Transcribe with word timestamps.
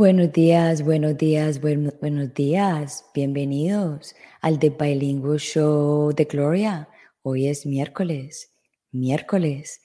Buenos 0.00 0.32
días, 0.32 0.82
buenos 0.82 1.18
días, 1.18 1.60
buenos 1.60 2.32
días. 2.32 3.04
Bienvenidos 3.14 4.14
al 4.40 4.58
The 4.58 4.70
Bilingual 4.70 5.38
Show 5.38 6.14
de 6.14 6.24
Gloria. 6.24 6.88
Hoy 7.20 7.48
es 7.48 7.66
miércoles, 7.66 8.50
miércoles. 8.92 9.82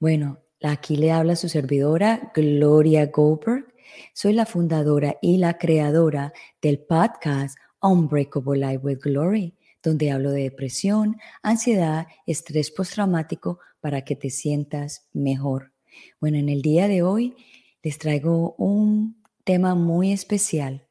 Bueno, 0.00 0.40
aquí 0.64 0.96
le 0.96 1.12
habla 1.12 1.36
su 1.36 1.48
servidora 1.48 2.32
Gloria 2.34 3.06
Goldberg. 3.06 3.72
Soy 4.14 4.32
la 4.32 4.46
fundadora 4.46 5.16
y 5.22 5.36
la 5.36 5.58
creadora 5.58 6.32
del 6.60 6.80
podcast 6.80 7.56
Unbreakable 7.82 8.58
Life 8.58 8.78
with 8.78 8.98
Glory, 8.98 9.56
donde 9.82 10.10
hablo 10.10 10.30
de 10.30 10.42
depresión, 10.42 11.18
ansiedad, 11.42 12.06
estrés 12.26 12.70
postraumático 12.70 13.58
para 13.80 14.02
que 14.04 14.16
te 14.16 14.30
sientas 14.30 15.08
mejor. 15.12 15.72
Bueno, 16.20 16.38
en 16.38 16.48
el 16.48 16.62
día 16.62 16.88
de 16.88 17.02
hoy 17.02 17.36
les 17.82 17.98
traigo 17.98 18.54
un 18.58 19.22
tema 19.44 19.74
muy 19.74 20.12
especial, 20.12 20.86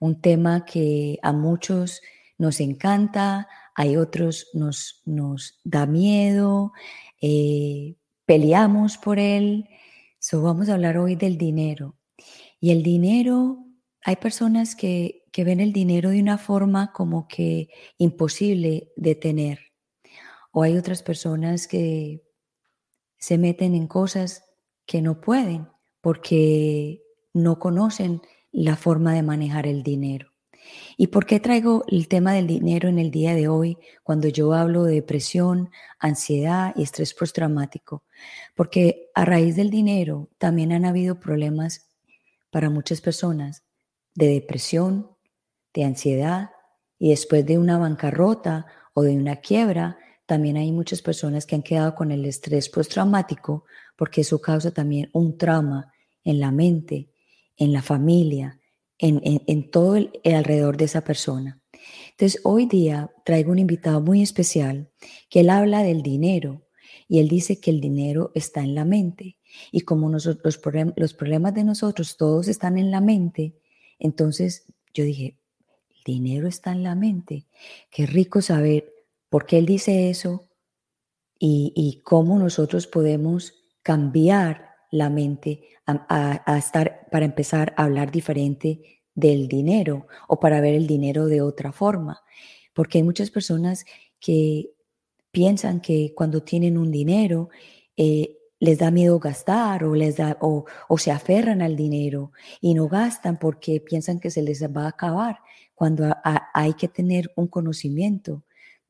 un 0.00 0.20
tema 0.20 0.64
que 0.64 1.18
a 1.22 1.32
muchos 1.32 2.02
nos 2.38 2.60
encanta, 2.60 3.48
hay 3.74 3.96
otros 3.96 4.48
nos, 4.54 5.02
nos 5.04 5.60
da 5.64 5.86
miedo, 5.86 6.72
eh, 7.20 7.96
peleamos 8.24 8.98
por 8.98 9.18
él. 9.18 9.68
So, 10.18 10.42
vamos 10.42 10.68
a 10.68 10.74
hablar 10.74 10.98
hoy 10.98 11.14
del 11.14 11.38
dinero. 11.38 11.96
Y 12.58 12.70
el 12.70 12.82
dinero, 12.82 13.65
hay 14.06 14.14
personas 14.14 14.76
que, 14.76 15.24
ven 15.36 15.58
el 15.58 15.72
dinero 15.72 16.10
de 16.10 16.20
una 16.20 16.38
forma 16.38 16.92
como 16.92 17.26
que 17.26 17.68
imposible 17.98 18.92
de 18.94 19.16
tener. 19.16 19.58
O 20.52 20.62
hay 20.62 20.76
otras 20.76 21.02
personas 21.02 21.66
que 21.66 22.22
se 23.18 23.36
meten 23.36 23.74
en 23.74 23.88
cosas 23.88 24.44
que 24.86 25.02
no 25.02 25.20
pueden 25.20 25.68
porque 26.00 27.02
no 27.34 27.58
conocen 27.58 28.22
la 28.52 28.76
forma 28.76 29.12
de 29.12 29.24
manejar 29.24 29.66
el 29.66 29.82
dinero. 29.82 30.30
¿Y 30.96 31.08
por 31.08 31.26
qué 31.26 31.40
traigo 31.40 31.84
el 31.88 32.06
tema 32.06 32.32
del 32.32 32.46
dinero 32.46 32.88
en 32.88 33.00
el 33.00 33.10
día 33.10 33.34
de 33.34 33.48
hoy 33.48 33.76
cuando 34.04 34.28
yo 34.28 34.52
hablo 34.52 34.84
de 34.84 34.94
depresión, 34.94 35.70
ansiedad 35.98 36.72
y 36.76 36.84
estrés 36.84 37.12
postraumático? 37.12 38.04
Porque 38.54 39.10
a 39.16 39.24
raíz 39.24 39.56
del 39.56 39.70
dinero 39.70 40.30
también 40.38 40.70
han 40.70 40.84
habido 40.84 41.18
problemas 41.18 41.88
para 42.50 42.70
muchas 42.70 43.00
personas 43.00 43.65
de 44.16 44.26
depresión, 44.28 45.10
de 45.72 45.84
ansiedad 45.84 46.50
y 46.98 47.10
después 47.10 47.46
de 47.46 47.58
una 47.58 47.78
bancarrota 47.78 48.66
o 48.94 49.02
de 49.02 49.16
una 49.16 49.36
quiebra, 49.36 49.98
también 50.26 50.56
hay 50.56 50.72
muchas 50.72 51.02
personas 51.02 51.46
que 51.46 51.54
han 51.54 51.62
quedado 51.62 51.94
con 51.94 52.10
el 52.10 52.24
estrés 52.24 52.68
postraumático 52.68 53.64
porque 53.96 54.22
eso 54.22 54.40
causa 54.40 54.72
también 54.72 55.08
un 55.12 55.38
trauma 55.38 55.92
en 56.24 56.40
la 56.40 56.50
mente 56.50 57.12
en 57.56 57.72
la 57.72 57.82
familia, 57.82 58.60
en, 58.98 59.70
todo 59.70 59.96
el, 59.96 60.10
alrededor 60.24 60.76
de 60.76 60.84
esa 60.84 61.02
persona. 61.02 61.60
Entonces, 62.10 62.40
hoy 62.44 62.66
día 62.66 63.10
traigo 63.24 63.52
un 63.52 63.58
invitado 63.58 64.00
muy 64.00 64.22
especial 64.22 64.90
que 65.28 65.40
él 65.40 65.50
habla 65.50 65.82
del 65.82 66.02
dinero 66.02 66.66
y 67.08 67.18
él 67.20 67.28
dice 67.28 67.60
que 67.60 67.70
el 67.70 67.80
dinero 67.80 68.32
está 68.34 68.62
en 68.62 68.74
la 68.74 68.84
mente. 68.84 69.38
Y 69.70 69.82
como 69.82 70.08
nosotros, 70.08 70.60
los, 70.64 70.86
los 70.96 71.14
problemas 71.14 71.54
de 71.54 71.64
nosotros 71.64 72.16
todos 72.16 72.48
están 72.48 72.78
en 72.78 72.90
la 72.90 73.00
mente, 73.00 73.56
entonces 73.98 74.66
yo 74.94 75.04
dije, 75.04 75.36
el 75.90 76.02
dinero 76.04 76.48
está 76.48 76.72
en 76.72 76.82
la 76.82 76.94
mente. 76.94 77.46
Qué 77.90 78.06
rico 78.06 78.40
saber 78.40 78.92
por 79.28 79.46
qué 79.46 79.58
él 79.58 79.66
dice 79.66 80.10
eso 80.10 80.48
y, 81.38 82.00
cómo 82.04 82.38
nosotros 82.38 82.86
podemos 82.86 83.54
cambiar 83.82 84.70
la 84.90 85.10
mente 85.10 85.62
a, 85.86 86.56
estar, 86.56 87.08
para 87.10 87.26
empezar 87.26 87.74
a 87.76 87.84
hablar 87.84 88.10
diferente 88.10 89.02
del 89.14 89.48
dinero 89.48 90.06
o 90.28 90.40
para 90.40 90.60
ver 90.60 90.74
el 90.74 90.86
dinero 90.86 91.26
de 91.26 91.42
otra 91.42 91.72
forma. 91.72 92.22
Porque 92.72 92.98
hay 92.98 93.04
muchas 93.04 93.30
personas 93.30 93.84
que 94.18 94.70
piensan 95.30 95.80
que 95.80 96.14
cuando 96.14 96.42
tienen 96.42 96.78
un 96.78 96.90
dinero 96.90 97.50
eh, 97.96 98.38
les 98.58 98.78
da 98.78 98.90
miedo 98.90 99.18
gastar 99.18 99.84
o, 99.84 99.94
les 99.94 100.16
da, 100.16 100.36
o, 100.40 100.64
o, 100.88 100.98
se 100.98 101.10
aferran 101.10 101.62
al 101.62 101.76
dinero 101.76 102.32
y 102.60 102.74
no 102.74 102.88
gastan 102.88 103.38
porque 103.38 103.80
piensan 103.80 104.20
que 104.20 104.30
se 104.30 104.42
les 104.42 104.62
va 104.64 104.84
a 104.84 104.88
acabar, 104.88 105.40
cuando 105.74 106.10
hay 106.54 106.72
que 106.72 106.88
tener 106.88 107.30
un 107.36 107.48
conocimiento 107.48 108.42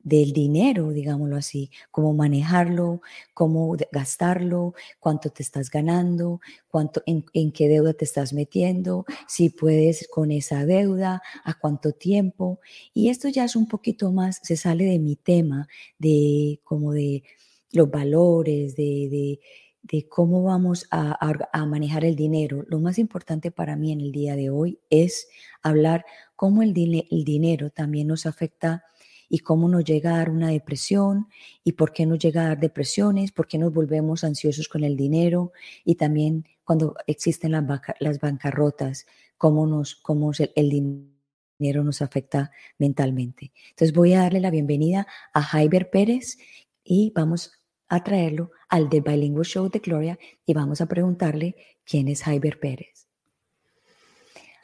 del 0.07 0.31
dinero, 0.31 0.91
digámoslo 0.91 1.35
así, 1.35 1.69
cómo 1.91 2.13
manejarlo, 2.13 3.01
cómo 3.33 3.75
gastarlo, 3.91 4.73
cuánto 5.01 5.29
te 5.31 5.43
estás 5.43 5.69
ganando, 5.69 6.39
cuánto, 6.69 7.03
en, 7.05 7.25
en, 7.33 7.51
qué 7.51 7.67
deuda 7.67 7.91
te 7.91 8.05
estás 8.05 8.31
metiendo, 8.31 9.05
si 9.27 9.49
puedes 9.49 10.07
con 10.07 10.31
esa 10.31 10.65
deuda, 10.65 11.21
a 11.43 11.53
cuánto 11.55 11.91
tiempo. 11.91 12.61
Y 12.93 13.09
esto 13.09 13.27
ya 13.27 13.43
es 13.43 13.57
un 13.57 13.67
poquito 13.67 14.13
más, 14.13 14.39
se 14.43 14.55
sale 14.55 14.85
de 14.85 14.99
mi 14.99 15.17
tema, 15.17 15.67
de 15.99 16.61
como 16.63 16.93
de 16.93 17.23
los 17.71 17.89
valores, 17.89 18.75
de, 18.75 19.07
de, 19.09 19.39
de 19.83 20.07
cómo 20.07 20.43
vamos 20.43 20.87
a, 20.91 21.17
a, 21.51 21.65
manejar 21.65 22.05
el 22.05 22.15
dinero. 22.15 22.65
Lo 22.67 22.79
más 22.79 22.97
importante 22.97 23.51
para 23.51 23.75
mí 23.75 23.91
en 23.91 24.01
el 24.01 24.11
día 24.11 24.35
de 24.35 24.49
hoy 24.49 24.79
es 24.89 25.27
hablar 25.61 26.05
cómo 26.35 26.61
el, 26.61 26.73
el 27.09 27.23
dinero 27.23 27.69
también 27.69 28.07
nos 28.07 28.25
afecta 28.25 28.83
y 29.29 29.39
cómo 29.39 29.67
nos 29.67 29.83
llega 29.83 30.13
a 30.13 30.17
dar 30.19 30.29
una 30.29 30.49
depresión 30.49 31.27
y 31.63 31.73
por 31.73 31.91
qué 31.91 32.05
nos 32.05 32.19
llega 32.19 32.43
a 32.43 32.47
dar 32.49 32.59
depresiones, 32.59 33.31
por 33.31 33.47
qué 33.47 33.57
nos 33.57 33.73
volvemos 33.73 34.23
ansiosos 34.23 34.67
con 34.69 34.83
el 34.83 34.95
dinero 34.95 35.51
y 35.83 35.95
también 35.95 36.45
cuando 36.63 36.95
existen 37.07 37.51
las, 37.51 37.63
las 37.99 38.19
bancarrotas, 38.19 39.05
cómo, 39.37 39.67
nos, 39.67 39.95
cómo 39.95 40.31
el 40.55 40.69
dinero 40.69 41.83
nos 41.83 42.01
afecta 42.01 42.51
mentalmente. 42.77 43.51
Entonces 43.69 43.93
voy 43.93 44.13
a 44.13 44.21
darle 44.21 44.39
la 44.39 44.51
bienvenida 44.51 45.07
a 45.33 45.41
Jaiber 45.41 45.89
Pérez 45.89 46.37
y 46.83 47.11
vamos 47.13 47.51
a 47.89 48.03
traerlo 48.03 48.51
al 48.69 48.89
The 48.89 49.01
Bilingual 49.01 49.45
Show 49.45 49.69
de 49.69 49.79
Gloria 49.79 50.19
y 50.45 50.53
vamos 50.53 50.81
a 50.81 50.87
preguntarle 50.87 51.55
quién 51.85 52.07
es 52.07 52.23
Jaiber 52.23 52.59
Pérez. 52.59 53.07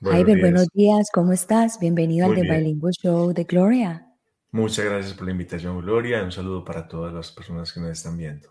Buenos 0.01 0.39
buenos 0.41 0.67
días, 0.73 1.07
¿cómo 1.13 1.31
estás? 1.31 1.79
Bienvenido 1.79 2.25
al 2.25 2.35
The 2.35 2.41
Bilingual 2.41 2.93
Show 2.93 3.33
de 3.33 3.45
Gloria. 3.45 4.07
Muchas 4.51 4.85
gracias 4.85 5.13
por 5.13 5.25
la 5.25 5.31
invitación, 5.31 5.79
Gloria. 5.79 6.23
Un 6.23 6.31
saludo 6.31 6.63
para 6.63 6.87
todas 6.87 7.13
las 7.13 7.31
personas 7.31 7.71
que 7.71 7.79
nos 7.79 7.91
están 7.91 8.17
viendo. 8.17 8.49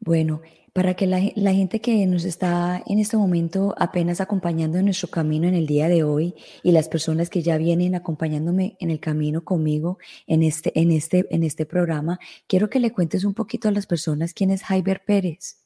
Bueno, 0.00 0.42
para 0.72 0.94
que 0.94 1.08
la, 1.08 1.52
gente 1.52 1.80
que 1.80 2.06
nos 2.06 2.24
está 2.24 2.82
en 2.86 3.00
este 3.00 3.16
momento 3.16 3.74
apenas 3.78 4.20
acompañando 4.20 4.78
en 4.78 4.84
nuestro 4.84 5.08
camino 5.08 5.48
en 5.48 5.54
el 5.54 5.66
día 5.66 5.88
de 5.88 6.04
hoy 6.04 6.36
y 6.62 6.70
las 6.70 6.88
personas 6.88 7.30
que 7.30 7.42
ya 7.42 7.58
vienen 7.58 7.96
acompañándome 7.96 8.76
en 8.78 8.92
el 8.92 9.00
camino 9.00 9.42
conmigo 9.42 9.98
en 10.28 10.44
este, 10.44 10.78
en 10.78 10.92
este, 10.92 11.26
en 11.30 11.42
este 11.42 11.66
programa, 11.66 12.20
quiero 12.46 12.70
que 12.70 12.78
le 12.78 12.92
cuentes 12.92 13.24
un 13.24 13.34
poquito 13.34 13.68
a 13.68 13.72
las 13.72 13.86
personas 13.86 14.34
quién 14.34 14.52
es 14.52 14.62
Jaiber 14.62 15.02
Pérez. 15.04 15.64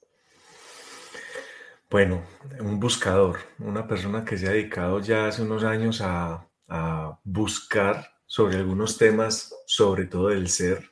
Bueno, 1.91 2.22
un 2.60 2.81
buscador, 2.81 3.41
una 3.59 3.87
persona 3.87 4.25
que 4.25 4.38
se 4.38 4.47
ha 4.47 4.53
dedicado 4.53 4.99
ya 5.00 5.26
hace 5.26 5.43
unos 5.43 5.62
años 5.62 6.00
a, 6.00 6.49
a 6.69 7.20
buscar 7.22 8.12
sobre 8.25 8.56
algunos 8.56 8.97
temas, 8.97 9.54
sobre 9.66 10.06
todo 10.06 10.28
del 10.28 10.49
ser, 10.49 10.91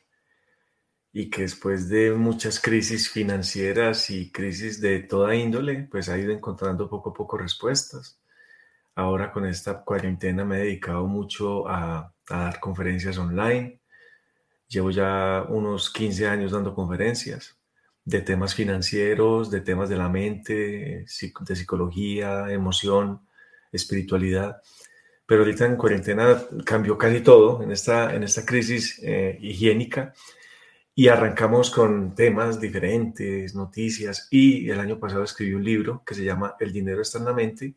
y 1.12 1.28
que 1.28 1.42
después 1.42 1.88
de 1.88 2.12
muchas 2.12 2.60
crisis 2.60 3.10
financieras 3.10 4.10
y 4.10 4.30
crisis 4.30 4.80
de 4.80 5.00
toda 5.00 5.34
índole, 5.34 5.88
pues 5.90 6.08
ha 6.08 6.18
ido 6.18 6.32
encontrando 6.32 6.88
poco 6.88 7.10
a 7.10 7.14
poco 7.14 7.36
respuestas. 7.36 8.20
Ahora 8.94 9.32
con 9.32 9.46
esta 9.46 9.82
cuarentena 9.82 10.44
me 10.44 10.58
he 10.58 10.64
dedicado 10.64 11.06
mucho 11.06 11.68
a, 11.68 12.12
dar 12.28 12.60
conferencias 12.60 13.18
online. 13.18 13.80
Llevo 14.68 14.92
ya 14.92 15.44
unos 15.48 15.90
15 15.90 16.28
años 16.28 16.52
dando 16.52 16.74
conferencias 16.74 17.58
de 18.04 18.20
temas 18.20 18.54
financieros, 18.54 19.50
de 19.50 19.60
temas 19.62 19.88
de 19.88 19.96
la 19.96 20.08
mente, 20.08 21.04
de 21.04 21.56
psicología, 21.56 22.52
emoción, 22.52 23.26
espiritualidad 23.72 24.62
pero 25.30 25.42
ahorita 25.42 25.64
en 25.64 25.76
cuarentena 25.76 26.42
cambió 26.64 26.98
casi 26.98 27.20
todo 27.20 27.62
en 27.62 27.70
esta, 27.70 28.12
en 28.16 28.24
esta 28.24 28.44
crisis 28.44 28.98
eh, 29.00 29.38
higiénica 29.40 30.12
y 30.94 31.08
arrancamos 31.08 31.70
con 31.70 32.14
temas 32.14 32.60
diferentes, 32.60 33.54
noticias 33.54 34.28
y 34.30 34.68
el 34.68 34.80
año 34.80 34.98
pasado 34.98 35.24
escribí 35.24 35.54
un 35.54 35.64
libro 35.64 36.02
que 36.04 36.14
se 36.14 36.24
llama 36.24 36.56
El 36.60 36.72
dinero 36.72 37.02
está 37.02 37.18
en 37.18 37.24
la 37.24 37.32
mente, 37.32 37.74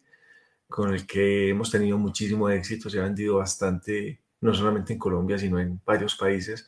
con 0.67 0.93
el 0.93 1.05
que 1.05 1.49
hemos 1.49 1.71
tenido 1.71 1.97
muchísimo 1.97 2.49
éxito, 2.49 2.89
se 2.89 2.99
ha 2.99 3.03
vendido 3.03 3.37
bastante, 3.37 4.21
no 4.41 4.53
solamente 4.53 4.93
en 4.93 4.99
Colombia, 4.99 5.37
sino 5.37 5.59
en 5.59 5.79
varios 5.85 6.15
países. 6.15 6.67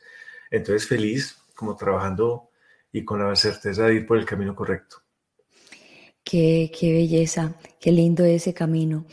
Entonces 0.50 0.86
feliz 0.86 1.36
como 1.54 1.76
trabajando 1.76 2.50
y 2.92 3.04
con 3.04 3.18
la 3.18 3.34
certeza 3.34 3.86
de 3.86 3.94
ir 3.94 4.06
por 4.06 4.18
el 4.18 4.24
camino 4.24 4.54
correcto. 4.54 4.98
Qué, 6.22 6.72
qué 6.78 6.92
belleza, 6.92 7.54
qué 7.80 7.92
lindo 7.92 8.24
ese 8.24 8.54
camino. 8.54 9.06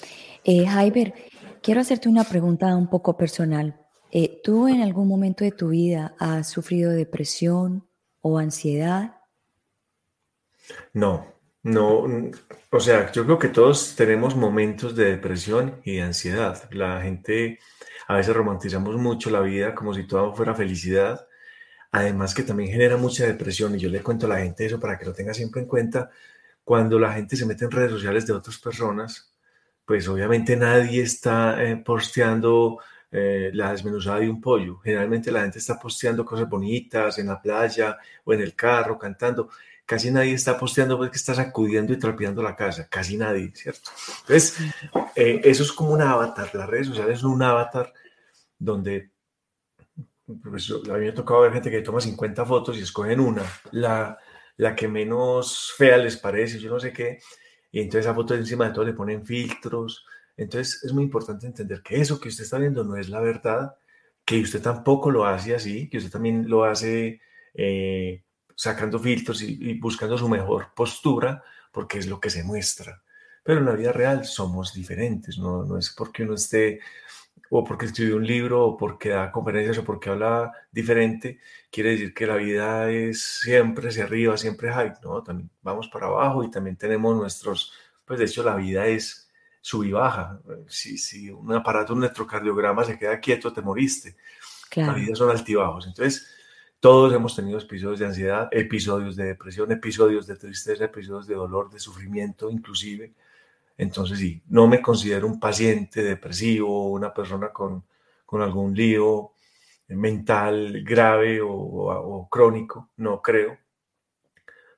Eh, 0.44 0.65
Jaiber, 0.65 1.13
Quiero 1.63 1.80
hacerte 1.80 2.09
una 2.09 2.25
pregunta 2.25 2.75
un 2.75 2.89
poco 2.89 3.15
personal. 3.15 3.80
Eh, 4.15 4.42
¿Tú 4.44 4.68
en 4.68 4.81
algún 4.81 5.07
momento 5.07 5.44
de 5.44 5.51
tu 5.51 5.69
vida 5.69 6.13
has 6.19 6.48
sufrido 6.48 6.92
depresión 6.92 7.89
o 8.21 8.38
ansiedad? 8.38 9.15
No, 10.94 11.33
no, 11.63 12.06
o 12.69 12.80
sea, 12.80 13.12
yo 13.12 13.25
creo 13.25 13.39
que 13.39 13.48
todos 13.48 13.95
tenemos 13.95 14.36
momentos 14.36 14.95
de 14.95 15.06
depresión 15.06 15.81
y 15.83 15.95
de 15.95 16.04
ansiedad. 16.04 16.69
La 16.69 17.01
gente 17.01 17.57
a 18.07 18.18
veces 18.18 18.36
romantizamos 18.36 18.98
mucho 18.98 19.31
la 19.31 19.39
vida 19.39 19.74
como 19.74 19.95
si 19.95 20.06
todo 20.06 20.36
fuera 20.36 20.54
felicidad. 20.54 21.25
Además 21.92 22.36
que 22.36 22.44
también 22.44 22.69
genera 22.69 22.98
mucha 22.98 23.25
depresión 23.25 23.74
y 23.74 23.80
yo 23.80 23.89
le 23.89 24.04
cuento 24.04 24.27
a 24.27 24.30
la 24.30 24.42
gente 24.42 24.68
eso 24.68 24.80
para 24.80 25.00
que 25.00 25.06
lo 25.06 25.13
tenga 25.13 25.33
siempre 25.33 25.63
en 25.63 25.68
cuenta. 25.68 26.12
Cuando 26.63 27.00
la 27.00 27.13
gente 27.13 27.36
se 27.36 27.48
mete 27.48 27.66
en 27.66 27.71
redes 27.71 27.89
sociales 27.89 28.27
de 28.27 28.33
otras 28.33 28.59
personas, 28.59 29.33
pues 29.86 30.07
obviamente 30.07 30.56
nadie 30.56 31.01
está 31.01 31.63
eh, 31.63 31.77
posteando 31.77 32.77
eh, 33.15 33.51
la 33.54 33.71
desmenuzada 33.71 34.21
de 34.21 34.30
un 34.30 34.42
pollo. 34.42 34.80
Generalmente 34.80 35.31
la 35.31 35.42
gente 35.42 35.60
está 35.60 35.80
posteando 35.80 36.25
cosas 36.25 36.50
bonitas 36.50 37.19
en 37.19 37.27
la 37.27 37.39
playa 37.39 37.95
o 38.24 38.33
en 38.33 38.42
el 38.42 38.56
carro, 38.56 38.98
cantando. 38.98 39.50
Casi 39.86 40.10
nadie 40.10 40.33
está 40.33 40.57
posteando 40.57 40.98
pues, 40.98 41.12
que 41.12 41.18
está 41.18 41.36
sacudiendo 41.36 41.94
y 41.94 42.00
trapeando 42.00 42.42
la 42.42 42.56
casa. 42.56 42.88
Casi 42.89 43.15
nadie, 43.15 43.51
¿cierto? 43.54 43.92
Entonces, 44.21 44.57
eh, 45.15 45.42
eso 45.44 45.62
es 45.62 45.71
como 45.71 45.94
un 45.94 46.01
avatar. 46.01 46.50
Las 46.56 46.68
redes 46.68 46.88
sociales 46.88 47.19
son 47.19 47.33
un 47.33 47.44
avatar 47.44 47.94
donde 48.57 49.12
pues, 50.42 50.71
a 50.71 50.94
mí 50.94 51.00
me 51.01 51.09
ha 51.09 51.13
tocado 51.13 51.42
ver 51.42 51.54
gente 51.54 51.69
que 51.69 51.81
toma 51.81 52.01
50 52.01 52.45
fotos 52.45 52.77
y 52.77 52.81
escogen 52.81 53.19
una, 53.19 53.44
la, 53.74 54.18
la 54.57 54.75
que 54.75 54.88
menos 54.88 55.71
fea 55.77 55.98
les 55.98 56.18
parece, 56.18 56.59
yo 56.59 56.71
no 56.71 56.80
sé 56.80 56.92
qué, 56.92 57.19
y 57.71 57.80
entonces 57.80 58.06
esa 58.06 58.16
foto 58.16 58.33
encima 58.33 58.68
de 58.68 58.74
todo 58.74 58.86
le 58.86 58.94
ponen 58.94 59.25
filtros, 59.25 60.06
entonces 60.38 60.83
es 60.83 60.94
muy 60.94 61.03
importante 61.03 61.45
entender 61.47 61.81
que 61.81 62.01
eso 62.01 62.19
que 62.19 62.30
usted 62.30 62.44
está 62.44 62.57
viendo 62.57 62.83
no 62.83 62.97
es 62.97 63.09
la 63.09 63.19
verdad, 63.19 63.75
que 64.25 64.41
usted 64.41 64.62
tampoco 64.62 65.12
lo 65.12 65.25
hace 65.25 65.56
así, 65.56 65.89
que 65.89 65.97
usted 65.97 66.12
también 66.12 66.50
lo 66.50 66.63
hace 66.63 67.21
eh, 67.53 68.24
sacando 68.56 69.00
filtros 69.00 69.41
y, 69.41 69.74
buscando 69.80 70.18
su 70.18 70.30
mejor 70.30 70.68
postura, 70.75 71.44
porque 71.71 72.00
es 72.00 72.07
lo 72.07 72.19
que 72.19 72.30
se 72.30 72.44
muestra. 72.44 73.03
Pero 73.44 73.59
en 73.59 73.65
la 73.65 73.74
vida 73.74 73.91
real 73.91 74.25
somos 74.25 74.74
diferentes, 74.74 75.38
no, 75.38 75.65
no 75.65 75.77
es 75.77 75.89
porque 75.89 76.24
uno 76.24 76.35
esté 76.35 76.80
o 77.56 77.63
porque 77.63 77.85
escribió 77.85 78.15
un 78.15 78.25
libro, 78.25 78.65
o 78.65 78.77
porque 78.77 79.09
da 79.09 79.31
conferencias, 79.31 79.77
o 79.77 79.83
porque 79.83 80.09
habla 80.09 80.51
diferente, 80.71 81.39
quiere 81.69 81.91
decir 81.91 82.13
que 82.13 82.25
la 82.25 82.38
vida 82.38 82.89
es 82.89 83.21
siempre 83.41 83.89
hacia 83.89 84.06
arriba, 84.06 84.38
siempre 84.38 84.71
high, 84.74 84.94
¿no? 85.03 85.21
También 85.21 85.51
vamos 85.62 85.88
para 85.88 86.07
abajo 86.07 86.44
y 86.44 86.50
también 86.50 86.77
tenemos 86.77 87.15
nuestros, 87.15 87.74
pues 88.06 88.18
de 88.18 88.25
hecho 88.25 88.44
la 88.44 88.56
vida 88.56 88.88
es 88.88 89.22
sub 89.63 89.86
y 89.86 89.94
baja. 89.94 90.42
Si, 90.68 90.98
si 90.98 91.30
un 91.30 91.54
aparato, 91.54 91.94
un 91.94 92.04
electrocardiograma 92.04 92.83
se 92.83 93.00
queda 93.00 93.19
quieto, 93.19 93.54
te 93.54 93.62
moriste. 93.62 94.18
La 94.75 94.94
vida 94.94 95.15
son 95.15 95.30
altibajos. 95.30 95.88
Entonces, 95.88 96.27
todos 96.81 97.13
hemos 97.13 97.33
tenido 97.33 97.57
episodios 97.57 98.00
de 98.00 98.06
ansiedad, 98.07 98.50
episodios 98.51 99.15
de 99.15 99.24
depresión, 99.24 99.71
episodios 99.71 100.27
de 100.27 100.36
tristeza, 100.36 100.83
episodios 100.83 101.27
de 101.27 101.36
dolor, 101.36 101.69
de 101.69 101.80
sufrimiento, 101.80 102.50
inclusive. 102.50 103.13
Entonces, 103.77 104.19
sí, 104.19 104.44
no 104.48 104.68
me 104.68 104.81
considero 104.81 105.27
un 105.27 105.39
paciente 105.39 106.04
depresivo, 106.04 106.92
una 106.92 107.13
persona 107.13 107.54
con, 107.54 107.86
con 108.25 108.42
algún 108.42 108.75
lío 108.75 109.31
mental 109.88 110.83
grave 110.83 111.39
o, 111.42 111.50
o, 111.50 112.27
crónico, 112.27 112.89
no 112.98 113.21
creo. 113.21 113.57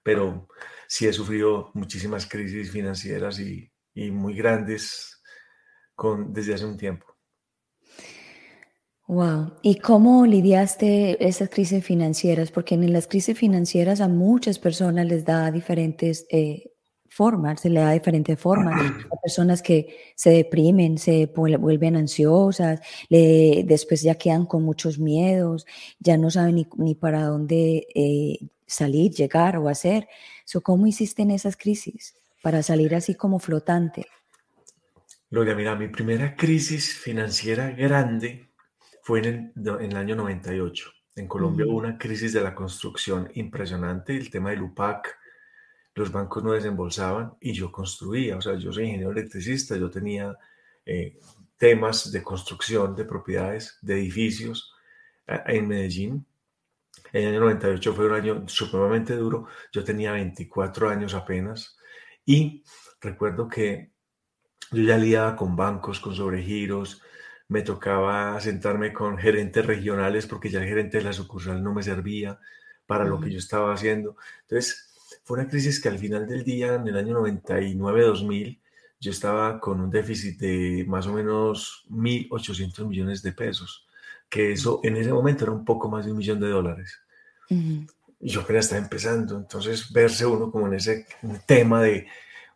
Pero 0.03 0.47
sí 0.87 1.07
he 1.07 1.13
sufrido 1.13 1.71
muchísimas 1.73 2.27
crisis 2.27 2.69
financieras 2.71 3.39
y, 3.39 3.71
y 3.95 4.11
muy 4.11 4.35
grandes 4.35 5.21
con, 5.95 6.33
desde 6.33 6.53
hace 6.53 6.65
un 6.65 6.77
tiempo. 6.77 7.05
Wow. 9.07 9.53
¿Y 9.61 9.75
cómo 9.75 10.25
lidiaste 10.25 11.25
esas 11.25 11.49
crisis 11.49 11.83
financieras? 11.83 12.51
Porque 12.51 12.75
en 12.75 12.91
las 12.91 13.07
crisis 13.07 13.37
financieras 13.37 14.01
a 14.01 14.07
muchas 14.07 14.57
personas 14.57 15.05
les 15.05 15.23
da 15.25 15.51
diferentes 15.51 16.25
eh, 16.31 16.71
formas, 17.07 17.61
se 17.61 17.69
le 17.69 17.81
da 17.81 17.91
diferentes 17.91 18.39
formas. 18.39 18.81
Hay 19.11 19.19
personas 19.21 19.61
que 19.61 19.95
se 20.15 20.31
deprimen, 20.31 20.97
se 20.97 21.27
vuelven 21.27 21.95
ansiosas, 21.95 22.81
le, 23.09 23.63
después 23.65 24.01
ya 24.01 24.15
quedan 24.15 24.47
con 24.47 24.63
muchos 24.63 24.97
miedos, 24.97 25.67
ya 25.99 26.17
no 26.17 26.31
saben 26.31 26.55
ni, 26.55 26.67
ni 26.77 26.95
para 26.95 27.25
dónde 27.25 27.87
eh, 27.93 28.39
salir, 28.65 29.11
llegar 29.11 29.57
o 29.57 29.69
hacer. 29.69 30.07
So, 30.45 30.61
¿Cómo 30.61 30.87
hiciste 30.87 31.21
en 31.21 31.29
esas 31.31 31.55
crisis? 31.55 32.15
Para 32.45 32.61
salir 32.61 32.93
así 32.93 33.15
como 33.15 33.39
flotante? 33.39 34.05
Gloria, 35.31 35.55
mira, 35.55 35.75
mi 35.75 35.87
primera 35.87 36.35
crisis 36.35 36.93
financiera 36.93 37.71
grande 37.71 38.51
fue 39.01 39.17
en 39.21 39.51
el, 39.81 39.97
año 39.97 40.15
98. 40.15 40.91
En 41.15 41.27
Colombia 41.27 41.65
hubo 41.65 41.77
una 41.77 41.97
crisis 41.97 42.33
de 42.33 42.41
la 42.41 42.53
construcción 42.53 43.31
impresionante, 43.33 44.15
el 44.15 44.29
tema 44.29 44.51
del 44.51 44.61
UPAC, 44.61 45.17
los 45.95 46.11
bancos 46.11 46.43
no 46.43 46.51
desembolsaban 46.51 47.33
y 47.41 47.51
yo 47.51 47.71
construía, 47.71 48.37
o 48.37 48.41
sea, 48.43 48.53
yo 48.59 48.71
soy 48.71 48.83
ingeniero 48.83 49.11
electricista, 49.11 49.75
yo 49.75 49.89
tenía 49.89 50.37
eh, 50.85 51.17
temas 51.57 52.11
de 52.11 52.21
construcción 52.21 52.95
de 52.95 53.05
propiedades, 53.05 53.79
de 53.81 53.95
edificios 53.95 54.71
en 55.25 55.67
Medellín. 55.67 56.27
El 57.11 57.29
año 57.29 57.39
98 57.39 57.93
fue 57.95 58.05
un 58.05 58.13
año 58.13 58.43
supremamente 58.47 59.15
duro, 59.15 59.47
yo 59.71 59.83
tenía 59.83 60.11
24 60.11 60.89
años 60.89 61.15
apenas, 61.15 61.75
y 62.25 62.63
recuerdo 62.99 63.47
que 63.47 63.91
yo 64.71 64.83
ya 64.83 64.97
liaba 64.97 65.35
con 65.35 65.55
bancos, 65.55 65.99
con 65.99 66.15
sobregiros, 66.15 67.01
me 67.47 67.61
tocaba 67.61 68.39
sentarme 68.41 68.91
con 68.91 69.17
gerentes 69.17 69.65
regionales 69.65 70.25
porque 70.25 70.49
ya 70.49 70.59
el 70.59 70.67
gerente 70.67 70.97
de 70.97 71.03
la 71.03 71.13
sucursal 71.13 71.63
no 71.63 71.73
me 71.73 71.83
servía 71.83 72.39
para 72.87 73.05
lo 73.05 73.19
que 73.19 73.31
yo 73.31 73.37
estaba 73.37 73.73
haciendo. 73.73 74.17
Entonces, 74.41 75.21
fue 75.23 75.39
una 75.39 75.47
crisis 75.47 75.81
que 75.81 75.89
al 75.89 75.99
final 75.99 76.27
del 76.27 76.43
día, 76.43 76.75
en 76.75 76.87
el 76.87 76.97
año 76.97 77.19
99-2000, 77.21 78.59
yo 78.99 79.11
estaba 79.11 79.59
con 79.59 79.81
un 79.81 79.91
déficit 79.91 80.39
de 80.39 80.85
más 80.87 81.05
o 81.05 81.13
menos 81.13 81.85
1.800 81.89 82.87
millones 82.87 83.21
de 83.21 83.33
pesos, 83.33 83.87
que 84.29 84.51
eso 84.53 84.79
en 84.83 84.97
ese 84.97 85.13
momento 85.13 85.43
era 85.43 85.51
un 85.51 85.65
poco 85.65 85.89
más 85.89 86.05
de 86.05 86.11
un 86.11 86.17
millón 86.17 86.39
de 86.39 86.49
dólares 86.49 86.99
yo 88.19 88.41
apenas 88.41 88.65
estaba 88.65 88.81
empezando, 88.81 89.37
entonces 89.37 89.91
verse 89.91 90.25
uno 90.25 90.51
como 90.51 90.67
en 90.67 90.75
ese 90.75 91.05
tema 91.45 91.81
de 91.81 92.07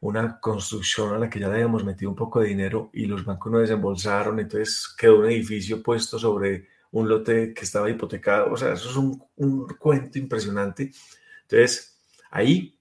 una 0.01 0.39
construcción 0.39 1.13
a 1.13 1.19
la 1.19 1.29
que 1.29 1.39
ya 1.39 1.47
le 1.49 1.55
habíamos 1.55 1.83
metido 1.83 2.11
un 2.11 2.15
poco 2.15 2.39
de 2.39 2.47
dinero 2.47 2.89
y 2.93 3.05
los 3.05 3.25
bancos 3.25 3.51
no 3.51 3.59
desembolsaron, 3.59 4.39
entonces 4.39 4.87
quedó 4.97 5.19
un 5.19 5.25
edificio 5.25 5.83
puesto 5.83 6.17
sobre 6.17 6.67
un 6.91 7.09
lote 7.09 7.53
que 7.53 7.65
estaba 7.65 7.89
hipotecado, 7.89 8.51
o 8.51 8.57
sea, 8.57 8.73
eso 8.73 8.89
es 8.89 8.95
un, 8.95 9.21
un 9.35 9.67
cuento 9.77 10.17
impresionante. 10.17 10.91
Entonces, 11.41 11.99
ahí, 12.31 12.79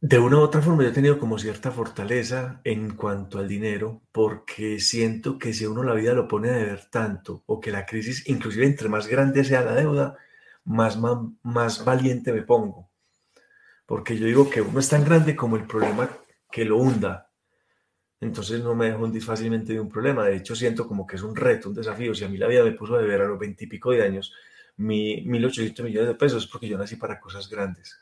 de 0.00 0.18
una 0.18 0.38
u 0.38 0.40
otra 0.40 0.60
forma, 0.60 0.82
yo 0.82 0.90
he 0.90 0.92
tenido 0.92 1.18
como 1.18 1.38
cierta 1.38 1.70
fortaleza 1.70 2.60
en 2.64 2.96
cuanto 2.96 3.38
al 3.38 3.48
dinero, 3.48 4.02
porque 4.12 4.78
siento 4.80 5.38
que 5.38 5.54
si 5.54 5.66
uno 5.66 5.82
la 5.82 5.94
vida 5.94 6.12
lo 6.12 6.28
pone 6.28 6.50
a 6.50 6.56
deber 6.56 6.90
tanto, 6.90 7.42
o 7.46 7.60
que 7.60 7.70
la 7.70 7.86
crisis, 7.86 8.28
inclusive 8.28 8.66
entre 8.66 8.88
más 8.88 9.06
grande 9.06 9.44
sea 9.44 9.62
la 9.62 9.74
deuda, 9.74 10.16
más, 10.66 10.98
más, 11.42 11.84
valiente 11.84 12.32
me 12.32 12.42
pongo. 12.42 12.90
Porque 13.86 14.18
yo 14.18 14.26
digo 14.26 14.50
que 14.50 14.60
uno 14.60 14.80
es 14.80 14.88
tan 14.88 15.04
grande 15.04 15.34
como 15.34 15.56
el 15.56 15.66
problema 15.66 16.10
que 16.50 16.64
lo 16.64 16.78
hunda. 16.78 17.30
Entonces 18.20 18.62
no 18.62 18.74
me 18.74 18.86
dejo 18.86 19.04
hundir 19.04 19.22
fácilmente 19.22 19.72
de 19.72 19.80
un 19.80 19.88
problema. 19.88 20.24
De 20.24 20.36
hecho, 20.36 20.56
siento 20.56 20.86
como 20.86 21.06
que 21.06 21.16
es 21.16 21.22
un 21.22 21.36
reto, 21.36 21.68
un 21.68 21.74
desafío. 21.74 22.14
Si 22.14 22.24
a 22.24 22.28
mí 22.28 22.36
la 22.36 22.48
vida 22.48 22.64
me 22.64 22.72
puso 22.72 22.96
a 22.96 22.98
deber 22.98 23.22
a 23.22 23.28
los 23.28 23.38
veintipico 23.38 23.92
de 23.92 24.02
años 24.02 24.32
mi 24.78 25.24
1.800 25.24 25.84
millones 25.84 26.08
de 26.08 26.14
pesos, 26.14 26.44
es 26.44 26.50
porque 26.50 26.68
yo 26.68 26.76
nací 26.76 26.96
para 26.96 27.20
cosas 27.20 27.48
grandes. 27.48 27.96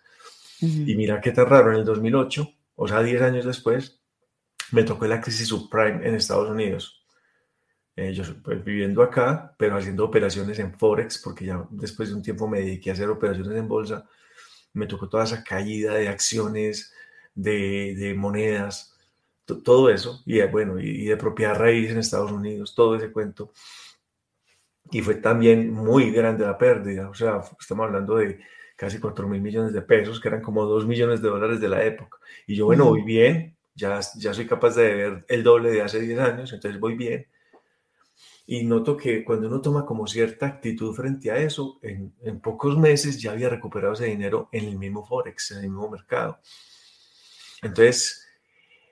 Y 0.61 0.95
mira 0.97 1.21
qué 1.21 1.31
tan 1.31 1.47
raro, 1.47 1.73
en 1.73 1.79
el 1.79 1.85
2008, 1.85 2.49
o 2.77 2.89
sea, 2.89 3.03
10 3.03 3.23
años 3.23 3.45
después, 3.45 4.01
me 4.73 4.83
tocó 4.83 5.07
la 5.07 5.21
crisis 5.21 5.49
subprime 5.49 6.07
en 6.09 6.15
Estados 6.15 6.51
Unidos. 6.51 7.04
Eh, 7.97 8.13
yo 8.13 8.25
pues, 8.43 8.65
viviendo 8.65 9.03
acá, 9.03 9.55
pero 9.57 9.77
haciendo 9.77 10.05
operaciones 10.05 10.59
en 10.59 10.73
Forex, 10.77 11.19
porque 11.19 11.47
ya 11.47 11.65
después 11.71 12.09
de 12.09 12.17
un 12.17 12.23
tiempo 12.23 12.49
me 12.49 12.61
dediqué 12.61 12.91
a 12.91 12.95
hacer 12.95 13.09
operaciones 13.09 13.57
en 13.57 13.69
bolsa, 13.69 14.09
me 14.73 14.87
tocó 14.87 15.09
toda 15.09 15.25
esa 15.25 15.45
caída 15.45 15.95
de 15.95 16.09
acciones, 16.09 16.93
de, 17.35 17.95
de 17.97 18.15
monedas, 18.15 18.97
todo 19.65 19.91
eso, 19.91 20.23
y 20.27 20.41
eh, 20.41 20.47
bueno, 20.47 20.81
y, 20.81 21.05
de 21.05 21.17
propiedad 21.17 21.57
raíz 21.57 21.91
en 21.91 21.99
Estados 21.99 22.33
Unidos, 22.33 22.75
todo 22.75 22.97
ese 22.97 23.13
cuento. 23.13 23.53
Y 24.91 25.01
fue 25.03 25.17
también 25.17 25.71
muy 25.73 26.11
grande 26.11 26.45
la 26.45 26.59
pérdida, 26.59 27.09
o 27.09 27.15
sea, 27.15 27.41
estamos 27.61 27.87
hablando 27.87 28.17
de 28.17 28.41
casi 28.77 28.99
4 28.99 29.29
mil 29.29 29.41
millones 29.41 29.73
de 29.73 29.83
pesos, 29.83 30.21
que 30.21 30.29
eran 30.29 30.43
como 30.43 30.65
2 30.65 30.87
millones 30.87 31.23
de 31.23 31.29
dólares 31.29 31.61
de 31.61 31.69
la 31.69 31.85
época. 31.85 32.19
Y 32.47 32.57
yo, 32.57 32.67
bueno, 32.67 32.87
voy 32.87 33.03
bien, 33.03 33.57
ya, 33.75 34.01
ya 34.17 34.35
soy 34.35 34.47
capaz 34.47 34.75
de 34.77 34.95
ver 34.95 35.25
el 35.29 35.43
doble 35.45 35.71
de 35.71 35.83
hace 35.83 36.01
10 36.01 36.19
años, 36.19 36.53
entonces 36.53 36.81
voy 36.81 36.97
bien 36.97 37.27
y 38.47 38.65
noto 38.65 38.97
que 38.97 39.25
cuando 39.25 39.49
uno 39.49 39.61
toma 39.61 39.87
como 39.87 40.07
cierta 40.07 40.47
actitud 40.47 40.95
frente 40.95 41.31
a 41.31 41.39
eso, 41.39 41.79
en, 41.83 42.15
en, 42.23 42.41
pocos 42.41 42.77
meses 42.77 43.21
ya 43.21 43.33
había 43.33 43.49
recuperado 43.49 43.95
ese 43.95 44.07
dinero 44.07 44.49
en 44.53 44.67
el 44.67 44.79
mismo 44.79 45.05
Forex, 45.05 45.53
en 45.53 45.59
el 45.59 45.71
mismo 45.71 45.89
mercado. 45.89 46.39
Entonces, 47.63 48.27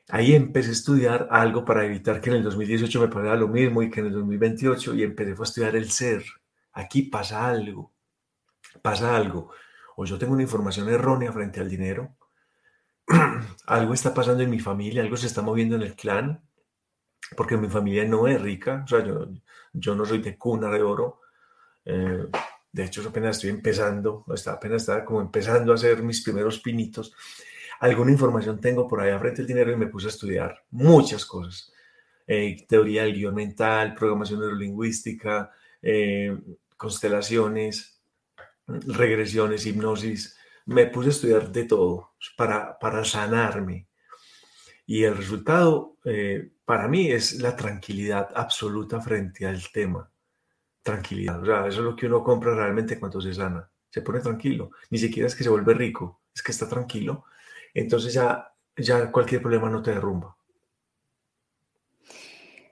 ahí 0.09 0.35
empecé 0.35 0.71
a 0.71 0.73
estudiar 0.73 1.29
algo 1.31 1.65
para 1.65 1.85
evitar 1.85 2.21
que 2.21 2.31
en 2.31 2.37
el 2.37 2.43
2018 2.45 3.01
me 3.01 3.09
pasara 3.09 3.37
lo 3.37 3.49
mismo 3.49 3.83
y 3.83 3.91
que 3.91 4.01
en 4.01 4.07
el 4.07 4.13
2028 4.13 4.95
y 4.95 5.03
empecé 5.03 5.35
a 5.39 5.43
estudiar 5.43 5.77
el 5.77 5.91
ser. 5.91 6.25
Aquí 6.73 7.03
pasa 7.03 7.47
algo, 7.49 7.93
pasa 8.81 9.15
algo. 9.17 9.51
O 9.97 10.07
yo 10.07 10.19
tengo 10.19 10.33
una 10.33 10.43
información 10.43 10.89
errónea 10.89 11.33
frente 11.33 11.61
al 11.61 11.69
dinero, 11.69 12.17
algo 13.67 13.95
está 13.95 14.15
pasando 14.15 14.43
en 14.43 14.51
mi 14.51 14.61
familia, 14.61 15.03
algo 15.03 15.17
se 15.17 15.27
está 15.27 15.43
moviendo 15.43 15.77
en 15.77 15.83
el 15.83 15.95
clan, 15.95 16.43
porque 17.37 17.57
mi 17.57 17.69
familia 17.69 18.05
no 18.05 18.27
es 18.27 18.41
rica, 18.41 18.83
o 18.85 18.89
sea, 18.89 19.05
yo, 19.05 19.29
yo 19.73 19.95
no 19.95 20.05
soy 20.05 20.19
de 20.19 20.37
cuna 20.37 20.71
de 20.71 20.83
oro. 20.83 21.21
Eh, 21.85 22.27
de 22.73 22.85
hecho, 22.85 23.07
apenas 23.07 23.37
estoy 23.37 23.51
empezando, 23.51 24.25
apenas 24.47 24.83
estaba 24.83 25.05
como 25.05 25.21
empezando 25.21 25.73
a 25.73 25.75
hacer 25.75 26.03
mis 26.03 26.23
primeros 26.23 26.61
pinitos 26.61 27.15
alguna 27.83 28.13
información 28.13 28.61
tengo 28.61 28.87
por 28.87 29.01
allá 29.01 29.19
frente 29.19 29.41
al 29.41 29.47
dinero 29.49 29.73
y 29.73 29.77
me 29.77 29.89
puse 29.89 30.07
a 30.07 30.11
estudiar 30.11 30.65
muchas 30.71 31.27
cosas. 31.27 31.73
Eh, 32.29 32.65
teoría 32.69 33.03
del 33.03 33.15
guion 33.15 33.35
mental, 33.35 33.93
programación 33.95 34.39
neurolingüística, 34.39 35.51
eh, 35.83 36.39
constelaciones, 36.77 38.01
regresiones, 38.69 39.67
hipnosis. 39.67 40.37
Me 40.67 40.87
puse 40.87 41.09
a 41.09 41.11
estudiar 41.11 41.51
de 41.51 41.65
todo 41.65 42.13
para, 42.37 42.79
para 42.79 43.05
sanarme. 43.05 43.89
Y 44.87 45.03
el 45.03 45.17
resultado 45.17 45.97
eh, 46.05 46.53
para 46.65 46.89
mí 46.89 47.11
es 47.11 47.41
la 47.41 47.57
tranquilidad 47.57 48.29
absoluta 48.35 49.01
frente 49.01 49.47
al 49.47 49.63
tema. 49.73 50.11
Tranquilidad. 50.83 51.43
O 51.43 51.47
sea, 51.47 51.67
eso 51.67 51.79
es 51.81 51.85
lo 51.85 51.97
que 51.97 52.07
uno 52.07 52.23
compra 52.23 52.55
realmente 52.55 52.99
cuando 52.99 53.21
se 53.21 53.35
sana. 53.35 53.69
Se 53.91 54.03
pone 54.03 54.21
tranquilo. 54.21 54.71
Ni 54.91 54.99
siquiera 54.99 55.27
es 55.27 55.35
que 55.35 55.45
se 55.45 55.51
vuelve 55.51 55.75
rico, 55.75 56.23
es 56.35 56.43
que 56.43 56.53
está 56.53 56.69
tranquilo 56.69 57.25
entonces 57.75 58.13
ya, 58.13 58.53
ya 58.77 59.11
cualquier 59.11 59.41
problema 59.41 59.71
no 59.71 59.83
te 59.83 59.93
derrumba. 59.93 60.37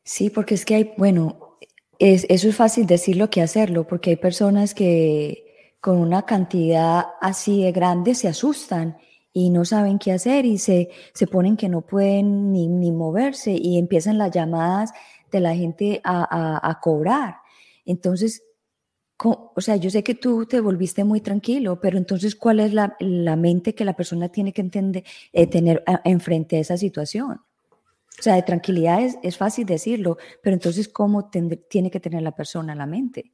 Sí, 0.03 0.31
porque 0.31 0.55
es 0.55 0.65
que 0.65 0.75
hay, 0.75 0.95
bueno, 0.97 1.59
es, 1.99 2.27
eso 2.29 2.49
es 2.49 2.57
fácil 2.57 2.87
decirlo 2.87 3.31
que 3.31 3.43
hacerlo, 3.43 3.87
porque 3.87 4.11
hay 4.11 4.17
personas 4.17 4.75
que 4.75 5.75
con 5.81 5.99
una 5.99 6.23
cantidad 6.23 7.05
así 7.21 7.63
de 7.63 7.73
grande 7.73 8.15
se 8.15 8.29
asustan 8.29 8.99
y 9.33 9.51
no 9.51 9.65
saben 9.65 9.99
qué 9.99 10.13
hacer 10.13 10.45
y 10.45 10.59
se, 10.59 10.91
se 11.15 11.27
ponen 11.27 11.57
que 11.57 11.69
no 11.69 11.83
pueden 11.83 12.53
ni, 12.53 12.69
ni 12.69 12.93
moverse 12.93 13.53
y 13.53 13.79
empiezan 13.79 14.19
las 14.19 14.31
llamadas 14.33 14.93
de 15.31 15.41
la 15.41 15.55
gente 15.55 16.01
a, 16.03 16.69
a, 16.69 16.81
cobrar. 16.81 17.37
Entonces, 17.85 18.43
o 19.23 19.61
sea, 19.61 19.77
yo 19.77 19.91
sé 19.91 20.03
que 20.03 20.15
tú 20.15 20.47
te 20.47 20.61
volviste 20.61 21.05
muy 21.05 21.21
tranquilo, 21.21 21.81
pero 21.81 21.99
entonces, 21.99 22.35
¿cuál 22.35 22.61
es 22.61 22.73
la, 22.73 22.97
mente 23.37 23.75
que 23.75 23.85
la 23.85 23.95
persona 23.95 24.31
tiene 24.31 24.53
que 24.53 24.63
entender, 24.63 25.05
eh, 25.33 25.47
tener 25.47 25.85
enfrente 26.05 26.57
a 26.57 26.61
esa 26.61 26.77
situación? 26.77 27.41
O 28.19 28.23
sea, 28.23 28.35
de 28.35 28.43
tranquilidad 28.43 29.01
es, 29.23 29.37
fácil 29.37 29.67
decirlo, 29.67 30.19
pero 30.43 30.55
entonces, 30.55 30.89
¿cómo 30.89 31.31
tiene 31.31 31.91
que 31.91 32.01
tener 32.01 32.23
la 32.23 32.35
persona 32.35 32.75
la 32.75 32.87
mente? 32.87 33.33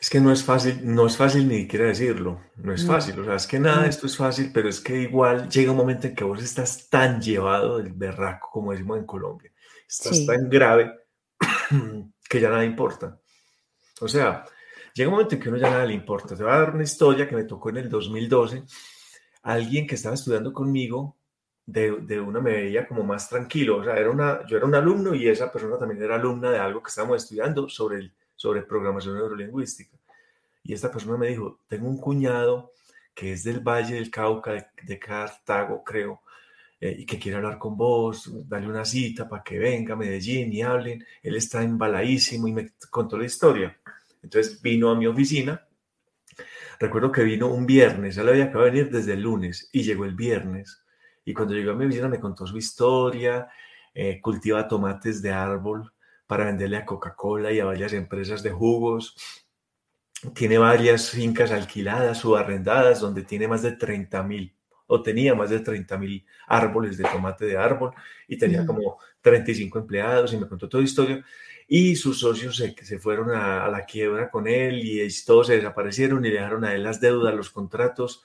Es 0.00 0.10
que 0.10 0.20
no 0.20 0.30
es 0.30 0.44
fácil, 0.44 0.80
no 0.82 1.06
es 1.06 1.16
fácil 1.16 1.48
ni 1.48 1.62
siquiera 1.62 1.86
decirlo, 1.86 2.42
no 2.56 2.74
es 2.74 2.84
fácil, 2.84 3.18
o 3.20 3.24
sea, 3.24 3.36
es 3.36 3.46
que 3.46 3.58
nada 3.58 3.84
de 3.84 3.88
esto 3.88 4.06
es 4.06 4.16
fácil, 4.16 4.50
pero 4.52 4.68
es 4.68 4.78
que 4.80 5.00
igual 5.00 5.48
llega 5.48 5.70
un 5.70 5.78
momento 5.78 6.06
en 6.06 6.14
que 6.14 6.24
vos 6.24 6.42
estás 6.42 6.90
tan 6.90 7.20
llevado 7.20 7.78
del 7.78 7.92
berraco, 7.92 8.50
como 8.52 8.72
decimos 8.72 8.98
en 8.98 9.06
Colombia, 9.06 9.50
estás 9.88 10.26
tan 10.26 10.50
grave 10.50 10.92
que 12.28 12.40
ya 12.40 12.50
nada 12.50 12.64
importa. 12.64 13.18
O 14.02 14.08
sea, 14.08 14.44
Llega 14.94 15.08
un 15.08 15.14
momento 15.14 15.34
en 15.34 15.40
que 15.40 15.48
uno 15.48 15.58
ya 15.58 15.70
nada 15.70 15.86
le 15.86 15.94
importa. 15.94 16.36
Te 16.36 16.42
voy 16.42 16.52
a 16.52 16.58
dar 16.58 16.74
una 16.74 16.82
historia 16.82 17.28
que 17.28 17.36
me 17.36 17.44
tocó 17.44 17.70
en 17.70 17.78
el 17.78 17.88
2012. 17.88 18.64
Alguien 19.42 19.86
que 19.86 19.94
estaba 19.94 20.14
estudiando 20.14 20.52
conmigo, 20.52 21.16
de, 21.64 22.00
de, 22.02 22.20
una 22.20 22.40
me 22.40 22.52
veía 22.52 22.86
como 22.86 23.04
más 23.04 23.28
tranquilo. 23.28 23.78
O 23.78 23.84
sea, 23.84 23.96
era 23.96 24.10
una, 24.10 24.44
yo 24.46 24.56
era 24.56 24.66
un 24.66 24.74
alumno 24.74 25.14
y 25.14 25.28
esa 25.28 25.52
persona 25.52 25.78
también 25.78 26.02
era 26.02 26.16
alumna 26.16 26.50
de 26.50 26.58
algo 26.58 26.82
que 26.82 26.88
estábamos 26.88 27.22
estudiando 27.22 27.68
sobre, 27.68 27.98
el, 27.98 28.14
sobre 28.40 28.62
programación 28.62 29.16
neurolingüística. 29.16 29.98
Y 30.64 30.72
esta 30.72 30.90
persona 30.90 31.18
me 31.18 31.28
dijo, 31.28 31.60
tengo 31.68 31.86
un 31.86 31.98
cuñado 31.98 32.72
que 33.14 33.34
es 33.34 33.44
del 33.44 33.60
Valle 33.60 33.96
del 33.96 34.10
Cauca, 34.10 34.72
de, 34.82 34.98
Cartago, 34.98 35.84
creo, 35.84 36.22
eh, 36.80 36.96
y 37.00 37.04
que 37.04 37.18
quiere 37.18 37.36
hablar 37.36 37.58
con 37.58 37.76
vos, 37.76 38.32
dale 38.48 38.66
una 38.66 38.86
cita 38.86 39.28
para 39.28 39.42
que 39.42 39.58
venga 39.58 39.92
a 39.92 39.96
Medellín 39.98 40.50
y 40.54 40.62
hablen. 40.62 41.04
Él 41.22 41.36
está 41.36 41.62
embaladísimo 41.62 42.48
y 42.48 42.52
me 42.52 42.72
contó 42.88 43.18
la 43.18 43.26
historia. 43.26 43.78
Entonces 44.22 44.62
vino 44.62 44.88
a 44.88 44.94
mi 44.94 45.06
oficina. 45.06 45.62
Recuerdo 46.78 47.12
que 47.12 47.22
vino 47.24 47.48
un 47.48 47.66
viernes, 47.66 48.16
le 48.16 48.30
había 48.30 48.44
acabado 48.44 48.64
de 48.64 48.70
venir 48.70 48.90
desde 48.90 49.12
el 49.12 49.20
lunes 49.20 49.68
y 49.70 49.82
llegó 49.82 50.06
el 50.06 50.14
viernes. 50.14 50.82
Y 51.26 51.34
cuando 51.34 51.52
llegó 51.52 51.72
a 51.72 51.74
mi 51.74 51.84
oficina 51.84 52.08
me 52.08 52.18
contó 52.18 52.46
su 52.46 52.56
historia, 52.56 53.50
eh, 53.92 54.18
cultiva 54.18 54.66
tomates 54.66 55.20
de 55.20 55.30
árbol 55.30 55.92
para 56.30 56.44
venderle 56.44 56.76
a 56.76 56.86
Coca-Cola 56.86 57.50
y 57.50 57.58
a 57.58 57.64
varias 57.64 57.92
empresas 57.92 58.40
de 58.44 58.52
jugos. 58.52 59.16
Tiene 60.32 60.58
varias 60.58 61.10
fincas 61.10 61.50
alquiladas 61.50 62.24
o 62.24 62.36
arrendadas 62.36 63.00
donde 63.00 63.24
tiene 63.24 63.48
más 63.48 63.62
de 63.62 63.72
30 63.72 64.22
mil 64.22 64.54
o 64.86 65.02
tenía 65.02 65.34
más 65.34 65.50
de 65.50 65.58
30 65.58 65.98
mil 65.98 66.24
árboles 66.46 66.96
de 66.96 67.02
tomate 67.02 67.46
de 67.46 67.56
árbol 67.56 67.92
y 68.28 68.38
tenía 68.38 68.64
como 68.64 68.98
35 69.22 69.80
empleados 69.80 70.32
y 70.32 70.36
me 70.36 70.46
contó 70.46 70.68
toda 70.68 70.82
la 70.82 70.88
historia. 70.88 71.24
Y 71.66 71.96
sus 71.96 72.20
socios 72.20 72.56
se, 72.56 72.76
se 72.80 73.00
fueron 73.00 73.32
a, 73.32 73.66
la 73.66 73.84
quiebra 73.84 74.30
con 74.30 74.46
él 74.46 74.82
y 74.84 75.08
todos 75.26 75.48
se 75.48 75.56
desaparecieron 75.56 76.24
y 76.24 76.30
dejaron 76.30 76.64
a 76.64 76.76
él 76.76 76.84
las 76.84 77.00
deudas, 77.00 77.34
los 77.34 77.50
contratos, 77.50 78.24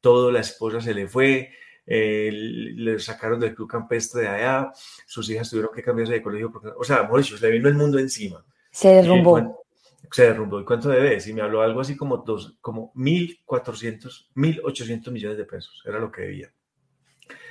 todo, 0.00 0.30
la 0.30 0.38
esposa 0.38 0.80
se 0.80 0.94
le 0.94 1.08
fue, 1.08 1.50
eh, 1.86 2.30
le 2.32 2.98
sacaron 2.98 3.40
del 3.40 3.54
club 3.54 3.68
campestre 3.68 4.22
de 4.22 4.28
allá, 4.28 4.72
sus 5.06 5.28
hijas 5.30 5.50
tuvieron 5.50 5.74
que 5.74 5.82
cambiarse 5.82 6.14
de 6.14 6.22
colegio, 6.22 6.50
porque, 6.52 6.68
o 6.76 6.84
sea, 6.84 7.02
Mauricio, 7.02 7.36
le 7.38 7.50
vino 7.50 7.68
el 7.68 7.74
mundo 7.74 7.98
encima. 7.98 8.44
Se 8.70 8.88
derrumbó. 8.88 9.64
se 10.10 10.24
derrumbó. 10.24 10.60
¿Y 10.60 10.64
cuánto 10.64 10.88
debes? 10.88 11.26
Y 11.26 11.32
me 11.32 11.42
habló 11.42 11.62
algo 11.62 11.80
así 11.80 11.96
como 11.96 12.18
dos, 12.18 12.58
como 12.60 12.92
1.400, 12.94 14.30
1.800 14.34 15.10
millones 15.10 15.38
de 15.38 15.44
pesos, 15.44 15.82
era 15.86 15.98
lo 15.98 16.10
que 16.10 16.22
debía. 16.22 16.52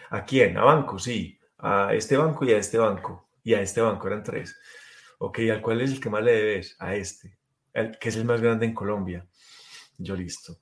¿A 0.10 0.26
quién? 0.26 0.58
A 0.58 0.64
banco, 0.64 0.98
sí. 0.98 1.38
A 1.58 1.94
este 1.94 2.18
banco 2.18 2.46
y 2.46 2.54
a 2.54 2.58
este 2.58 2.78
banco. 2.78 3.30
Y 3.44 3.54
a 3.54 3.62
este 3.62 3.82
banco 3.82 4.08
eran 4.08 4.24
tres. 4.24 4.58
Ok, 5.20 5.40
¿al 5.52 5.62
cuál 5.62 5.82
es 5.82 5.92
el 5.92 6.00
que 6.00 6.10
más 6.10 6.24
le 6.24 6.32
debes? 6.32 6.76
A 6.80 6.96
este, 6.96 7.38
el, 7.74 7.98
que 7.98 8.10
es 8.10 8.16
el 8.16 8.26
más 8.26 8.42
grande 8.42 8.66
en 8.66 8.74
Colombia. 8.74 9.28
Yo 9.98 10.16
listo. 10.16 10.58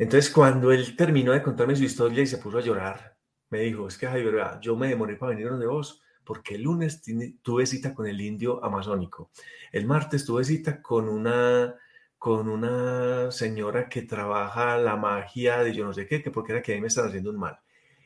Entonces, 0.00 0.30
cuando 0.30 0.72
él 0.72 0.96
terminó 0.96 1.32
de 1.32 1.42
contarme 1.42 1.76
su 1.76 1.84
historia 1.84 2.22
y 2.22 2.26
se 2.26 2.38
puso 2.38 2.56
a 2.56 2.62
llorar, 2.62 3.18
me 3.50 3.60
dijo, 3.60 3.86
es 3.86 3.98
que 3.98 4.06
Javier, 4.06 4.58
yo 4.62 4.74
me 4.74 4.88
demoré 4.88 5.16
para 5.16 5.32
venir 5.32 5.50
donde 5.50 5.66
vos, 5.66 6.00
porque 6.24 6.54
el 6.54 6.62
lunes 6.62 7.02
tuve 7.42 7.66
cita 7.66 7.94
con 7.94 8.06
el 8.06 8.18
indio 8.18 8.64
amazónico. 8.64 9.30
El 9.70 9.84
martes 9.84 10.24
tuve 10.24 10.42
cita 10.44 10.80
con 10.80 11.06
una, 11.06 11.74
con 12.16 12.48
una 12.48 13.30
señora 13.30 13.90
que 13.90 14.00
trabaja 14.00 14.78
la 14.78 14.96
magia 14.96 15.62
de 15.62 15.74
yo 15.74 15.84
no 15.84 15.92
sé 15.92 16.06
qué, 16.06 16.22
que 16.22 16.30
porque 16.30 16.52
era 16.52 16.62
que 16.62 16.72
a 16.72 16.76
mí 16.76 16.80
me 16.80 16.86
están 16.86 17.08
haciendo 17.08 17.28
un 17.28 17.36
mal. 17.36 17.58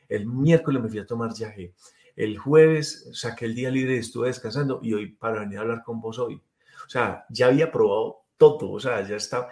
El 0.09 0.25
miércoles 0.25 0.83
me 0.83 0.89
fui 0.89 0.99
a 0.99 1.05
tomar 1.05 1.31
viaje. 1.33 1.75
El 2.17 2.37
jueves 2.37 3.09
saqué 3.13 3.45
el 3.45 3.55
día 3.55 3.71
libre 3.71 3.95
y 3.95 3.99
estuve 3.99 4.27
descansando 4.27 4.81
y 4.83 4.93
hoy 4.93 5.13
para 5.13 5.39
venir 5.39 5.59
a 5.59 5.61
hablar 5.61 5.81
con 5.81 6.01
vos 6.01 6.19
hoy. 6.19 6.35
O 6.85 6.89
sea, 6.89 7.23
ya 7.29 7.47
había 7.47 7.71
probado 7.71 8.25
todo, 8.35 8.71
o 8.71 8.79
sea, 8.81 9.01
ya 9.07 9.15
está. 9.15 9.47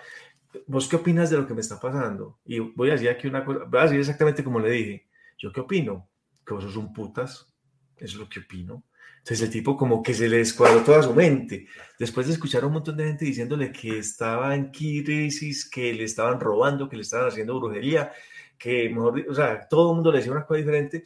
¿Vos 0.67 0.87
qué 0.87 0.95
opinas 0.95 1.29
de 1.29 1.37
lo 1.37 1.47
que 1.47 1.53
me 1.53 1.61
está 1.61 1.79
pasando? 1.79 2.39
Y 2.45 2.59
voy 2.59 2.89
a 2.89 2.93
decir 2.93 3.09
aquí 3.09 3.27
una 3.27 3.43
cosa, 3.43 3.65
voy 3.65 3.79
a 3.79 3.83
decir 3.83 3.99
exactamente 3.99 4.43
como 4.43 4.59
le 4.59 4.71
dije. 4.71 5.07
¿Yo 5.37 5.51
qué 5.51 5.61
opino? 5.61 6.09
Que 6.45 6.53
vos 6.53 6.63
sos 6.63 6.75
un 6.75 6.93
putas. 6.93 7.53
Eso 7.97 8.15
es 8.15 8.15
lo 8.15 8.29
que 8.29 8.39
opino. 8.39 8.83
Entonces 9.19 9.41
el 9.41 9.51
tipo 9.51 9.77
como 9.77 10.03
que 10.03 10.13
se 10.13 10.27
le 10.27 10.37
descuadró 10.37 10.83
toda 10.83 11.01
su 11.01 11.13
mente. 11.13 11.67
Después 11.97 12.27
de 12.27 12.33
escuchar 12.33 12.63
a 12.63 12.67
un 12.67 12.73
montón 12.73 12.97
de 12.97 13.05
gente 13.05 13.25
diciéndole 13.25 13.71
que 13.71 13.99
estaba 13.99 14.53
en 14.53 14.69
crisis, 14.71 15.69
que 15.69 15.93
le 15.93 16.03
estaban 16.03 16.39
robando, 16.39 16.89
que 16.89 16.97
le 16.97 17.03
estaban 17.03 17.27
haciendo 17.29 17.57
brujería, 17.57 18.11
que 18.57 18.89
mejor, 18.89 19.25
o 19.29 19.33
sea, 19.33 19.67
todo 19.67 19.91
el 19.91 19.95
mundo 19.95 20.11
le 20.11 20.17
decía 20.17 20.33
una 20.33 20.45
cosa 20.45 20.57
diferente 20.57 21.05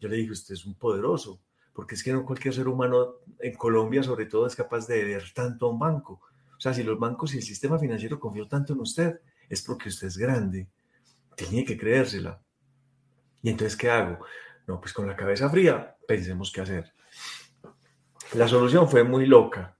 yo 0.00 0.08
le 0.08 0.16
dije, 0.16 0.32
usted 0.32 0.54
es 0.54 0.64
un 0.64 0.74
poderoso, 0.74 1.40
porque 1.72 1.94
es 1.94 2.02
que 2.02 2.12
no 2.12 2.24
cualquier 2.24 2.54
ser 2.54 2.68
humano 2.68 3.16
en 3.40 3.54
Colombia, 3.54 4.02
sobre 4.02 4.26
todo, 4.26 4.46
es 4.46 4.54
capaz 4.54 4.86
de 4.86 5.04
ver 5.04 5.24
tanto 5.34 5.66
a 5.66 5.70
un 5.70 5.78
banco. 5.78 6.20
O 6.58 6.60
sea, 6.60 6.74
si 6.74 6.82
los 6.82 6.98
bancos 6.98 7.34
y 7.34 7.36
el 7.36 7.44
sistema 7.44 7.78
financiero 7.78 8.18
confió 8.18 8.48
tanto 8.48 8.72
en 8.72 8.80
usted, 8.80 9.20
es 9.48 9.62
porque 9.62 9.88
usted 9.88 10.08
es 10.08 10.18
grande. 10.18 10.68
Tiene 11.36 11.64
que 11.64 11.78
creérsela. 11.78 12.42
¿Y 13.42 13.50
entonces 13.50 13.76
qué 13.76 13.88
hago? 13.88 14.18
No, 14.66 14.80
pues 14.80 14.92
con 14.92 15.06
la 15.06 15.16
cabeza 15.16 15.48
fría, 15.48 15.96
pensemos 16.06 16.50
qué 16.52 16.60
hacer. 16.60 16.92
La 18.34 18.48
solución 18.48 18.88
fue 18.88 19.04
muy 19.04 19.26
loca. 19.26 19.78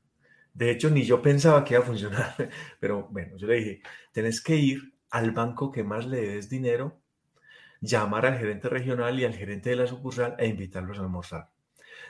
De 0.54 0.70
hecho, 0.70 0.88
ni 0.88 1.02
yo 1.02 1.20
pensaba 1.20 1.64
que 1.64 1.74
iba 1.74 1.82
a 1.82 1.86
funcionar. 1.86 2.34
Pero 2.80 3.08
bueno, 3.10 3.36
yo 3.36 3.48
le 3.48 3.56
dije, 3.56 3.82
tenés 4.12 4.40
que 4.40 4.56
ir 4.56 4.94
al 5.10 5.32
banco 5.32 5.72
que 5.72 5.82
más 5.82 6.06
le 6.06 6.20
des 6.20 6.48
dinero 6.48 7.00
llamar 7.80 8.26
al 8.26 8.38
gerente 8.38 8.68
regional 8.68 9.18
y 9.18 9.24
al 9.24 9.34
gerente 9.34 9.70
de 9.70 9.76
la 9.76 9.86
sucursal 9.86 10.36
e 10.38 10.46
invitarlos 10.46 10.98
a 10.98 11.02
almorzar. 11.02 11.50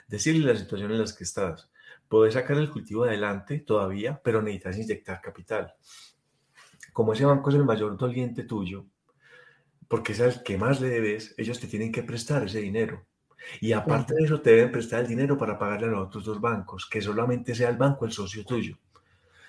Decirle 0.06 0.52
la 0.52 0.58
situación 0.58 0.90
en 0.92 0.98
la 0.98 1.04
que 1.04 1.24
estás. 1.24 1.70
Puedes 2.08 2.34
sacar 2.34 2.56
el 2.56 2.70
cultivo 2.70 3.04
adelante 3.04 3.60
todavía, 3.60 4.20
pero 4.22 4.40
necesitas 4.40 4.78
inyectar 4.78 5.20
capital. 5.20 5.74
Como 6.92 7.12
ese 7.12 7.24
banco 7.24 7.50
es 7.50 7.56
el 7.56 7.64
mayor 7.64 7.96
doliente 7.96 8.44
tuyo, 8.44 8.86
porque 9.88 10.12
es 10.12 10.20
el 10.20 10.42
que 10.42 10.58
más 10.58 10.80
le 10.80 10.88
debes, 10.88 11.34
ellos 11.36 11.60
te 11.60 11.66
tienen 11.66 11.92
que 11.92 12.02
prestar 12.02 12.44
ese 12.44 12.60
dinero. 12.60 13.06
Y 13.60 13.72
aparte 13.72 14.14
de 14.14 14.24
eso, 14.24 14.40
te 14.40 14.50
deben 14.50 14.72
prestar 14.72 15.00
el 15.00 15.06
dinero 15.06 15.38
para 15.38 15.58
pagarle 15.58 15.86
a 15.86 15.90
los 15.90 16.08
otros 16.08 16.24
dos 16.24 16.40
bancos, 16.40 16.86
que 16.86 17.00
solamente 17.00 17.54
sea 17.54 17.70
el 17.70 17.76
banco 17.76 18.04
el 18.04 18.12
socio 18.12 18.44
tuyo. 18.44 18.78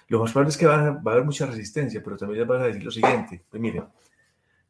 Lo 0.08 0.20
más 0.20 0.32
probable 0.32 0.50
es 0.50 0.58
que 0.58 0.66
va, 0.66 0.76
a 0.76 0.88
haber 1.12 1.24
mucha 1.24 1.46
resistencia, 1.46 2.02
pero 2.04 2.18
también 2.18 2.40
les 2.40 2.48
vas 2.48 2.62
a 2.62 2.66
decir 2.66 2.84
lo 2.84 2.92
siguiente. 2.92 3.44
Pues 3.50 3.62
miren, 3.62 3.86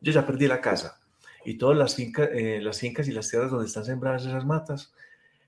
yo 0.02 0.12
ya 0.12 0.26
perdí 0.26 0.48
la 0.48 0.60
casa 0.60 1.00
y 1.46 1.58
todas 1.58 1.78
las, 1.78 1.96
fincas, 1.96 2.30
eh, 2.34 2.60
las 2.62 2.80
fincas 2.80 3.08
y 3.08 3.12
las 3.12 3.30
tierras 3.30 3.52
donde 3.52 3.68
están 3.68 3.86
sembradas 3.86 4.26
esas 4.26 4.46
matas 4.46 4.94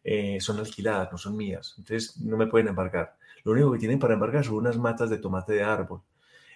eh, 0.04 0.40
son 0.40 0.60
alquiladas, 0.60 1.12
no 1.12 1.18
son 1.18 1.38
mías. 1.38 1.76
Entonces 1.78 2.18
no 2.18 2.38
me 2.38 2.48
pueden 2.48 2.68
embargar. 2.68 3.16
Lo 3.44 3.52
único 3.52 3.72
que 3.72 3.80
tienen 3.80 4.00
para 4.00 4.14
embargar 4.14 4.44
son 4.44 4.56
unas 4.56 4.78
matas 4.78 5.10
de 5.10 5.18
tomate 5.18 5.54
de 5.54 5.64
árbol. 5.64 6.02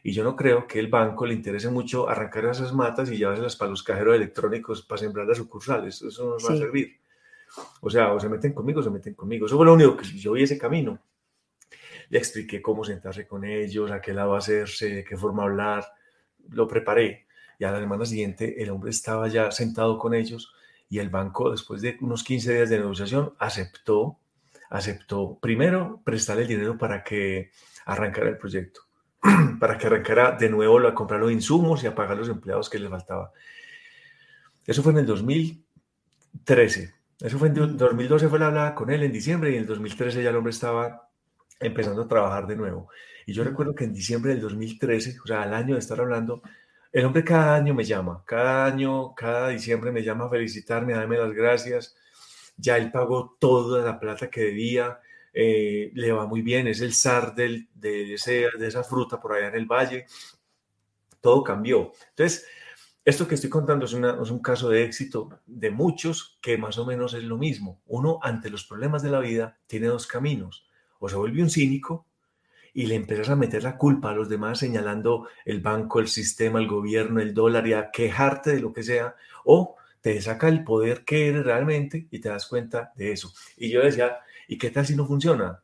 Y 0.04 0.12
yo 0.12 0.24
no 0.24 0.36
creo 0.36 0.68
que 0.68 0.80
el 0.80 0.88
banco 0.88 1.26
le 1.26 1.34
interese 1.34 1.70
mucho 1.70 2.08
arrancar 2.08 2.46
esas 2.46 2.74
matas 2.74 3.10
y 3.10 3.18
llevárselas 3.18 3.56
para 3.56 3.72
los 3.72 3.82
cajeros 3.82 4.16
electrónicos 4.16 4.84
para 4.84 5.00
sembrar 5.00 5.26
las 5.26 5.38
sucursales. 5.38 6.02
Eso 6.02 6.26
no 6.26 6.32
nos 6.34 6.48
va 6.48 6.54
a 6.54 6.58
servir. 6.58 7.00
O 7.82 7.90
sea, 7.90 8.14
o 8.14 8.20
se 8.20 8.30
meten 8.30 8.54
conmigo 8.54 8.82
o 8.82 8.84
se 8.84 8.92
meten 8.92 9.16
conmigo. 9.16 9.48
Eso 9.48 9.58
fue 9.58 9.66
lo 9.66 9.74
único 9.74 9.98
que 9.98 10.06
yo 10.06 10.34
vi 10.34 10.44
ese 10.44 10.60
camino. 10.60 11.00
Le 12.10 12.20
expliqué 12.20 12.62
cómo 12.62 12.84
sentarse 12.84 13.26
con 13.26 13.46
ellos, 13.46 13.90
a 13.90 14.00
qué 14.00 14.14
lado 14.14 14.36
hacerse, 14.36 14.90
de 14.90 15.04
qué 15.04 15.18
forma 15.18 15.44
hablar. 15.44 15.86
Lo 16.50 16.68
preparé. 16.68 17.26
Y 17.58 17.64
a 17.64 17.72
la 17.72 17.80
semana 17.80 18.06
siguiente 18.06 18.62
el 18.62 18.70
hombre 18.70 18.92
estaba 18.92 19.28
ya 19.28 19.50
sentado 19.50 19.98
con 19.98 20.14
ellos 20.14 20.54
y 20.90 21.00
el 21.00 21.10
banco, 21.10 21.52
después 21.52 21.82
de 21.82 21.98
unos 22.02 22.24
15 22.24 22.54
días 22.54 22.70
de 22.70 22.80
negociación, 22.80 23.34
aceptó, 23.40 24.20
aceptó 24.70 25.40
primero 25.40 26.02
prestarle 26.04 26.44
el 26.44 26.48
dinero 26.48 26.78
para 26.78 27.04
que 27.04 27.52
arrancara 27.86 28.30
el 28.30 28.38
proyecto, 28.38 28.82
para 29.60 29.78
que 29.78 29.88
arrancara 29.88 30.32
de 30.34 30.50
nuevo 30.50 30.80
a 30.80 30.94
comprar 30.94 31.20
los 31.20 31.32
insumos 31.32 31.84
y 31.84 31.88
a 31.88 31.96
pagar 31.96 32.18
los 32.18 32.30
empleados 32.30 32.70
que 32.70 32.80
le 32.80 32.90
faltaba. 32.90 33.32
Eso 34.66 34.82
fue 34.84 34.92
en 34.92 35.00
el 35.00 35.06
2013. 35.06 36.94
Eso 37.22 37.40
fue 37.40 37.48
en 37.48 37.78
2012 37.78 38.28
fue 38.28 38.40
la 38.40 38.48
hablada 38.48 38.76
con 38.76 38.90
él 38.90 39.04
en 39.04 39.12
diciembre 39.12 39.52
y 39.52 39.56
en 39.56 39.62
el 39.62 39.68
2013 39.68 40.22
ya 40.22 40.30
el 40.30 40.36
hombre 40.36 40.52
estaba 40.52 41.10
empezando 41.60 42.02
a 42.02 42.08
trabajar 42.08 42.48
de 42.48 42.56
nuevo. 42.56 42.90
Y 43.26 43.34
yo 43.34 43.44
recuerdo 43.44 43.74
que 43.74 43.86
en 43.86 43.94
diciembre 43.94 44.34
del 44.34 44.42
2013, 44.42 45.18
o 45.24 45.28
sea, 45.28 45.44
al 45.44 45.54
año 45.54 45.76
de 45.76 45.80
estar 45.80 46.00
hablando, 46.00 46.42
el 46.96 47.04
hombre 47.04 47.26
cada 47.26 47.56
año 47.56 47.74
me 47.74 47.84
llama, 47.84 48.24
cada 48.26 48.66
año, 48.66 49.14
cada 49.16 49.50
diciembre 49.50 49.92
me 49.92 50.02
llama 50.02 50.28
a 50.28 50.30
felicitarme, 50.30 50.94
a 50.94 51.00
darme 51.00 51.18
las 51.18 51.34
gracias. 51.34 51.94
Ya 52.56 52.78
él 52.78 52.90
pagó 52.90 53.36
toda 53.38 53.84
la 53.84 54.00
plata 54.00 54.30
que 54.30 54.40
debía, 54.40 55.02
eh, 55.34 55.92
le 55.94 56.12
va 56.14 56.26
muy 56.26 56.42
bien, 56.42 56.68
es 56.68 56.80
el 56.80 56.94
zar 56.94 57.36
del, 57.36 57.68
de, 57.74 58.14
ese, 58.14 58.48
de 58.58 58.68
esa 58.68 58.82
fruta 58.82 59.20
por 59.20 59.34
allá 59.34 59.50
en 59.50 59.56
el 59.56 59.66
valle. 59.66 60.06
Todo 61.20 61.44
cambió. 61.44 61.92
Entonces, 62.12 62.48
esto 63.04 63.28
que 63.28 63.36
estoy 63.36 63.50
contando 63.50 63.84
es, 63.84 63.92
es, 63.92 64.32
un 64.32 64.40
caso 64.40 64.70
de 64.70 64.86
éxito 64.86 65.42
de 65.46 65.72
muchos 65.72 66.40
que 66.42 66.58
más 66.58 66.78
o 66.78 66.86
menos 66.86 67.14
es 67.14 67.24
lo 67.24 67.38
mismo. 67.38 67.82
Uno 67.88 68.20
ante 68.22 68.50
los 68.50 68.64
problemas 68.64 69.04
de 69.04 69.12
la 69.12 69.20
vida 69.20 69.60
tiene 69.68 69.88
dos 69.88 70.08
caminos 70.08 70.66
o 71.00 71.10
se 71.10 71.18
vuelve 71.18 71.44
un 71.44 71.50
cínico 71.50 72.08
y 72.76 72.88
le 72.88 72.96
empiezas 72.96 73.30
a 73.30 73.38
meter 73.38 73.64
la 73.64 73.78
culpa 73.78 74.10
a 74.10 74.14
los 74.14 74.28
demás 74.28 74.60
señalando 74.60 75.30
el 75.46 75.62
banco, 75.62 76.02
el 76.02 76.10
sistema, 76.10 76.60
el 76.60 76.68
gobierno, 76.68 77.22
el 77.22 77.34
dólar 77.34 77.66
y 77.66 77.74
a 77.74 77.90
quejarte 77.90 78.52
de 78.52 78.60
lo 78.60 78.74
que 78.74 78.84
sea, 78.84 79.16
o 79.46 79.78
te 80.02 80.22
saca 80.22 80.50
el 80.50 80.66
poder 80.66 81.06
que 81.06 81.30
eres 81.30 81.46
realmente 81.46 82.06
y 82.12 82.20
te 82.20 82.28
das 82.28 82.46
cuenta 82.48 82.92
de 82.98 83.14
eso. 83.14 83.32
Y 83.56 83.70
yo 83.70 83.82
decía, 83.82 84.18
¿y 84.50 84.58
qué 84.58 84.72
tal 84.72 84.86
si 84.86 84.94
no 84.94 85.08
funciona? 85.08 85.64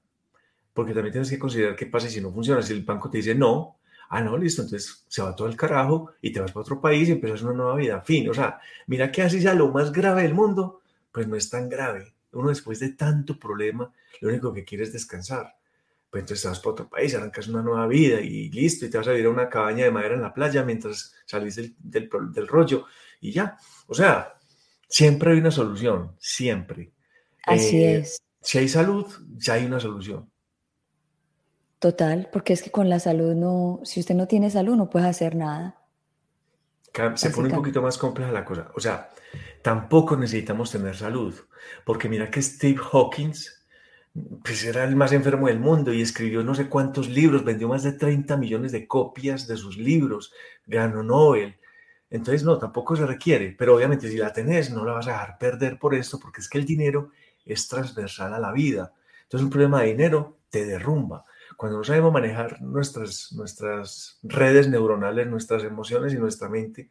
Porque 0.73 0.93
también 0.93 1.11
tienes 1.11 1.29
que 1.29 1.37
considerar 1.37 1.75
qué 1.75 1.85
pasa 1.85 2.07
si 2.07 2.21
no 2.21 2.31
funciona. 2.31 2.61
Si 2.61 2.71
el 2.71 2.83
banco 2.83 3.09
te 3.09 3.17
dice 3.17 3.35
no, 3.35 3.79
ah, 4.07 4.21
no, 4.21 4.37
listo, 4.37 4.61
entonces 4.61 5.03
se 5.09 5.21
va 5.21 5.35
todo 5.35 5.49
el 5.49 5.57
carajo 5.57 6.13
y 6.21 6.31
te 6.31 6.39
vas 6.39 6.53
para 6.53 6.61
otro 6.61 6.79
país 6.79 7.09
y 7.09 7.11
empiezas 7.11 7.41
una 7.41 7.53
nueva 7.53 7.75
vida. 7.75 7.99
Fin, 7.99 8.29
o 8.29 8.33
sea, 8.33 8.61
mira 8.87 9.11
que 9.11 9.21
así 9.21 9.41
sea 9.41 9.53
lo 9.53 9.67
más 9.67 9.91
grave 9.91 10.23
del 10.23 10.33
mundo, 10.33 10.79
pues 11.11 11.27
no 11.27 11.35
es 11.35 11.49
tan 11.49 11.67
grave. 11.67 12.13
Uno 12.31 12.47
después 12.47 12.79
de 12.79 12.93
tanto 12.93 13.37
problema, 13.37 13.91
lo 14.21 14.29
único 14.29 14.53
que 14.53 14.63
quiere 14.63 14.85
es 14.85 14.93
descansar. 14.93 15.55
Pues 16.11 16.23
entonces 16.23 16.41
te 16.41 16.49
vas 16.49 16.59
para 16.59 16.71
otro 16.73 16.89
país, 16.89 17.15
arrancas 17.15 17.47
una 17.47 17.61
nueva 17.61 17.87
vida 17.87 18.19
y 18.19 18.49
listo, 18.49 18.85
y 18.85 18.89
te 18.89 18.97
vas 18.97 19.07
a 19.07 19.11
vivir 19.11 19.27
a 19.27 19.29
una 19.29 19.47
cabaña 19.47 19.85
de 19.85 19.91
madera 19.91 20.15
en 20.15 20.21
la 20.21 20.33
playa 20.33 20.61
mientras 20.63 21.15
salís 21.25 21.55
del, 21.55 21.73
del, 21.79 22.47
rollo 22.47 22.85
y 23.21 23.31
ya. 23.31 23.57
O 23.87 23.93
sea, 23.93 24.33
siempre 24.89 25.31
hay 25.31 25.39
una 25.39 25.51
solución, 25.51 26.13
siempre. 26.19 26.91
Así 27.45 27.81
eh, 27.81 27.99
es. 27.99 28.21
Si 28.41 28.57
hay 28.57 28.67
salud, 28.67 29.07
ya 29.37 29.53
hay 29.53 29.65
una 29.65 29.79
solución. 29.79 30.29
Total, 31.79 32.29
porque 32.31 32.53
es 32.53 32.61
que 32.61 32.71
con 32.71 32.89
la 32.89 32.99
salud 32.99 33.33
no, 33.33 33.79
si 33.83 34.01
usted 34.01 34.13
no 34.13 34.27
tiene 34.27 34.49
salud 34.49 34.75
no 34.75 34.89
puede 34.89 35.07
hacer 35.07 35.35
nada. 35.35 35.81
Se 37.15 37.29
pone 37.29 37.47
un 37.47 37.55
poquito 37.55 37.81
más 37.81 37.97
compleja 37.97 38.33
la 38.33 38.43
cosa. 38.43 38.69
O 38.75 38.81
sea, 38.81 39.09
tampoco 39.61 40.17
necesitamos 40.17 40.71
tener 40.71 40.95
salud, 40.95 41.33
porque 41.85 42.09
mira 42.09 42.29
que 42.29 42.41
Steve 42.41 42.81
Hawkins, 42.91 43.60
pues 44.43 44.63
era 44.65 44.83
el 44.83 44.95
más 44.95 45.13
enfermo 45.13 45.47
del 45.47 45.59
mundo 45.59 45.93
y 45.93 46.01
escribió 46.01 46.43
no 46.43 46.53
sé 46.53 46.67
cuántos 46.67 47.07
libros, 47.09 47.45
vendió 47.45 47.67
más 47.69 47.83
de 47.83 47.93
30 47.93 48.35
millones 48.37 48.71
de 48.71 48.87
copias 48.87 49.47
de 49.47 49.57
sus 49.57 49.77
libros, 49.77 50.33
ganó 50.65 51.01
Nobel. 51.03 51.57
Entonces, 52.09 52.43
no, 52.43 52.57
tampoco 52.57 52.95
se 52.97 53.05
requiere, 53.05 53.55
pero 53.57 53.75
obviamente 53.75 54.09
si 54.09 54.17
la 54.17 54.33
tenés, 54.33 54.69
no 54.69 54.83
la 54.83 54.93
vas 54.93 55.07
a 55.07 55.11
dejar 55.11 55.37
perder 55.37 55.79
por 55.79 55.95
esto, 55.95 56.19
porque 56.19 56.41
es 56.41 56.49
que 56.49 56.57
el 56.57 56.65
dinero 56.65 57.11
es 57.45 57.69
transversal 57.69 58.33
a 58.33 58.39
la 58.39 58.51
vida. 58.51 58.93
Entonces, 59.23 59.45
un 59.45 59.49
problema 59.49 59.81
de 59.81 59.87
dinero 59.87 60.39
te 60.49 60.65
derrumba. 60.65 61.23
Cuando 61.55 61.77
no 61.77 61.83
sabemos 61.85 62.11
manejar 62.11 62.61
nuestras, 62.61 63.31
nuestras 63.31 64.19
redes 64.23 64.67
neuronales, 64.67 65.27
nuestras 65.27 65.63
emociones 65.63 66.13
y 66.13 66.17
nuestra 66.17 66.49
mente, 66.49 66.89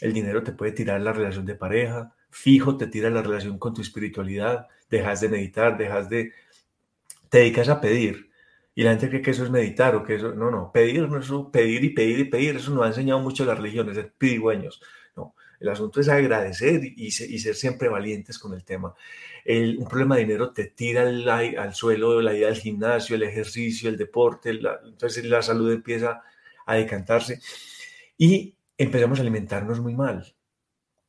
el 0.00 0.14
dinero 0.14 0.42
te 0.42 0.52
puede 0.52 0.72
tirar 0.72 1.02
la 1.02 1.12
relación 1.12 1.44
de 1.44 1.54
pareja, 1.54 2.14
fijo 2.30 2.76
te 2.76 2.86
tira 2.86 3.10
la 3.10 3.22
relación 3.22 3.58
con 3.58 3.74
tu 3.74 3.82
espiritualidad, 3.82 4.68
dejas 4.88 5.20
de 5.20 5.28
meditar, 5.28 5.76
dejas 5.76 6.08
de... 6.08 6.32
te 7.28 7.38
dedicas 7.38 7.68
a 7.68 7.80
pedir. 7.80 8.30
Y 8.74 8.82
la 8.82 8.90
gente 8.90 9.08
cree 9.08 9.22
que 9.22 9.32
eso 9.32 9.44
es 9.44 9.50
meditar 9.50 9.94
o 9.96 10.04
que 10.04 10.16
eso... 10.16 10.34
No, 10.34 10.50
no, 10.50 10.70
pedir 10.72 11.08
no 11.08 11.18
es 11.18 11.30
pedir 11.52 11.84
y 11.84 11.90
pedir 11.90 12.18
y 12.20 12.24
pedir, 12.24 12.56
eso 12.56 12.72
nos 12.72 12.84
ha 12.84 12.88
enseñado 12.88 13.20
mucho 13.20 13.44
la 13.44 13.54
religión, 13.54 13.90
es 13.90 14.04
pidigüeños. 14.16 14.80
No, 15.16 15.34
el 15.58 15.68
asunto 15.68 16.00
es 16.00 16.08
agradecer 16.08 16.80
y, 16.84 17.10
ser 17.10 17.54
siempre 17.54 17.88
valientes 17.88 18.38
con 18.38 18.54
el 18.54 18.64
tema. 18.64 18.94
un 19.46 19.86
problema 19.88 20.16
de 20.16 20.22
dinero 20.22 20.52
te 20.52 20.66
tira 20.66 21.02
al, 21.02 21.28
al, 21.28 21.74
suelo 21.74 22.20
la 22.20 22.34
idea 22.34 22.48
del 22.48 22.56
gimnasio, 22.56 23.16
el 23.16 23.24
ejercicio, 23.24 23.90
el 23.90 23.96
deporte, 23.96 24.50
entonces 24.84 25.24
la 25.24 25.42
salud 25.42 25.72
empieza 25.72 26.22
a 26.66 26.74
decantarse 26.76 27.40
y 28.16 28.54
empezamos 28.78 29.18
a 29.18 29.22
alimentarnos 29.22 29.80
muy 29.80 29.94
mal. 29.94 30.34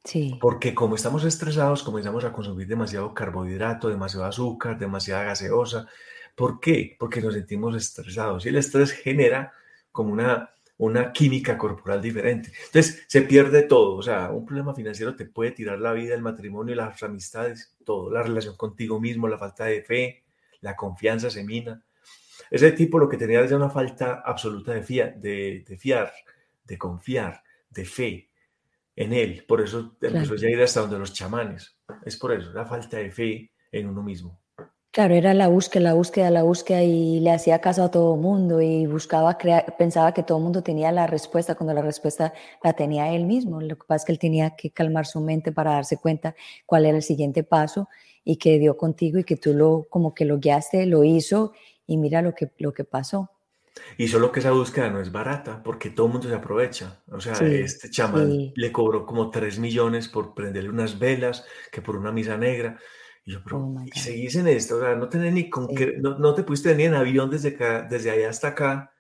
Sí. 0.04 0.38
Porque 0.42 0.74
como 0.74 0.96
estamos 0.96 1.24
estresados, 1.26 1.84
comenzamos 1.84 2.24
a 2.24 2.34
consumir 2.34 2.68
demasiado 2.68 3.14
carbohidrato, 3.14 3.90
demasiado 3.90 4.26
azúcar, 4.26 4.80
demasiada 4.80 5.24
gaseosa. 5.26 5.88
¿Por 6.36 6.60
qué? 6.60 6.96
Porque 7.00 7.22
nos 7.22 7.36
sentimos 7.36 7.76
estresados 7.76 8.46
y 8.46 8.50
el 8.50 8.56
estrés 8.56 8.92
genera 8.92 9.54
como 9.92 10.12
una, 10.12 10.50
una 10.78 11.12
química 11.12 11.58
corporal 11.58 12.02
diferente. 12.02 12.52
Entonces 12.66 13.04
se 13.08 13.22
pierde 13.22 13.64
todo. 13.64 13.96
O 13.96 14.02
sea, 14.02 14.32
un 14.32 14.46
problema 14.46 14.74
financiero 14.74 15.16
te 15.16 15.26
puede 15.26 15.52
tirar 15.52 15.80
la 15.80 15.94
vida, 15.94 16.16
el 16.16 16.22
matrimonio, 16.22 16.74
las 16.74 17.04
amistades, 17.04 17.76
todo. 17.86 18.10
La 18.10 18.24
relación 18.24 18.56
contigo 18.58 19.00
mismo, 19.00 19.28
la 19.28 19.38
falta 19.38 19.66
de 19.66 19.84
fe, 19.84 20.24
la 20.62 20.76
confianza 20.76 21.30
se 21.30 21.44
mina. 21.44 21.84
Ese 22.50 22.72
tipo 22.72 22.98
lo 22.98 23.08
que 23.08 23.18
tenía 23.18 23.42
es 23.42 23.52
una 23.52 23.70
falta 23.70 24.24
absoluta 24.26 24.74
de, 24.74 24.82
fiar, 24.82 25.16
de, 25.18 25.64
de 25.68 25.78
fiar, 25.78 26.12
de 26.66 26.78
confiar, 26.78 27.44
de 27.70 27.86
fe 27.86 28.31
en 28.96 29.14
él. 29.14 29.46
Por 29.48 29.62
eso 29.62 29.96
empezó 30.02 30.34
a 30.34 30.50
ir 30.50 30.62
hasta 30.62 30.82
donde 30.82 31.00
los 31.00 31.14
chamanes. 31.14 31.78
Es 32.06 32.18
por 32.18 32.34
eso, 32.34 32.52
la 32.52 32.66
falta 32.66 32.98
de 32.98 33.12
fe 33.12 33.52
en 33.72 33.88
uno 33.88 34.04
mismo. 34.04 34.42
Claro, 34.94 35.16
era 35.16 35.34
la 35.34 35.48
búsqueda, 35.48 35.84
la 35.84 35.94
búsqueda, 35.94 36.30
la 36.32 36.44
búsqueda 36.44 36.84
y 36.84 37.22
le 37.22 37.32
hacía 37.32 37.62
caso 37.62 37.84
a 37.84 37.92
todo 37.92 38.16
el 38.16 38.20
mundo 38.20 38.60
y 38.60 38.86
buscaba, 38.88 39.38
crear, 39.38 39.78
pensaba 39.78 40.14
que 40.14 40.22
todo 40.22 40.38
el 40.40 40.44
mundo 40.44 40.64
tenía 40.64 40.92
la 40.92 41.08
respuesta 41.08 41.56
cuando 41.56 41.74
la 41.74 41.82
respuesta 41.82 42.34
la 42.62 42.74
tenía 42.74 43.14
él 43.14 43.26
mismo. 43.26 43.62
Lo 43.62 43.78
que 43.78 43.86
pasa 43.88 44.02
es 44.02 44.06
que 44.06 44.12
él 44.12 44.20
tenía 44.20 44.50
que 44.58 44.72
calmar 44.72 45.06
su 45.06 45.22
mente 45.22 45.54
para 45.54 45.72
darse 45.72 45.98
cuenta 45.98 46.36
cuál 46.66 46.86
era 46.86 46.98
el 46.98 47.04
siguiente 47.04 47.44
paso 47.44 47.88
y 48.26 48.36
que 48.36 48.60
dio 48.60 48.76
contigo 48.76 49.18
y 49.18 49.24
que 49.24 49.38
tú 49.38 49.54
lo 49.54 49.88
como 49.90 50.14
que 50.14 50.26
lo 50.26 50.40
guiaste, 50.40 50.86
lo 50.86 51.06
hizo 51.06 51.54
y 51.88 51.96
mira 51.96 52.22
lo 52.22 52.36
que, 52.36 52.52
lo 52.58 52.74
que 52.74 52.84
pasó. 52.84 53.32
Y 53.98 54.08
solo 54.08 54.32
que 54.32 54.40
esa 54.40 54.52
búsqueda 54.52 54.90
no 54.90 55.00
es 55.00 55.12
barata, 55.12 55.62
porque 55.64 55.90
todo 55.90 56.08
el 56.08 56.14
mundo 56.14 56.28
se 56.28 56.36
aprovecha. 56.36 57.02
O 57.08 57.22
sea, 57.22 57.34
este 57.34 57.90
chamán 57.90 58.52
le 58.56 58.72
cobró 58.72 59.06
como 59.06 59.30
3 59.30 59.60
millones 59.60 60.08
por 60.08 60.34
prenderle 60.34 60.70
unas 60.70 61.00
velas, 61.00 61.46
que 61.72 61.82
por 61.82 61.96
una 61.96 62.12
misa 62.12 62.38
negra. 62.38 62.80
Y 63.24 63.34
yo, 63.34 63.44
pero, 63.44 63.60
oh 63.60 63.84
y 63.86 64.00
seguís 64.00 64.36
en 64.36 64.48
esto, 64.48 64.78
o 64.78 64.82
sea, 64.82 64.96
no 64.96 65.08
tenés 65.08 65.32
ni 65.32 65.50
con 65.50 65.68
qué, 65.76 65.96
no, 66.00 66.18
no, 66.18 66.34
te 66.34 66.44
pudiste 66.44 66.70
venir 66.70 66.88
en 66.88 66.96
avión 66.96 67.30
desde 67.30 67.50
acá, 67.50 67.84
desde 67.88 68.10
allá 68.10 68.30
hasta 68.30 68.50
acá, 68.50 68.94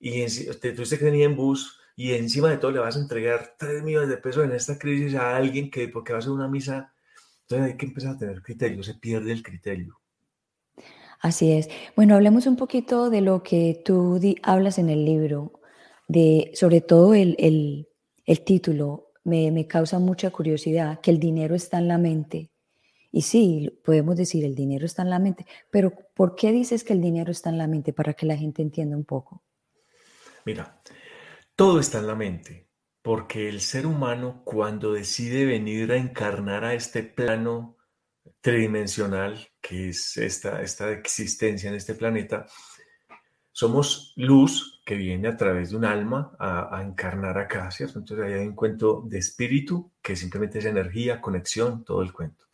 y 0.00 0.24
te 0.24 0.72
tuviste 0.72 0.98
que 0.98 1.04
venir 1.04 1.24
en 1.24 1.36
bus, 1.36 1.78
y 1.94 2.12
encima 2.12 2.48
de 2.48 2.56
todo 2.56 2.70
le 2.70 2.78
vas 2.78 2.96
a 2.96 3.00
entregar 3.00 3.56
3 3.58 3.82
millones 3.82 4.08
de 4.08 4.16
pesos 4.16 4.44
en 4.44 4.52
esta 4.52 4.78
crisis 4.78 5.14
a 5.16 5.36
alguien 5.36 5.70
que, 5.70 5.86
porque 5.88 6.14
va 6.14 6.18
a 6.18 6.20
hacer 6.20 6.32
una 6.32 6.48
misa, 6.48 6.94
entonces 7.42 7.72
hay 7.72 7.76
que 7.76 7.86
empezar 7.86 8.14
a 8.14 8.18
tener 8.18 8.40
criterio, 8.40 8.82
se 8.82 8.94
pierde 8.94 9.32
el 9.32 9.42
criterio. 9.42 10.00
Así 11.22 11.52
es. 11.52 11.70
Bueno, 11.94 12.16
hablemos 12.16 12.46
un 12.48 12.56
poquito 12.56 13.08
de 13.08 13.20
lo 13.20 13.44
que 13.44 13.80
tú 13.84 14.20
hablas 14.42 14.78
en 14.78 14.90
el 14.90 15.04
libro, 15.04 15.52
de 16.08 16.50
sobre 16.54 16.80
todo 16.80 17.14
el, 17.14 17.36
el, 17.38 18.44
título. 18.44 19.12
Me, 19.22 19.52
me, 19.52 19.68
causa 19.68 20.00
mucha 20.00 20.30
curiosidad 20.32 20.98
que 21.00 21.12
el 21.12 21.20
dinero 21.20 21.54
está 21.54 21.78
en 21.78 21.86
la 21.86 21.96
mente 21.96 22.50
Y 23.12 23.22
sí, 23.22 23.70
podemos 23.84 24.16
decir 24.16 24.44
el 24.44 24.56
dinero 24.56 24.84
está 24.84 25.02
en 25.02 25.10
la 25.10 25.20
mente, 25.20 25.46
pero 25.70 25.92
¿por 26.12 26.34
qué 26.34 26.50
dices 26.50 26.82
que 26.82 26.92
el 26.92 27.00
dinero 27.00 27.30
está 27.30 27.50
en 27.50 27.58
la 27.58 27.68
mente? 27.68 27.92
Para 27.92 28.14
que 28.14 28.26
la 28.26 28.36
gente 28.36 28.62
entienda 28.62 28.96
un 28.96 29.04
poco. 29.04 29.44
Mira, 30.44 30.82
todo 31.54 31.78
está 31.78 32.00
en 32.00 32.08
la 32.08 32.16
mente, 32.16 32.66
porque 33.00 33.48
el 33.48 33.60
ser 33.60 33.86
humano 33.86 34.42
cuando 34.44 34.92
decide 34.92 35.44
venir 35.44 35.92
a 35.92 35.98
encarnar 35.98 36.64
a 36.64 36.74
este 36.74 37.04
plano 37.04 37.76
tridimensional, 38.42 39.48
que 39.60 39.90
es 39.90 40.16
esta, 40.18 40.60
esta 40.60 40.90
existencia 40.90 41.70
en 41.70 41.76
este 41.76 41.94
planeta, 41.94 42.44
somos 43.52 44.12
luz 44.16 44.82
que 44.84 44.96
viene 44.96 45.28
a 45.28 45.36
través 45.36 45.70
de 45.70 45.76
un 45.76 45.84
alma 45.84 46.34
a, 46.38 46.82
encarnar 46.82 47.38
acá, 47.38 47.70
¿cierto? 47.70 48.00
Entonces 48.00 48.26
ahí 48.26 48.32
hay 48.32 48.46
un 48.46 48.56
cuento 48.56 49.04
de 49.06 49.18
espíritu, 49.18 49.92
que 50.02 50.16
simplemente 50.16 50.58
es 50.58 50.64
energía, 50.64 51.20
conexión, 51.20 51.84
todo 51.84 52.02
el 52.02 52.12
cuento. 52.12 52.46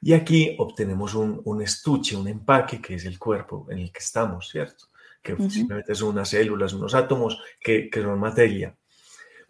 Y 0.00 0.14
aquí 0.14 0.56
obtenemos 0.58 1.14
un, 1.14 1.60
estuche, 1.60 2.16
un 2.16 2.26
empaque, 2.26 2.80
que 2.80 2.94
es 2.94 3.04
el 3.04 3.18
cuerpo 3.18 3.66
en 3.70 3.80
el 3.80 3.92
que 3.92 3.98
estamos, 3.98 4.48
¿cierto? 4.48 4.86
Que 5.22 5.36
simplemente 5.50 5.94
son 5.94 6.10
unas 6.10 6.30
células, 6.30 6.72
unos 6.72 6.94
átomos 6.94 7.38
que, 7.60 7.90
que 7.90 8.00
son 8.00 8.18
materia, 8.18 8.74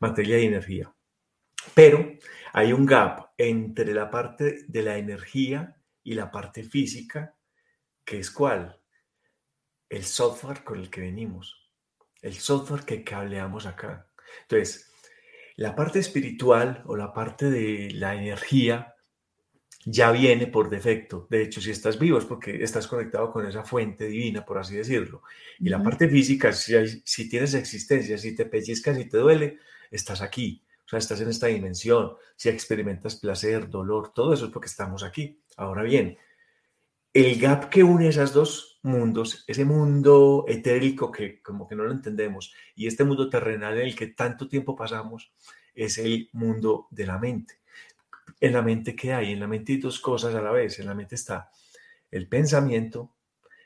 materia 0.00 0.40
y 0.40 0.46
energía. 0.46 0.92
Pero 1.74 2.18
hay 2.52 2.72
un 2.72 2.86
gap 2.86 3.30
entre 3.38 3.94
la 3.94 4.10
parte 4.10 4.64
de 4.66 4.82
la 4.82 4.98
energía 4.98 5.76
y 6.02 6.14
la 6.14 6.30
parte 6.30 6.62
física, 6.62 7.34
que 8.04 8.18
es 8.18 8.30
cuál? 8.30 8.80
El 9.88 10.04
software 10.04 10.64
con 10.64 10.78
el 10.78 10.90
que 10.90 11.00
venimos, 11.00 11.70
el 12.22 12.34
software 12.34 12.84
que 12.84 13.04
cableamos 13.04 13.66
acá. 13.66 14.08
Entonces, 14.42 14.92
la 15.56 15.74
parte 15.74 15.98
espiritual 15.98 16.82
o 16.86 16.96
la 16.96 17.12
parte 17.12 17.50
de 17.50 17.90
la 17.92 18.14
energía 18.14 18.94
ya 19.84 20.12
viene 20.12 20.46
por 20.46 20.68
defecto. 20.68 21.26
De 21.30 21.42
hecho, 21.42 21.60
si 21.60 21.70
estás 21.70 21.98
vivo 21.98 22.18
es 22.18 22.24
porque 22.24 22.62
estás 22.62 22.86
conectado 22.86 23.32
con 23.32 23.46
esa 23.46 23.64
fuente 23.64 24.06
divina, 24.06 24.44
por 24.44 24.58
así 24.58 24.76
decirlo. 24.76 25.22
Y 25.58 25.68
la 25.68 25.82
parte 25.82 26.08
física, 26.08 26.52
si, 26.52 26.74
si 27.04 27.28
tienes 27.28 27.54
existencia, 27.54 28.18
si 28.18 28.34
te 28.34 28.46
pellizcas 28.46 28.98
y 28.98 29.08
te 29.08 29.18
duele, 29.18 29.58
estás 29.90 30.20
aquí. 30.20 30.62
Sea, 30.90 30.98
estás 30.98 31.20
en 31.20 31.28
esta 31.28 31.46
dimensión. 31.46 32.14
Si 32.34 32.48
experimentas 32.48 33.14
placer, 33.14 33.70
dolor, 33.70 34.12
todo 34.12 34.34
eso 34.34 34.46
es 34.46 34.50
porque 34.50 34.66
estamos 34.66 35.04
aquí. 35.04 35.40
Ahora 35.56 35.84
bien, 35.84 36.18
el 37.12 37.40
gap 37.40 37.68
que 37.68 37.84
une 37.84 38.08
esos 38.08 38.32
dos 38.32 38.80
mundos, 38.82 39.44
ese 39.46 39.64
mundo 39.64 40.44
etérico 40.48 41.12
que 41.12 41.40
como 41.42 41.68
que 41.68 41.76
no 41.76 41.84
lo 41.84 41.92
entendemos 41.92 42.52
y 42.74 42.88
este 42.88 43.04
mundo 43.04 43.30
terrenal 43.30 43.78
en 43.78 43.86
el 43.86 43.94
que 43.94 44.08
tanto 44.08 44.48
tiempo 44.48 44.74
pasamos, 44.74 45.32
es 45.74 45.98
el 45.98 46.28
mundo 46.32 46.88
de 46.90 47.06
la 47.06 47.18
mente. 47.18 47.60
En 48.40 48.52
la 48.54 48.62
mente, 48.62 48.96
¿qué 48.96 49.12
hay? 49.12 49.30
En 49.30 49.38
la 49.38 49.46
mente 49.46 49.74
hay 49.74 49.78
dos 49.78 50.00
cosas 50.00 50.34
a 50.34 50.42
la 50.42 50.50
vez. 50.50 50.80
En 50.80 50.86
la 50.86 50.94
mente 50.94 51.14
está 51.14 51.52
el 52.10 52.26
pensamiento 52.28 53.14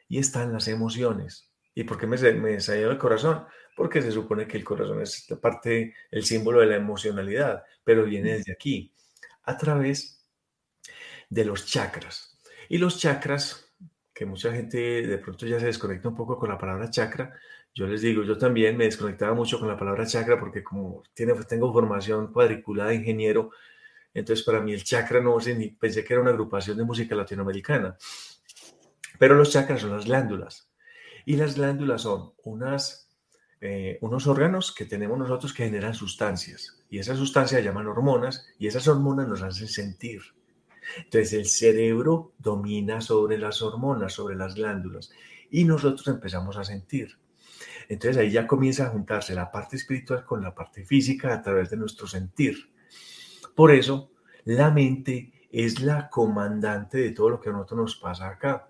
y 0.09 0.19
están 0.19 0.53
las 0.53 0.69
emociones. 0.69 1.54
¿Y 1.75 1.85
por 1.85 1.99
qué 1.99 2.07
me, 2.07 2.17
me 2.35 2.61
salió 2.61 2.91
el 2.91 2.99
corazón? 2.99 3.45
Porque 3.77 4.01
se 4.01 4.13
supone 4.13 4.47
que 4.47 4.57
el 4.57 4.65
corazón 4.65 5.03
es 5.03 5.19
esta 5.19 5.41
parte, 5.41 5.95
el 6.11 6.25
símbolo 6.25 6.61
de 6.61 6.67
la 6.67 6.77
emocionalidad, 6.77 7.65
pero 7.83 8.05
viene 8.05 8.35
desde 8.35 8.53
aquí, 8.53 8.93
a 9.43 9.57
través 9.57 10.25
de 11.29 11.45
los 11.45 11.67
chakras. 11.67 12.39
Y 12.69 12.79
los 12.79 12.99
chakras, 12.99 13.75
que 14.13 14.27
mucha 14.27 14.53
gente 14.53 15.07
de 15.07 15.19
pronto 15.19 15.47
ya 15.47 15.59
se 15.59 15.67
desconecta 15.67 16.09
un 16.09 16.15
poco 16.15 16.39
con 16.39 16.49
la 16.49 16.59
palabra 16.59 16.91
chakra, 16.91 17.35
yo 17.75 17.89
les 17.89 18.03
digo, 18.03 18.23
yo 18.23 18.39
también 18.39 18.77
me 18.77 18.85
desconectaba 18.85 19.35
mucho 19.35 19.59
con 19.59 19.67
la 19.67 19.77
palabra 19.77 20.07
chakra 20.07 20.39
porque 20.39 20.63
como 20.63 21.03
tiene, 21.13 21.35
tengo 21.49 21.73
formación 21.73 22.33
cuadriculada 22.33 22.91
de 22.91 22.97
ingeniero, 22.97 23.51
entonces, 24.15 24.47
para 24.47 24.61
mí 24.61 24.73
el 24.73 24.85
chakra 24.85 25.21
no 25.21 25.37
pensé 25.79 26.05
que 26.05 26.13
era 26.13 26.23
una 26.23 26.31
agrupación 26.31 26.77
de 26.77 26.85
música 26.85 27.17
latinoamericana. 27.17 27.97
Pero 29.19 29.35
los 29.35 29.51
chakras 29.51 29.81
son 29.81 29.91
las 29.91 30.05
glándulas. 30.05 30.71
Y 31.25 31.37
las 31.37 31.57
glándulas 31.57 32.03
son 32.03 32.33
unas, 32.45 33.09
eh, 33.61 33.99
unos 34.01 34.27
órganos 34.27 34.75
que 34.75 34.85
tenemos 34.85 35.19
nosotros 35.19 35.53
que 35.53 35.65
generan 35.65 35.95
sustancias. 35.95 36.83
Y 36.91 36.99
esas 36.99 37.19
sustancias 37.19 37.65
llaman 37.65 37.87
hormonas 37.87 38.47
y 38.59 38.67
esas 38.67 38.87
hormonas 38.89 39.29
nos 39.29 39.43
hacen 39.43 39.69
sentir. 39.69 40.21
Entonces 40.99 41.33
el 41.33 41.47
cerebro 41.47 42.33
domina 42.39 43.01
sobre 43.01 43.39
las 43.39 43.63
hormonas, 43.63 44.13
sobre 44.13 44.37
las 44.37 44.55
glándulas. 44.55 45.11
Y 45.51 45.65
nosotros 45.65 46.07
empezamos 46.09 46.57
a 46.57 46.65
sentir. 46.65 47.17
Entonces 47.89 48.17
ahí 48.17 48.31
ya 48.31 48.47
comienza 48.47 48.87
a 48.87 48.91
juntarse 48.91 49.35
la 49.35 49.51
parte 49.51 49.77
espiritual 49.77 50.25
con 50.25 50.43
la 50.43 50.55
parte 50.55 50.85
física 50.85 51.33
a 51.33 51.43
través 51.43 51.71
de 51.71 51.77
nuestro 51.77 52.07
sentir. 52.07 52.71
Por 53.55 53.71
eso, 53.71 54.11
la 54.45 54.71
mente 54.71 55.33
es 55.51 55.81
la 55.81 56.09
comandante 56.11 56.99
de 56.99 57.13
todo 57.13 57.31
lo 57.31 57.41
que 57.41 57.51
a 57.51 57.53
nosotros 57.53 57.81
nos 57.81 57.97
pasa 57.97 58.29
acá. 58.29 58.69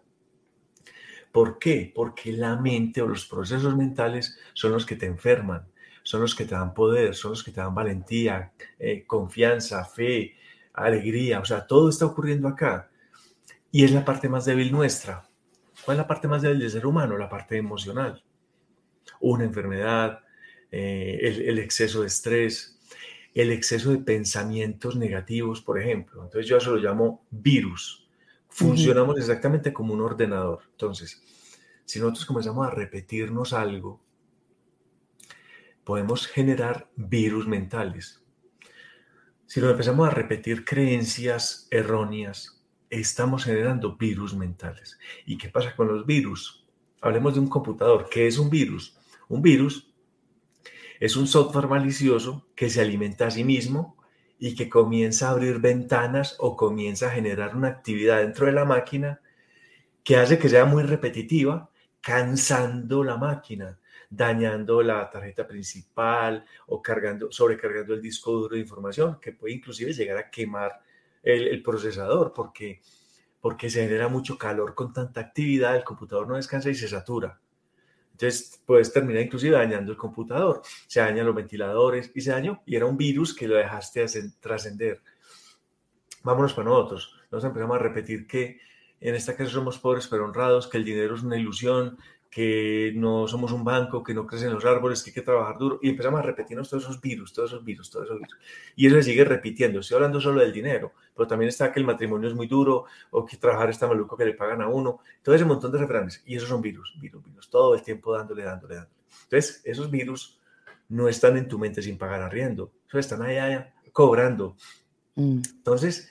¿Por 1.34 1.58
qué? 1.58 1.90
Porque 1.92 2.32
la 2.32 2.54
mente 2.54 3.02
o 3.02 3.08
los 3.08 3.26
procesos 3.26 3.74
mentales 3.76 4.38
son 4.52 4.70
los 4.70 4.86
que 4.86 4.94
te 4.94 5.06
enferman, 5.06 5.66
son 6.04 6.20
los 6.20 6.32
que 6.32 6.44
te 6.44 6.54
dan 6.54 6.72
poder, 6.74 7.16
son 7.16 7.32
los 7.32 7.42
que 7.42 7.50
te 7.50 7.60
dan 7.60 7.74
valentía, 7.74 8.52
eh, 8.78 9.02
confianza, 9.04 9.84
fe, 9.84 10.36
alegría. 10.74 11.40
O 11.40 11.44
sea, 11.44 11.66
todo 11.66 11.88
está 11.88 12.06
ocurriendo 12.06 12.46
acá. 12.46 12.88
Y 13.72 13.82
es 13.82 13.90
la 13.90 14.04
parte 14.04 14.28
más 14.28 14.44
débil 14.44 14.70
nuestra. 14.70 15.28
¿Cuál 15.84 15.96
es 15.96 16.02
la 16.02 16.06
parte 16.06 16.28
más 16.28 16.40
débil 16.40 16.60
del 16.60 16.70
ser 16.70 16.86
humano? 16.86 17.18
La 17.18 17.28
parte 17.28 17.56
emocional. 17.56 18.22
Una 19.18 19.42
enfermedad, 19.42 20.20
eh, 20.70 21.18
el 21.48 21.58
exceso 21.58 22.02
de 22.02 22.06
estrés, 22.06 22.78
el 23.34 23.50
exceso 23.50 23.90
de 23.90 23.98
pensamientos 23.98 24.94
negativos, 24.94 25.60
por 25.60 25.80
ejemplo. 25.80 26.22
Entonces 26.22 26.48
yo 26.48 26.58
eso 26.58 26.76
lo 26.76 26.80
llamo 26.80 27.26
virus. 27.32 28.03
Funcionamos 28.54 29.18
exactamente 29.18 29.72
como 29.72 29.94
un 29.94 30.00
ordenador. 30.00 30.60
Entonces, 30.70 31.20
si 31.84 31.98
nosotros 31.98 32.24
comenzamos 32.24 32.64
a 32.64 32.70
repetirnos 32.70 33.52
algo, 33.52 34.00
podemos 35.82 36.28
generar 36.28 36.88
virus 36.94 37.48
mentales. 37.48 38.24
Si 39.46 39.60
nos 39.60 39.72
empezamos 39.72 40.06
a 40.06 40.12
repetir 40.12 40.64
creencias 40.64 41.66
erróneas, 41.72 42.64
estamos 42.90 43.42
generando 43.42 43.96
virus 43.96 44.36
mentales. 44.36 45.00
¿Y 45.26 45.36
qué 45.36 45.48
pasa 45.48 45.74
con 45.74 45.88
los 45.88 46.06
virus? 46.06 46.64
Hablemos 47.00 47.34
de 47.34 47.40
un 47.40 47.48
computador. 47.48 48.08
¿Qué 48.08 48.28
es 48.28 48.38
un 48.38 48.50
virus? 48.50 48.96
Un 49.28 49.42
virus 49.42 49.92
es 51.00 51.16
un 51.16 51.26
software 51.26 51.66
malicioso 51.66 52.46
que 52.54 52.70
se 52.70 52.80
alimenta 52.80 53.26
a 53.26 53.32
sí 53.32 53.42
mismo 53.42 53.96
y 54.38 54.54
que 54.54 54.68
comienza 54.68 55.28
a 55.28 55.30
abrir 55.32 55.58
ventanas 55.58 56.36
o 56.38 56.56
comienza 56.56 57.08
a 57.08 57.10
generar 57.10 57.56
una 57.56 57.68
actividad 57.68 58.18
dentro 58.18 58.46
de 58.46 58.52
la 58.52 58.64
máquina 58.64 59.20
que 60.02 60.16
hace 60.16 60.38
que 60.38 60.48
sea 60.48 60.64
muy 60.66 60.82
repetitiva, 60.82 61.70
cansando 62.00 63.02
la 63.02 63.16
máquina, 63.16 63.78
dañando 64.10 64.82
la 64.82 65.08
tarjeta 65.10 65.46
principal 65.46 66.44
o 66.66 66.82
cargando, 66.82 67.32
sobrecargando 67.32 67.94
el 67.94 68.02
disco 68.02 68.32
duro 68.32 68.54
de 68.54 68.60
información, 68.60 69.18
que 69.20 69.32
puede 69.32 69.54
inclusive 69.54 69.92
llegar 69.92 70.18
a 70.18 70.30
quemar 70.30 70.80
el, 71.22 71.62
procesador 71.62 72.32
porque, 72.34 72.82
porque 73.40 73.70
se 73.70 73.84
genera 73.84 74.08
mucho 74.08 74.36
calor 74.36 74.74
con 74.74 74.92
tanta 74.92 75.20
actividad, 75.20 75.74
el 75.74 75.84
computador 75.84 76.28
no 76.28 76.36
descansa 76.36 76.68
y 76.68 76.74
se 76.74 76.88
satura. 76.88 77.40
Entonces 78.14 78.62
puedes 78.64 78.92
terminar 78.92 79.22
inclusive 79.22 79.56
dañando 79.56 79.90
el 79.90 79.98
computador, 79.98 80.62
se 80.86 81.00
dañan 81.00 81.26
los 81.26 81.34
ventiladores 81.34 82.12
y 82.14 82.20
se 82.20 82.30
dañó 82.30 82.62
y 82.64 82.76
era 82.76 82.86
un 82.86 82.96
virus 82.96 83.34
que 83.34 83.48
lo 83.48 83.56
dejaste 83.56 84.06
trascender. 84.40 85.02
Vámonos 86.22 86.54
para 86.54 86.68
nosotros. 86.68 87.12
Nos 87.32 87.42
empezamos 87.42 87.74
a 87.74 87.80
repetir 87.80 88.28
que 88.28 88.60
en 89.00 89.16
esta 89.16 89.36
casa 89.36 89.50
somos 89.50 89.78
pobres 89.78 90.06
pero 90.06 90.24
honrados, 90.24 90.68
que 90.68 90.78
el 90.78 90.84
dinero 90.84 91.16
es 91.16 91.22
una 91.22 91.36
ilusión, 91.36 91.98
que 92.34 92.92
no 92.96 93.28
somos 93.28 93.52
un 93.52 93.62
banco, 93.62 94.02
que 94.02 94.12
no 94.12 94.26
crecen 94.26 94.52
los 94.52 94.64
árboles, 94.64 95.04
que 95.04 95.10
hay 95.10 95.14
que 95.14 95.22
trabajar 95.22 95.56
duro. 95.56 95.78
Y 95.80 95.90
empezamos 95.90 96.18
a 96.18 96.22
repetirnos 96.24 96.68
todos 96.68 96.82
esos 96.82 97.00
virus, 97.00 97.32
todos 97.32 97.52
esos 97.52 97.64
virus, 97.64 97.88
todos 97.88 98.06
esos 98.06 98.18
virus. 98.18 98.36
Y 98.74 98.88
eso 98.88 98.96
se 98.96 99.04
sigue 99.04 99.24
repitiendo. 99.24 99.78
Estoy 99.78 99.94
hablando 99.94 100.20
solo 100.20 100.40
del 100.40 100.52
dinero, 100.52 100.94
pero 101.14 101.28
también 101.28 101.48
está 101.48 101.70
que 101.70 101.78
el 101.78 101.86
matrimonio 101.86 102.28
es 102.28 102.34
muy 102.34 102.48
duro 102.48 102.86
o 103.12 103.24
que 103.24 103.36
trabajar 103.36 103.70
está 103.70 103.86
maluco 103.86 104.16
que 104.16 104.24
le 104.24 104.34
pagan 104.34 104.62
a 104.62 104.68
uno. 104.68 104.98
Todo 105.22 105.36
ese 105.36 105.44
montón 105.44 105.70
de 105.70 105.78
refranes. 105.78 106.24
Y 106.26 106.34
esos 106.34 106.48
son 106.48 106.60
virus, 106.60 106.92
virus, 107.00 107.22
virus. 107.22 107.48
Todo 107.48 107.72
el 107.76 107.82
tiempo 107.82 108.12
dándole, 108.12 108.42
dándole, 108.42 108.74
dándole. 108.74 108.96
Entonces, 109.22 109.62
esos 109.64 109.88
virus 109.88 110.40
no 110.88 111.08
están 111.08 111.36
en 111.36 111.46
tu 111.46 111.56
mente 111.56 111.82
sin 111.82 111.96
pagar 111.96 112.20
arriendo. 112.20 112.72
Eso 112.88 112.98
están 112.98 113.22
allá 113.22 113.72
cobrando. 113.92 114.56
Mm. 115.14 115.40
Entonces, 115.58 116.10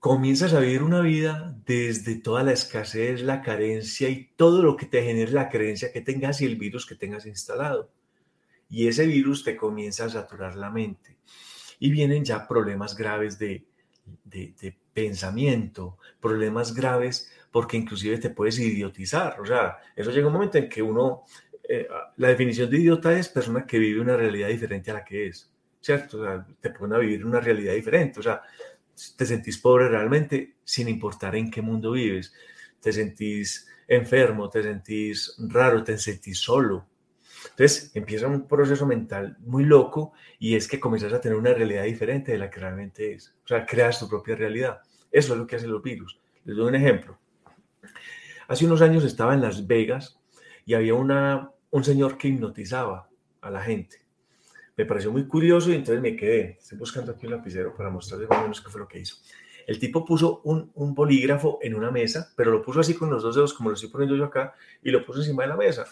comienzas 0.00 0.54
a 0.54 0.60
vivir 0.60 0.82
una 0.82 1.00
vida 1.00 1.56
desde 1.66 2.16
toda 2.16 2.42
la 2.42 2.52
escasez, 2.52 3.22
la 3.22 3.42
carencia 3.42 4.08
y 4.08 4.30
todo 4.36 4.62
lo 4.62 4.76
que 4.76 4.86
te 4.86 5.02
genere 5.02 5.32
la 5.32 5.48
creencia 5.48 5.92
que 5.92 6.00
tengas 6.00 6.40
y 6.40 6.44
el 6.44 6.56
virus 6.56 6.86
que 6.86 6.94
tengas 6.94 7.26
instalado. 7.26 7.90
Y 8.70 8.86
ese 8.86 9.06
virus 9.06 9.44
te 9.44 9.56
comienza 9.56 10.04
a 10.04 10.10
saturar 10.10 10.54
la 10.56 10.70
mente. 10.70 11.16
Y 11.80 11.90
vienen 11.90 12.24
ya 12.24 12.46
problemas 12.46 12.96
graves 12.96 13.38
de, 13.38 13.64
pensamiento, 14.92 15.98
problemas 16.20 16.74
graves 16.74 17.30
porque 17.50 17.76
inclusive 17.76 18.18
te 18.18 18.30
puedes 18.30 18.58
idiotizar. 18.58 19.40
O 19.40 19.46
sea, 19.46 19.78
eso 19.96 20.10
llega 20.10 20.26
un 20.26 20.32
momento 20.32 20.58
en 20.58 20.68
que 20.68 20.82
uno, 20.82 21.24
eh, 21.68 21.88
la 22.16 22.28
definición 22.28 22.70
de 22.70 22.78
idiota 22.78 23.18
es 23.18 23.28
persona 23.28 23.66
que 23.66 23.78
vive 23.78 24.00
una 24.00 24.16
realidad 24.16 24.48
diferente 24.48 24.90
a 24.90 24.94
la 24.94 25.04
que 25.04 25.28
es, 25.28 25.50
¿cierto? 25.80 26.44
Te 26.60 26.70
pone 26.70 26.96
a 26.96 26.98
vivir 26.98 27.24
una 27.24 27.40
realidad 27.40 27.74
diferente. 27.74 28.20
O 28.20 28.22
sea, 28.22 28.42
te 29.16 29.26
sentís 29.26 29.58
pobre 29.58 29.88
realmente 29.88 30.56
sin 30.64 30.88
importar 30.88 31.36
en 31.36 31.50
qué 31.50 31.62
mundo 31.62 31.92
vives. 31.92 32.32
Te 32.80 32.92
sentís 32.92 33.68
enfermo, 33.86 34.48
te 34.48 34.62
sentís 34.62 35.34
raro, 35.38 35.82
te 35.82 35.98
sentís 35.98 36.38
solo. 36.38 36.86
Entonces 37.50 37.90
empieza 37.94 38.26
un 38.26 38.46
proceso 38.46 38.86
mental 38.86 39.36
muy 39.40 39.64
loco 39.64 40.12
y 40.38 40.56
es 40.56 40.68
que 40.68 40.80
comienzas 40.80 41.12
a 41.12 41.20
tener 41.20 41.38
una 41.38 41.54
realidad 41.54 41.84
diferente 41.84 42.32
de 42.32 42.38
la 42.38 42.50
que 42.50 42.60
realmente 42.60 43.12
es. 43.12 43.34
O 43.44 43.48
sea, 43.48 43.64
creas 43.64 43.98
tu 43.98 44.08
propia 44.08 44.36
realidad. 44.36 44.80
Eso 45.10 45.32
es 45.32 45.38
lo 45.38 45.46
que 45.46 45.56
hacen 45.56 45.70
los 45.70 45.82
virus. 45.82 46.18
Les 46.44 46.56
doy 46.56 46.68
un 46.68 46.74
ejemplo. 46.74 47.18
Hace 48.48 48.66
unos 48.66 48.82
años 48.82 49.04
estaba 49.04 49.34
en 49.34 49.42
Las 49.42 49.66
Vegas 49.66 50.18
y 50.64 50.74
había 50.74 50.94
una, 50.94 51.50
un 51.70 51.84
señor 51.84 52.18
que 52.18 52.28
hipnotizaba 52.28 53.08
a 53.40 53.50
la 53.50 53.62
gente. 53.62 54.07
Me 54.78 54.86
pareció 54.86 55.10
muy 55.10 55.26
curioso 55.26 55.72
y 55.72 55.74
entonces 55.74 56.00
me 56.00 56.14
quedé. 56.14 56.56
Estoy 56.60 56.78
buscando 56.78 57.10
aquí 57.10 57.26
un 57.26 57.32
lapicero 57.32 57.74
para 57.74 57.90
mostrarles 57.90 58.28
más 58.28 58.38
o 58.38 58.42
menos 58.42 58.60
qué 58.60 58.70
fue 58.70 58.80
lo 58.80 58.86
que 58.86 59.00
hizo. 59.00 59.16
El 59.66 59.80
tipo 59.80 60.04
puso 60.04 60.40
un, 60.44 60.70
un, 60.76 60.94
bolígrafo 60.94 61.58
en 61.60 61.74
una 61.74 61.90
mesa, 61.90 62.32
pero 62.36 62.52
lo 62.52 62.62
puso 62.62 62.78
así 62.78 62.94
con 62.94 63.10
los 63.10 63.24
dos 63.24 63.34
dedos, 63.34 63.52
como 63.54 63.70
lo 63.70 63.74
estoy 63.74 63.90
poniendo 63.90 64.14
yo 64.14 64.24
acá, 64.24 64.54
y 64.80 64.92
lo 64.92 65.04
puso 65.04 65.18
encima 65.18 65.42
de 65.42 65.48
la 65.48 65.56
mesa. 65.56 65.84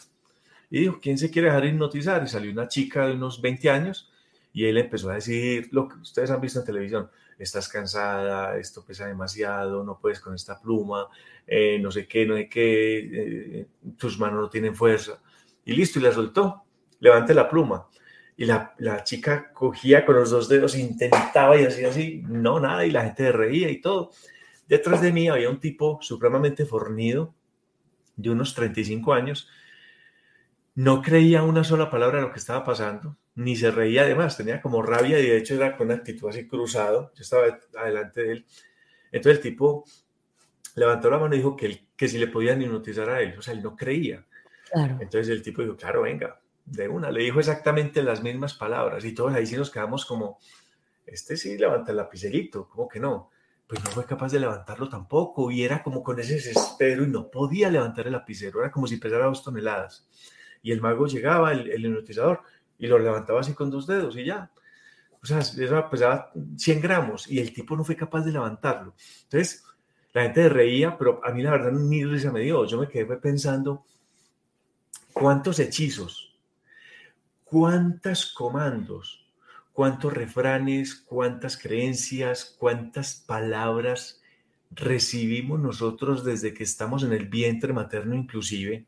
Y 0.70 0.82
dijo, 0.82 1.00
¿quién 1.02 1.18
se 1.18 1.32
quiere 1.32 1.48
dejar 1.48 1.64
hipnotizar? 1.64 2.22
Y 2.22 2.28
salió 2.28 2.52
una 2.52 2.68
chica 2.68 3.08
de 3.08 3.14
unos 3.14 3.42
20 3.42 3.68
años 3.70 4.08
y 4.52 4.66
él 4.66 4.78
empezó 4.78 5.10
a 5.10 5.14
decir 5.14 5.68
lo 5.72 5.88
que 5.88 5.96
ustedes 5.96 6.30
han 6.30 6.40
visto 6.40 6.60
en 6.60 6.64
televisión. 6.64 7.10
Estás 7.40 7.68
cansada, 7.68 8.56
esto 8.56 8.84
pesa 8.84 9.08
demasiado, 9.08 9.82
no 9.82 9.98
puedes 9.98 10.20
con 10.20 10.32
esta 10.32 10.60
pluma, 10.60 11.08
eh, 11.44 11.80
no 11.80 11.90
sé 11.90 12.06
qué, 12.06 12.24
no 12.24 12.36
sé 12.36 12.48
qué, 12.48 12.98
eh, 12.98 13.66
tus 13.98 14.16
manos 14.16 14.40
no 14.40 14.48
tienen 14.48 14.76
fuerza. 14.76 15.20
Y 15.64 15.72
listo, 15.72 15.98
y 15.98 16.02
la 16.02 16.12
soltó. 16.12 16.62
Levante 17.00 17.34
la 17.34 17.48
pluma. 17.48 17.88
Y 18.36 18.44
la, 18.44 18.74
la, 18.78 19.02
chica 19.02 19.50
cogía 19.52 20.04
con 20.04 20.16
los 20.16 20.30
dos 20.30 20.48
dedos, 20.48 20.76
intentaba 20.76 21.56
y 21.56 21.64
hacía 21.64 21.88
así, 21.88 22.22
no, 22.26 22.60
nada, 22.60 22.84
y 22.84 22.90
la 22.90 23.04
gente 23.04 23.32
reía 23.32 23.70
y 23.70 23.80
todo. 23.80 24.10
Detrás 24.68 25.00
de 25.00 25.12
mí 25.12 25.28
había 25.28 25.48
un 25.48 25.58
tipo 25.58 25.98
supremamente 26.02 26.66
fornido, 26.66 27.34
de 28.16 28.30
unos 28.30 28.54
35 28.54 29.12
años, 29.12 29.48
no 30.74 31.02
creía 31.02 31.42
una 31.42 31.64
sola 31.64 31.90
palabra 31.90 32.18
de 32.18 32.26
lo 32.26 32.32
que 32.32 32.38
estaba 32.38 32.64
pasando, 32.64 33.16
ni 33.34 33.56
se 33.56 33.70
reía 33.70 34.02
además, 34.02 34.36
tenía 34.36 34.60
como 34.60 34.82
rabia 34.82 35.18
y 35.18 35.26
de 35.26 35.38
hecho 35.38 35.54
era 35.54 35.76
con 35.76 35.86
una 35.86 35.96
actitud 35.96 36.28
así 36.28 36.46
cruzado, 36.46 37.12
yo 37.14 37.22
estaba 37.22 37.58
adelante 37.78 38.22
de 38.22 38.32
él. 38.32 38.46
Entonces 39.12 39.38
el 39.38 39.42
tipo 39.42 39.84
levantó 40.74 41.10
la 41.10 41.18
mano 41.18 41.34
y 41.34 41.38
dijo 41.38 41.56
que, 41.56 41.86
que 41.96 42.08
si 42.08 42.18
le 42.18 42.26
podían 42.26 42.60
hipnotizar 42.60 43.08
a 43.08 43.20
él, 43.20 43.34
o 43.38 43.42
sea, 43.42 43.54
él 43.54 43.62
no 43.62 43.76
creía. 43.76 44.24
Entonces 44.72 45.28
el 45.28 45.42
tipo 45.42 45.62
dijo, 45.62 45.76
claro, 45.76 46.02
venga, 46.02 46.40
de 46.66 46.88
una, 46.88 47.10
le 47.10 47.22
dijo 47.22 47.38
exactamente 47.38 48.02
las 48.02 48.22
mismas 48.22 48.54
palabras 48.54 49.04
y 49.04 49.14
todos 49.14 49.32
ahí 49.32 49.46
sí 49.46 49.56
nos 49.56 49.70
quedamos 49.70 50.04
como, 50.04 50.38
este 51.06 51.36
sí 51.36 51.56
levanta 51.56 51.92
el 51.92 51.96
lapicerito, 51.96 52.68
¿cómo 52.68 52.88
que 52.88 52.98
no? 52.98 53.30
Pues 53.66 53.82
no 53.84 53.90
fue 53.90 54.04
capaz 54.04 54.32
de 54.32 54.40
levantarlo 54.40 54.88
tampoco 54.88 55.50
y 55.50 55.62
era 55.62 55.82
como 55.82 56.02
con 56.02 56.18
ese 56.18 56.34
desespero 56.34 57.04
y 57.04 57.08
no 57.08 57.30
podía 57.30 57.70
levantar 57.70 58.06
el 58.06 58.12
lapicero, 58.12 58.60
era 58.60 58.70
como 58.70 58.86
si 58.86 58.96
pesara 58.96 59.26
dos 59.26 59.42
toneladas. 59.42 60.08
Y 60.62 60.72
el 60.72 60.80
mago 60.80 61.06
llegaba, 61.06 61.52
el, 61.52 61.70
el 61.70 61.84
hipnotizador, 61.84 62.42
y 62.78 62.88
lo 62.88 62.98
levantaba 62.98 63.40
así 63.40 63.54
con 63.54 63.70
dos 63.70 63.86
dedos 63.86 64.16
y 64.16 64.24
ya. 64.24 64.50
O 65.22 65.26
sea, 65.26 65.38
eso 65.38 65.90
pesaba 65.90 66.32
100 66.56 66.80
gramos 66.80 67.28
y 67.30 67.38
el 67.38 67.52
tipo 67.52 67.76
no 67.76 67.84
fue 67.84 67.96
capaz 67.96 68.22
de 68.22 68.32
levantarlo. 68.32 68.94
Entonces, 69.24 69.64
la 70.12 70.22
gente 70.22 70.48
reía, 70.48 70.96
pero 70.96 71.20
a 71.24 71.32
mí 71.32 71.42
la 71.42 71.52
verdad 71.52 71.72
ni 71.72 72.04
risa 72.04 72.32
me 72.32 72.40
dio. 72.40 72.64
Yo 72.64 72.78
me 72.78 72.88
quedé 72.88 73.16
pensando, 73.16 73.84
¿cuántos 75.12 75.58
hechizos 75.58 76.25
cuántos 77.46 78.32
comandos, 78.32 79.24
cuántos 79.72 80.12
refranes, 80.12 80.94
cuántas 80.94 81.56
creencias, 81.56 82.56
cuántas 82.58 83.14
palabras 83.14 84.20
recibimos 84.72 85.60
nosotros 85.60 86.24
desde 86.24 86.52
que 86.52 86.64
estamos 86.64 87.04
en 87.04 87.12
el 87.12 87.28
vientre 87.28 87.72
materno 87.72 88.16
inclusive, 88.16 88.84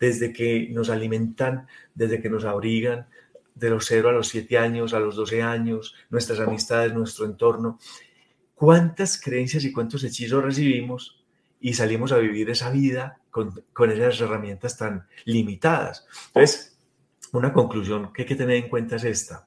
desde 0.00 0.32
que 0.32 0.68
nos 0.70 0.90
alimentan, 0.90 1.68
desde 1.94 2.20
que 2.20 2.28
nos 2.28 2.44
abrigan, 2.44 3.06
de 3.54 3.70
los 3.70 3.86
0 3.86 4.08
a 4.08 4.12
los 4.12 4.26
7 4.28 4.58
años, 4.58 4.92
a 4.92 4.98
los 4.98 5.14
12 5.14 5.42
años, 5.42 5.94
nuestras 6.10 6.40
amistades, 6.40 6.92
nuestro 6.92 7.24
entorno. 7.24 7.78
¿Cuántas 8.56 9.20
creencias 9.20 9.64
y 9.64 9.70
cuántos 9.70 10.02
hechizos 10.02 10.42
recibimos 10.42 11.24
y 11.60 11.74
salimos 11.74 12.10
a 12.10 12.18
vivir 12.18 12.50
esa 12.50 12.70
vida 12.70 13.20
con, 13.30 13.62
con 13.72 13.92
esas 13.92 14.20
herramientas 14.20 14.76
tan 14.76 15.06
limitadas? 15.24 16.08
Entonces, 16.26 16.73
una 17.38 17.52
conclusión 17.52 18.12
que 18.12 18.22
hay 18.22 18.28
que 18.28 18.36
tener 18.36 18.56
en 18.56 18.68
cuenta 18.68 18.96
es 18.96 19.04
esta. 19.04 19.46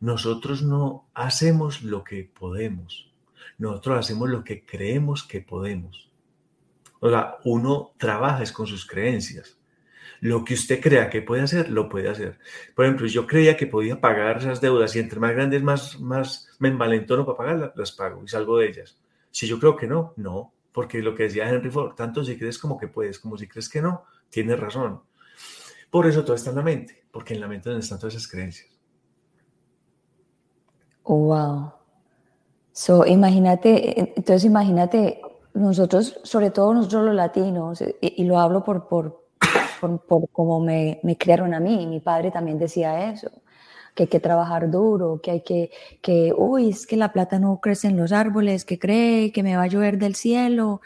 Nosotros 0.00 0.62
no 0.62 1.08
hacemos 1.14 1.82
lo 1.82 2.04
que 2.04 2.24
podemos. 2.24 3.12
Nosotros 3.58 3.98
hacemos 3.98 4.28
lo 4.28 4.44
que 4.44 4.64
creemos 4.64 5.24
que 5.24 5.40
podemos. 5.40 6.10
O 7.00 7.10
sea, 7.10 7.36
uno 7.44 7.92
trabaja 7.98 8.42
es 8.42 8.52
con 8.52 8.66
sus 8.66 8.86
creencias. 8.86 9.58
Lo 10.20 10.44
que 10.44 10.54
usted 10.54 10.80
crea 10.80 11.10
que 11.10 11.22
puede 11.22 11.42
hacer, 11.42 11.70
lo 11.70 11.88
puede 11.88 12.08
hacer. 12.08 12.38
Por 12.74 12.84
ejemplo, 12.84 13.06
yo 13.06 13.26
creía 13.26 13.56
que 13.56 13.68
podía 13.68 14.00
pagar 14.00 14.38
esas 14.38 14.60
deudas 14.60 14.94
y 14.96 14.98
entre 14.98 15.20
más 15.20 15.32
grandes, 15.32 15.62
más, 15.62 16.00
más 16.00 16.48
me 16.58 16.68
envalentono 16.68 17.24
para 17.24 17.38
pagarlas, 17.38 17.72
las 17.76 17.92
pago 17.92 18.22
y 18.24 18.28
salgo 18.28 18.58
de 18.58 18.68
ellas. 18.68 18.98
Si 19.30 19.46
yo 19.46 19.60
creo 19.60 19.76
que 19.76 19.86
no, 19.86 20.14
no, 20.16 20.52
porque 20.72 21.00
lo 21.00 21.14
que 21.14 21.24
decía 21.24 21.48
Henry 21.48 21.70
Ford, 21.70 21.94
tanto 21.94 22.24
si 22.24 22.36
crees 22.36 22.58
como 22.58 22.78
que 22.78 22.88
puedes, 22.88 23.20
como 23.20 23.36
si 23.36 23.46
crees 23.46 23.68
que 23.68 23.80
no, 23.80 24.04
tienes 24.30 24.58
razón. 24.58 25.02
Por 25.90 26.06
eso 26.06 26.24
todo 26.24 26.36
está 26.36 26.50
en 26.50 26.56
la 26.56 26.62
mente, 26.62 27.04
porque 27.10 27.34
en 27.34 27.40
la 27.40 27.48
mente 27.48 27.76
están 27.76 27.98
todas 27.98 28.14
esas 28.14 28.28
creencias. 28.28 28.68
Wow. 31.04 31.72
So, 32.72 33.06
imagínate, 33.06 34.12
entonces 34.16 34.44
imagínate, 34.44 35.20
nosotros, 35.54 36.20
sobre 36.22 36.50
todo 36.50 36.74
nosotros 36.74 37.06
los 37.06 37.14
latinos, 37.14 37.82
y, 38.00 38.24
lo 38.24 38.38
hablo 38.38 38.62
por, 38.62 38.86
por, 38.86 39.24
por, 39.80 40.00
por 40.02 40.28
cómo 40.30 40.60
me, 40.60 41.00
me, 41.02 41.16
criaron 41.16 41.54
a 41.54 41.60
mí, 41.60 41.86
mi 41.86 42.00
padre 42.00 42.30
también 42.30 42.58
decía 42.58 43.10
eso, 43.10 43.30
que 43.94 44.04
hay 44.04 44.08
que 44.08 44.20
trabajar 44.20 44.70
duro, 44.70 45.20
que 45.20 45.32
hay 45.32 45.40
que, 45.40 45.70
que, 46.00 46.32
uy, 46.36 46.68
es 46.68 46.86
que 46.86 46.96
la 46.96 47.12
plata 47.12 47.40
no 47.40 47.58
crece 47.60 47.88
en 47.88 47.96
los 47.96 48.12
árboles, 48.12 48.64
que 48.64 48.78
cree 48.78 49.32
que 49.32 49.42
me 49.42 49.56
va 49.56 49.64
a 49.64 49.66
llover 49.66 49.98
del 49.98 50.14
cielo. 50.14 50.80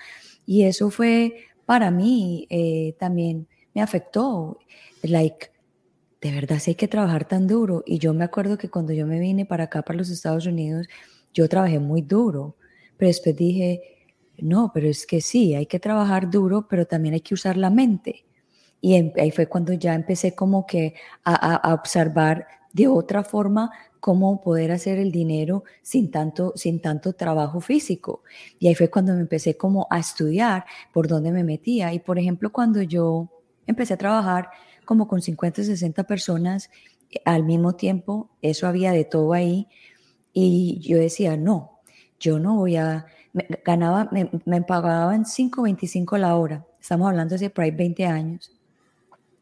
Y 0.47 0.65
eso 0.65 0.89
fue 0.89 1.35
para 1.67 1.91
mí 1.91 2.47
eh, 2.49 2.97
también 2.99 3.49
me 3.75 3.83
afectó 3.83 4.59
like, 5.11 5.51
de 6.21 6.33
verdad 6.33 6.59
sí 6.61 6.71
hay 6.71 6.75
que 6.77 6.89
trabajar 6.89 7.27
tan 7.27 7.47
duro. 7.47 7.83
Y 7.85 7.99
yo 7.99 8.15
me 8.15 8.25
acuerdo 8.25 8.57
que 8.57 8.71
cuando 8.71 8.93
yo 8.93 9.07
me 9.07 9.19
vine 9.19 9.45
para 9.45 9.65
acá, 9.65 9.83
para 9.83 9.99
los 9.99 10.11
Estados 10.11 10.47
Unidos, 10.47 10.87
yo 11.35 11.49
trabajé 11.49 11.79
muy 11.81 12.03
duro, 12.03 12.57
pero 12.97 13.09
después 13.09 13.37
dije, 13.37 13.83
no, 14.39 14.71
pero 14.73 14.89
es 14.89 15.07
que 15.07 15.21
sí, 15.21 15.55
hay 15.55 15.67
que 15.67 15.81
trabajar 15.81 16.31
duro, 16.31 16.67
pero 16.69 16.87
también 16.87 17.15
hay 17.15 17.21
que 17.21 17.35
usar 17.35 17.57
la 17.57 17.71
mente. 17.71 18.25
Y 18.81 18.95
em, 18.95 19.13
ahí 19.19 19.31
fue 19.31 19.47
cuando 19.47 19.73
ya 19.73 19.95
empecé 19.95 20.35
como 20.35 20.67
que 20.67 20.95
a, 21.25 21.69
a, 21.69 21.75
observar 21.75 22.47
de 22.73 22.89
otra 22.89 23.23
forma 23.23 23.71
cómo 24.01 24.41
poder 24.41 24.73
hacer 24.73 24.99
el 24.99 25.13
dinero 25.13 25.65
sin 25.83 26.11
tanto, 26.11 26.53
sin 26.57 26.81
tanto 26.81 27.13
trabajo 27.13 27.61
físico. 27.61 28.23
Y 28.59 28.69
ahí 28.69 28.75
fue 28.75 28.91
cuando 28.91 29.15
me 29.15 29.21
empecé 29.21 29.57
como 29.57 29.87
a 29.91 29.99
estudiar 30.01 30.65
por 30.93 31.07
dónde 31.07 31.31
me 31.31 31.45
metía. 31.45 31.93
Y 31.93 32.01
por 32.01 32.19
ejemplo, 32.19 32.51
cuando 32.51 32.83
yo 32.83 33.29
empecé 33.67 33.95
a 33.95 33.99
trabajar, 33.99 34.51
como 34.85 35.09
con 35.09 35.23
50, 35.23 35.65
60 35.65 36.05
personas 36.05 36.71
eh, 37.11 37.21
al 37.25 37.45
mismo 37.45 37.75
tiempo, 37.75 38.31
eso 38.43 38.67
había 38.67 38.93
de 38.93 39.05
todo 39.05 39.33
ahí, 39.33 39.69
y 40.33 40.81
yo 40.81 40.99
decía, 40.99 41.37
no, 41.37 41.81
yo 42.19 42.39
no 42.39 42.57
voy 42.57 42.77
a, 42.77 43.07
me, 43.33 43.47
ganaba, 43.65 44.09
me, 44.13 44.31
me 44.45 44.63
pagaban 44.63 45.25
5.25 45.25 46.19
la 46.19 46.37
hora, 46.37 46.67
estamos 46.81 47.09
hablando 47.09 47.37
de 47.37 47.51
por 47.51 47.65
ahí 47.65 47.71
20 47.71 48.07
años, 48.07 48.53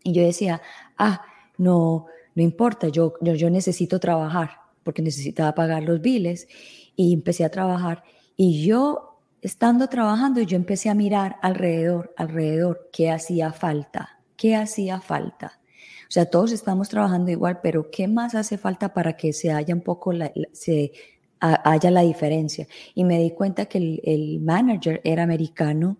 y 0.02 0.12
yo 0.12 0.22
decía, 0.22 0.62
ah, 0.98 1.22
no, 1.58 2.06
no 2.34 2.42
importa, 2.42 2.88
yo, 2.88 3.14
yo, 3.20 3.34
yo 3.34 3.50
necesito 3.50 4.00
trabajar, 4.00 4.60
porque 4.82 5.02
necesitaba 5.02 5.54
pagar 5.54 5.82
los 5.82 6.00
biles, 6.00 6.48
y 6.96 7.14
empecé 7.14 7.44
a 7.44 7.50
trabajar, 7.50 8.02
y 8.36 8.64
yo, 8.64 9.20
estando 9.42 9.88
trabajando, 9.88 10.40
yo 10.42 10.56
empecé 10.56 10.90
a 10.90 10.94
mirar 10.94 11.36
alrededor, 11.42 12.12
alrededor, 12.16 12.88
qué 12.92 13.10
hacía 13.10 13.52
falta 13.52 14.19
¿Qué 14.40 14.56
hacía 14.56 15.02
falta? 15.02 15.60
O 16.08 16.10
sea, 16.10 16.24
todos 16.24 16.52
estamos 16.52 16.88
trabajando 16.88 17.30
igual, 17.30 17.60
pero 17.62 17.90
¿qué 17.90 18.08
más 18.08 18.34
hace 18.34 18.56
falta 18.56 18.94
para 18.94 19.14
que 19.14 19.34
se 19.34 19.52
haya 19.52 19.74
un 19.74 19.82
poco 19.82 20.14
la, 20.14 20.32
se 20.52 20.92
haya 21.40 21.90
la 21.90 22.00
diferencia? 22.00 22.66
Y 22.94 23.04
me 23.04 23.18
di 23.18 23.32
cuenta 23.32 23.66
que 23.66 23.76
el, 23.76 24.00
el 24.02 24.40
manager 24.40 25.02
era 25.04 25.24
americano 25.24 25.98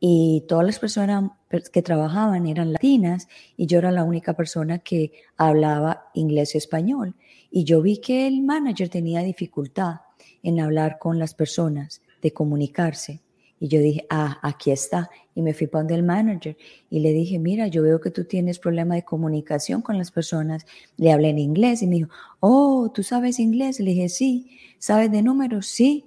y 0.00 0.46
todas 0.48 0.64
las 0.64 0.78
personas 0.78 1.32
que 1.70 1.82
trabajaban 1.82 2.46
eran 2.46 2.72
latinas 2.72 3.28
y 3.58 3.66
yo 3.66 3.80
era 3.80 3.92
la 3.92 4.04
única 4.04 4.32
persona 4.32 4.78
que 4.78 5.12
hablaba 5.36 6.06
inglés 6.14 6.54
y 6.54 6.58
español. 6.58 7.14
Y 7.50 7.64
yo 7.64 7.82
vi 7.82 7.98
que 7.98 8.26
el 8.26 8.42
manager 8.42 8.88
tenía 8.88 9.20
dificultad 9.20 9.96
en 10.42 10.60
hablar 10.60 10.96
con 10.98 11.18
las 11.18 11.34
personas, 11.34 12.00
de 12.22 12.32
comunicarse. 12.32 13.20
Y 13.58 13.68
yo 13.68 13.80
dije, 13.80 14.06
ah, 14.10 14.38
aquí 14.42 14.70
está. 14.70 15.10
Y 15.34 15.42
me 15.42 15.54
fui 15.54 15.66
para 15.66 15.82
donde 15.82 15.94
el 15.94 16.02
manager 16.02 16.56
y 16.90 17.00
le 17.00 17.12
dije, 17.12 17.38
mira, 17.38 17.66
yo 17.68 17.82
veo 17.82 18.00
que 18.00 18.10
tú 18.10 18.24
tienes 18.24 18.58
problema 18.58 18.94
de 18.94 19.04
comunicación 19.04 19.82
con 19.82 19.96
las 19.98 20.10
personas. 20.10 20.66
Le 20.96 21.12
hablé 21.12 21.30
en 21.30 21.38
inglés 21.38 21.82
y 21.82 21.86
me 21.86 21.96
dijo, 21.96 22.10
oh, 22.40 22.90
¿tú 22.94 23.02
sabes 23.02 23.38
inglés? 23.38 23.80
Le 23.80 23.92
dije, 23.92 24.08
sí. 24.08 24.58
¿Sabes 24.78 25.10
de 25.10 25.22
números? 25.22 25.66
Sí. 25.66 26.04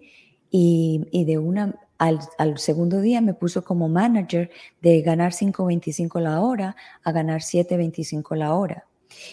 Y, 0.52 1.08
y 1.12 1.26
de 1.26 1.38
una, 1.38 1.76
al, 1.98 2.20
al, 2.38 2.58
segundo 2.58 3.02
día 3.02 3.22
me 3.22 3.34
puso 3.34 3.64
como 3.64 3.88
manager 3.88 4.50
de 4.82 5.02
ganar 5.02 5.32
5.25 5.32 6.20
la 6.20 6.42
hora 6.42 6.76
a 7.04 7.12
ganar 7.12 7.42
7.25 7.42 8.36
la 8.36 8.54
hora. 8.54 8.89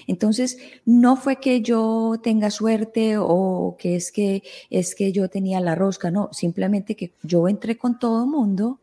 Entonces, 0.07 0.59
no 0.85 1.17
fue 1.17 1.37
que 1.37 1.63
yo 1.63 2.15
tenga 2.23 2.51
suerte 2.51 3.17
o 3.19 3.77
que 3.79 3.97
es 3.97 4.13
que 4.13 4.43
es 4.71 4.95
que 4.95 5.13
yo 5.13 5.29
tenía 5.29 5.61
la 5.61 5.75
rosca, 5.75 6.11
no, 6.11 6.31
simplemente 6.33 6.97
que 6.97 7.13
yo 7.23 7.49
entré 7.49 7.77
con 7.77 7.99
todo 7.99 8.25
el 8.25 8.31
mundo, 8.31 8.81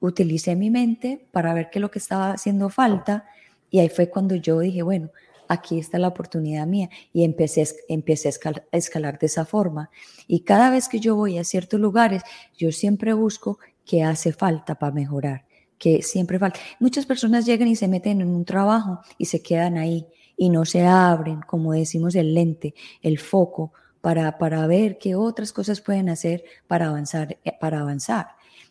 utilicé 0.00 0.56
mi 0.56 0.70
mente 0.70 1.26
para 1.30 1.54
ver 1.54 1.70
qué 1.70 1.78
es 1.78 1.82
lo 1.82 1.90
que 1.90 1.98
estaba 1.98 2.32
haciendo 2.32 2.70
falta 2.70 3.26
y 3.70 3.78
ahí 3.78 3.88
fue 3.88 4.08
cuando 4.08 4.34
yo 4.34 4.58
dije, 4.60 4.82
bueno, 4.82 5.10
aquí 5.48 5.78
está 5.78 5.98
la 5.98 6.08
oportunidad 6.08 6.66
mía 6.66 6.90
y 7.12 7.24
empecé, 7.24 7.68
empecé 7.88 8.28
a, 8.28 8.30
escalar, 8.30 8.66
a 8.72 8.76
escalar 8.76 9.18
de 9.18 9.26
esa 9.26 9.44
forma. 9.44 9.90
Y 10.26 10.40
cada 10.40 10.70
vez 10.70 10.88
que 10.88 11.00
yo 11.00 11.16
voy 11.16 11.38
a 11.38 11.44
ciertos 11.44 11.80
lugares, 11.80 12.22
yo 12.56 12.72
siempre 12.72 13.12
busco 13.12 13.58
qué 13.84 14.02
hace 14.04 14.32
falta 14.32 14.76
para 14.76 14.92
mejorar 14.92 15.49
que 15.80 16.02
siempre 16.02 16.38
falta. 16.38 16.60
Muchas 16.78 17.06
personas 17.06 17.46
llegan 17.46 17.66
y 17.66 17.74
se 17.74 17.88
meten 17.88 18.20
en 18.20 18.28
un 18.28 18.44
trabajo 18.44 19.00
y 19.16 19.24
se 19.24 19.42
quedan 19.42 19.78
ahí 19.78 20.06
y 20.36 20.50
no 20.50 20.64
se 20.66 20.86
abren, 20.86 21.40
como 21.40 21.72
decimos, 21.72 22.14
el 22.14 22.34
lente, 22.34 22.74
el 23.02 23.18
foco, 23.18 23.72
para, 24.00 24.38
para 24.38 24.66
ver 24.66 24.98
qué 24.98 25.14
otras 25.14 25.52
cosas 25.52 25.80
pueden 25.80 26.08
hacer 26.08 26.44
para 26.66 26.88
avanzar, 26.88 27.38
eh, 27.44 27.52
para 27.58 27.80
avanzar. 27.80 28.28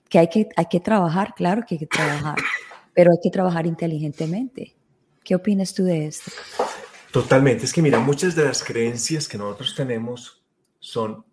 Que 0.07 0.19
hay, 0.19 0.29
que 0.29 0.49
hay 0.55 0.65
que 0.65 0.79
trabajar, 0.79 1.33
claro 1.35 1.63
que 1.67 1.75
hay 1.75 1.79
que 1.79 1.87
trabajar, 1.87 2.37
pero 2.93 3.11
hay 3.11 3.19
que 3.21 3.29
trabajar 3.29 3.65
inteligentemente. 3.65 4.75
¿Qué 5.23 5.35
opinas 5.35 5.73
tú 5.73 5.83
de 5.83 6.07
esto? 6.07 6.31
Totalmente. 7.11 7.65
Es 7.65 7.73
que 7.73 7.81
mira, 7.81 7.99
muchas 7.99 8.35
de 8.35 8.45
las 8.45 8.63
creencias 8.63 9.27
que 9.27 9.37
nosotros 9.37 9.75
tenemos 9.75 10.43
son, 10.79 11.25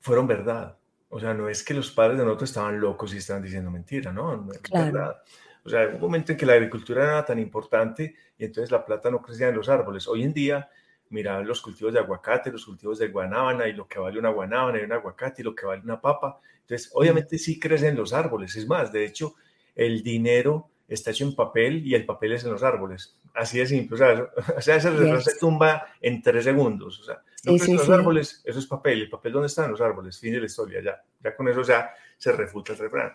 fueron 0.00 0.26
verdad. 0.26 0.77
O 1.10 1.18
sea, 1.18 1.32
no 1.34 1.48
es 1.48 1.62
que 1.62 1.74
los 1.74 1.90
padres 1.90 2.18
de 2.18 2.24
nosotros 2.24 2.50
estaban 2.50 2.80
locos 2.80 3.14
y 3.14 3.18
estaban 3.18 3.42
diciendo 3.42 3.70
mentira, 3.70 4.12
¿no? 4.12 4.46
claro. 4.62 5.16
O 5.64 5.70
sea, 5.70 5.86
un 5.88 6.00
momento 6.00 6.32
en 6.32 6.38
que 6.38 6.46
la 6.46 6.54
agricultura 6.54 7.04
era 7.04 7.24
tan 7.24 7.38
importante 7.38 8.14
y 8.38 8.44
entonces 8.44 8.70
la 8.70 8.84
plata 8.84 9.10
no 9.10 9.20
crecía 9.20 9.48
en 9.48 9.56
los 9.56 9.68
árboles. 9.68 10.08
Hoy 10.08 10.22
en 10.22 10.32
día, 10.32 10.68
mira 11.10 11.42
los 11.42 11.60
cultivos 11.60 11.92
de 11.92 11.98
aguacate, 11.98 12.50
los 12.50 12.64
cultivos 12.64 12.98
de 12.98 13.08
guanábana 13.08 13.68
y 13.68 13.74
lo 13.74 13.86
que 13.86 13.98
vale 13.98 14.18
una 14.18 14.30
guanábana 14.30 14.80
y 14.80 14.84
un 14.84 14.92
aguacate 14.92 15.42
y 15.42 15.44
lo 15.44 15.54
que 15.54 15.66
vale 15.66 15.82
una 15.82 16.00
papa. 16.00 16.40
Entonces, 16.60 16.90
obviamente 16.94 17.36
sí 17.38 17.58
crecen 17.58 17.96
los 17.96 18.12
árboles. 18.12 18.56
Es 18.56 18.66
más, 18.66 18.92
de 18.92 19.04
hecho, 19.04 19.34
el 19.74 20.02
dinero 20.02 20.70
está 20.88 21.10
hecho 21.10 21.24
en 21.24 21.34
papel 21.34 21.86
y 21.86 21.94
el 21.94 22.06
papel 22.06 22.32
es 22.32 22.44
en 22.44 22.52
los 22.52 22.62
árboles. 22.62 23.14
Así 23.34 23.58
de 23.58 23.66
simple. 23.66 23.94
O 23.94 23.98
sea, 23.98 24.26
o 24.56 24.60
sea 24.60 24.76
esa 24.76 25.20
se 25.20 25.38
tumba 25.38 25.86
en 26.00 26.22
tres 26.22 26.44
segundos. 26.44 27.00
O 27.00 27.04
sea, 27.04 27.22
no 27.44 27.58
sí, 27.58 27.74
los 27.74 27.88
árboles, 27.88 28.42
eso 28.44 28.58
es 28.58 28.66
papel. 28.66 29.02
¿El 29.02 29.10
papel 29.10 29.32
dónde 29.32 29.46
están 29.46 29.70
los 29.70 29.80
árboles? 29.80 30.18
Fin 30.18 30.32
de 30.32 30.40
la 30.40 30.46
historia, 30.46 30.82
ya. 30.82 31.02
Ya 31.22 31.36
con 31.36 31.48
eso 31.48 31.62
ya 31.62 31.90
se 32.16 32.32
refuta 32.32 32.72
el 32.72 32.78
refrán. 32.78 33.12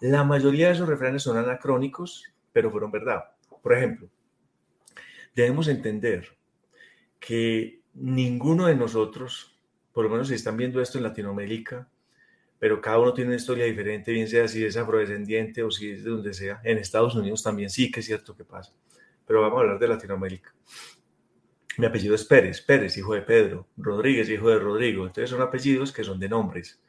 La 0.00 0.24
mayoría 0.24 0.68
de 0.68 0.74
esos 0.74 0.88
refranes 0.88 1.22
son 1.22 1.36
anacrónicos, 1.36 2.24
pero 2.52 2.70
fueron 2.70 2.90
verdad. 2.90 3.24
Por 3.62 3.72
ejemplo, 3.72 4.08
debemos 5.34 5.68
entender 5.68 6.36
que 7.18 7.80
ninguno 7.94 8.66
de 8.66 8.74
nosotros, 8.74 9.58
por 9.92 10.04
lo 10.04 10.10
menos 10.10 10.28
si 10.28 10.34
están 10.34 10.56
viendo 10.56 10.80
esto 10.80 10.98
en 10.98 11.04
Latinoamérica, 11.04 11.88
pero 12.58 12.80
cada 12.80 12.98
uno 12.98 13.14
tiene 13.14 13.28
una 13.28 13.36
historia 13.36 13.64
diferente, 13.64 14.12
bien 14.12 14.28
sea 14.28 14.48
si 14.48 14.64
es 14.64 14.76
afrodescendiente 14.76 15.62
o 15.62 15.70
si 15.70 15.90
es 15.90 16.04
de 16.04 16.10
donde 16.10 16.34
sea. 16.34 16.60
En 16.64 16.78
Estados 16.78 17.14
Unidos 17.14 17.42
también 17.42 17.70
sí 17.70 17.90
que 17.90 18.00
es 18.00 18.06
cierto 18.06 18.36
que 18.36 18.44
pasa, 18.44 18.72
pero 19.26 19.40
vamos 19.40 19.58
a 19.58 19.60
hablar 19.62 19.78
de 19.78 19.88
Latinoamérica. 19.88 20.54
Mi 21.76 21.86
apellido 21.86 22.14
es 22.14 22.24
Pérez, 22.24 22.60
Pérez, 22.60 22.96
hijo 22.96 23.14
de 23.14 23.22
Pedro, 23.22 23.68
Rodríguez, 23.76 24.28
hijo 24.28 24.48
de 24.48 24.58
Rodrigo. 24.58 25.06
Entonces 25.06 25.30
son 25.30 25.42
apellidos 25.42 25.92
que 25.92 26.04
son 26.04 26.20
de 26.20 26.28
nombres, 26.28 26.80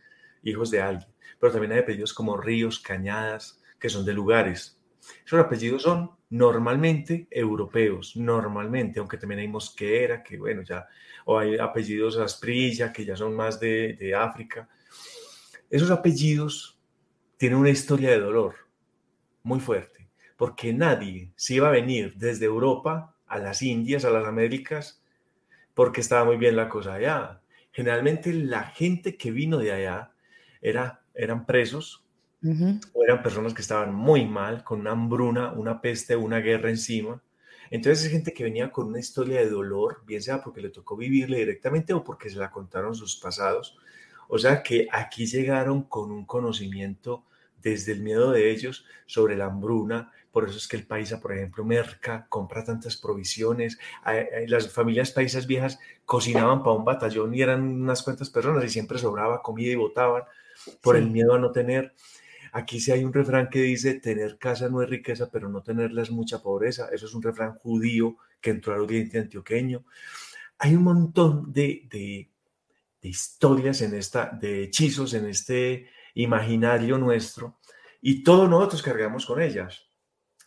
hijos 0.44 0.70
de 0.70 0.82
alguien. 0.82 1.10
Pero 1.40 1.52
también 1.52 1.72
hay 1.72 1.80
apellidos 1.80 2.14
como 2.14 2.38
Ríos, 2.38 2.80
Cañadas, 2.80 3.62
que 3.80 3.90
son 3.90 4.06
de 4.06 4.14
lugares. 4.14 4.80
Esos 5.26 5.40
apellidos 5.40 5.84
son 5.84 6.12
normalmente 6.30 7.28
europeos, 7.32 8.16
normalmente, 8.16 9.00
aunque 9.00 9.18
también 9.18 9.40
hay 9.40 9.48
Mosquera, 9.48 10.24
que 10.24 10.38
bueno, 10.38 10.62
ya, 10.64 10.88
o 11.26 11.38
hay 11.38 11.58
apellidos 11.58 12.18
Asprilla, 12.18 12.92
que 12.92 13.06
ya 13.06 13.16
son 13.16 13.36
más 13.36 13.60
de, 13.60 13.94
de 13.94 14.14
África. 14.14 14.70
Esos 15.70 15.92
apellidos 15.92 16.80
tienen 17.38 17.58
una 17.58 17.70
historia 17.70 18.12
de 18.12 18.20
dolor 18.20 18.56
muy 19.44 19.60
fuerte, 19.60 20.10
porque 20.38 20.74
nadie 20.74 21.32
se 21.36 21.56
iba 21.56 21.70
a 21.70 21.72
venir 21.72 22.14
desde 22.16 22.46
Europa 22.46 23.15
a 23.36 23.40
las 23.40 23.62
Indias, 23.62 24.06
a 24.06 24.10
las 24.10 24.26
Américas, 24.26 25.02
porque 25.74 26.02
estaba 26.02 26.26
muy 26.26 26.38
bien 26.38 26.56
la 26.56 26.70
cosa 26.70 26.94
allá. 26.96 27.42
Generalmente 27.72 28.34
la 28.34 28.64
gente 28.64 29.18
que 29.18 29.32
vino 29.32 29.58
de 29.58 29.72
allá 29.72 30.12
era, 30.62 31.04
eran 31.14 31.46
presos 31.46 32.04
o 32.94 33.04
eran 33.04 33.24
personas 33.24 33.56
que 33.56 33.62
estaban 33.62 33.94
muy 33.94 34.26
mal, 34.26 34.64
con 34.64 34.82
una 34.82 34.92
hambruna, 34.92 35.52
una 35.52 35.82
peste, 35.82 36.16
una 36.16 36.40
guerra 36.40 36.70
encima. 36.70 37.22
Entonces 37.72 38.06
es 38.06 38.12
gente 38.12 38.34
que 38.34 38.44
venía 38.44 38.72
con 38.72 38.88
una 38.88 39.00
historia 39.00 39.40
de 39.40 39.50
dolor, 39.50 40.04
bien 40.06 40.22
sea 40.22 40.42
porque 40.42 40.62
le 40.62 40.70
tocó 40.70 40.96
vivirle 40.96 41.40
directamente 41.40 41.94
o 41.94 42.04
porque 42.04 42.30
se 42.30 42.38
la 42.38 42.52
contaron 42.52 42.94
sus 42.94 43.16
pasados. 43.16 43.78
O 44.28 44.38
sea 44.38 44.62
que 44.62 44.88
aquí 44.92 45.26
llegaron 45.26 45.84
con 45.84 46.12
un 46.12 46.26
conocimiento 46.26 47.26
desde 47.62 47.94
el 47.94 48.02
miedo 48.02 48.32
de 48.32 48.52
ellos 48.52 48.86
sobre 49.08 49.36
la 49.36 49.46
hambruna, 49.46 50.12
por 50.36 50.50
eso 50.50 50.58
es 50.58 50.68
que 50.68 50.76
el 50.76 50.86
paisa, 50.86 51.22
por 51.22 51.32
ejemplo, 51.32 51.64
merca, 51.64 52.28
compra 52.28 52.62
tantas 52.62 52.98
provisiones. 52.98 53.80
Las 54.48 54.70
familias 54.70 55.12
paisas 55.12 55.48
viejas 55.48 55.80
cocinaban 56.04 56.62
para 56.62 56.76
un 56.76 56.84
batallón 56.84 57.34
y 57.34 57.42
eran 57.42 57.62
unas 57.62 58.04
cuantas 58.04 58.30
personas 58.30 58.66
y 58.66 58.68
siempre 58.68 58.98
sobraba 58.98 59.42
comida 59.42 59.72
y 59.72 59.76
botaban 59.76 60.24
por 60.82 60.98
el 60.98 61.10
miedo 61.10 61.36
a 61.36 61.40
no 61.40 61.54
tener. 61.54 61.94
Aquí 62.52 62.82
sí 62.82 62.92
hay 62.92 63.06
un 63.06 63.14
refrán 63.14 63.50
que 63.50 63.62
dice, 63.62 63.94
tener 63.94 64.38
casa 64.38 64.68
no 64.68 64.82
es 64.82 64.90
riqueza, 64.90 65.32
pero 65.32 65.48
no 65.48 65.64
tenerla 65.64 66.02
es 66.02 66.12
mucha 66.12 66.44
pobreza. 66.44 66.90
Eso 66.92 67.06
es 67.06 67.14
un 67.14 67.24
refrán 67.24 67.54
judío 67.54 68.18
que 68.42 68.50
entró 68.50 68.74
al 68.74 68.82
oriente 68.82 69.18
antioqueño. 69.18 69.86
Hay 70.58 70.76
un 70.76 70.84
montón 70.84 71.54
de, 71.54 71.88
de, 71.90 72.30
de 73.02 73.08
historias 73.08 73.80
en 73.80 73.96
esta, 73.96 74.38
de 74.38 74.64
hechizos 74.64 75.14
en 75.14 75.28
este 75.28 75.88
imaginario 76.14 76.98
nuestro 76.98 77.58
y 78.02 78.22
todos 78.22 78.50
nosotros 78.50 78.84
cargamos 78.84 79.26
con 79.26 79.42
ellas. 79.42 79.86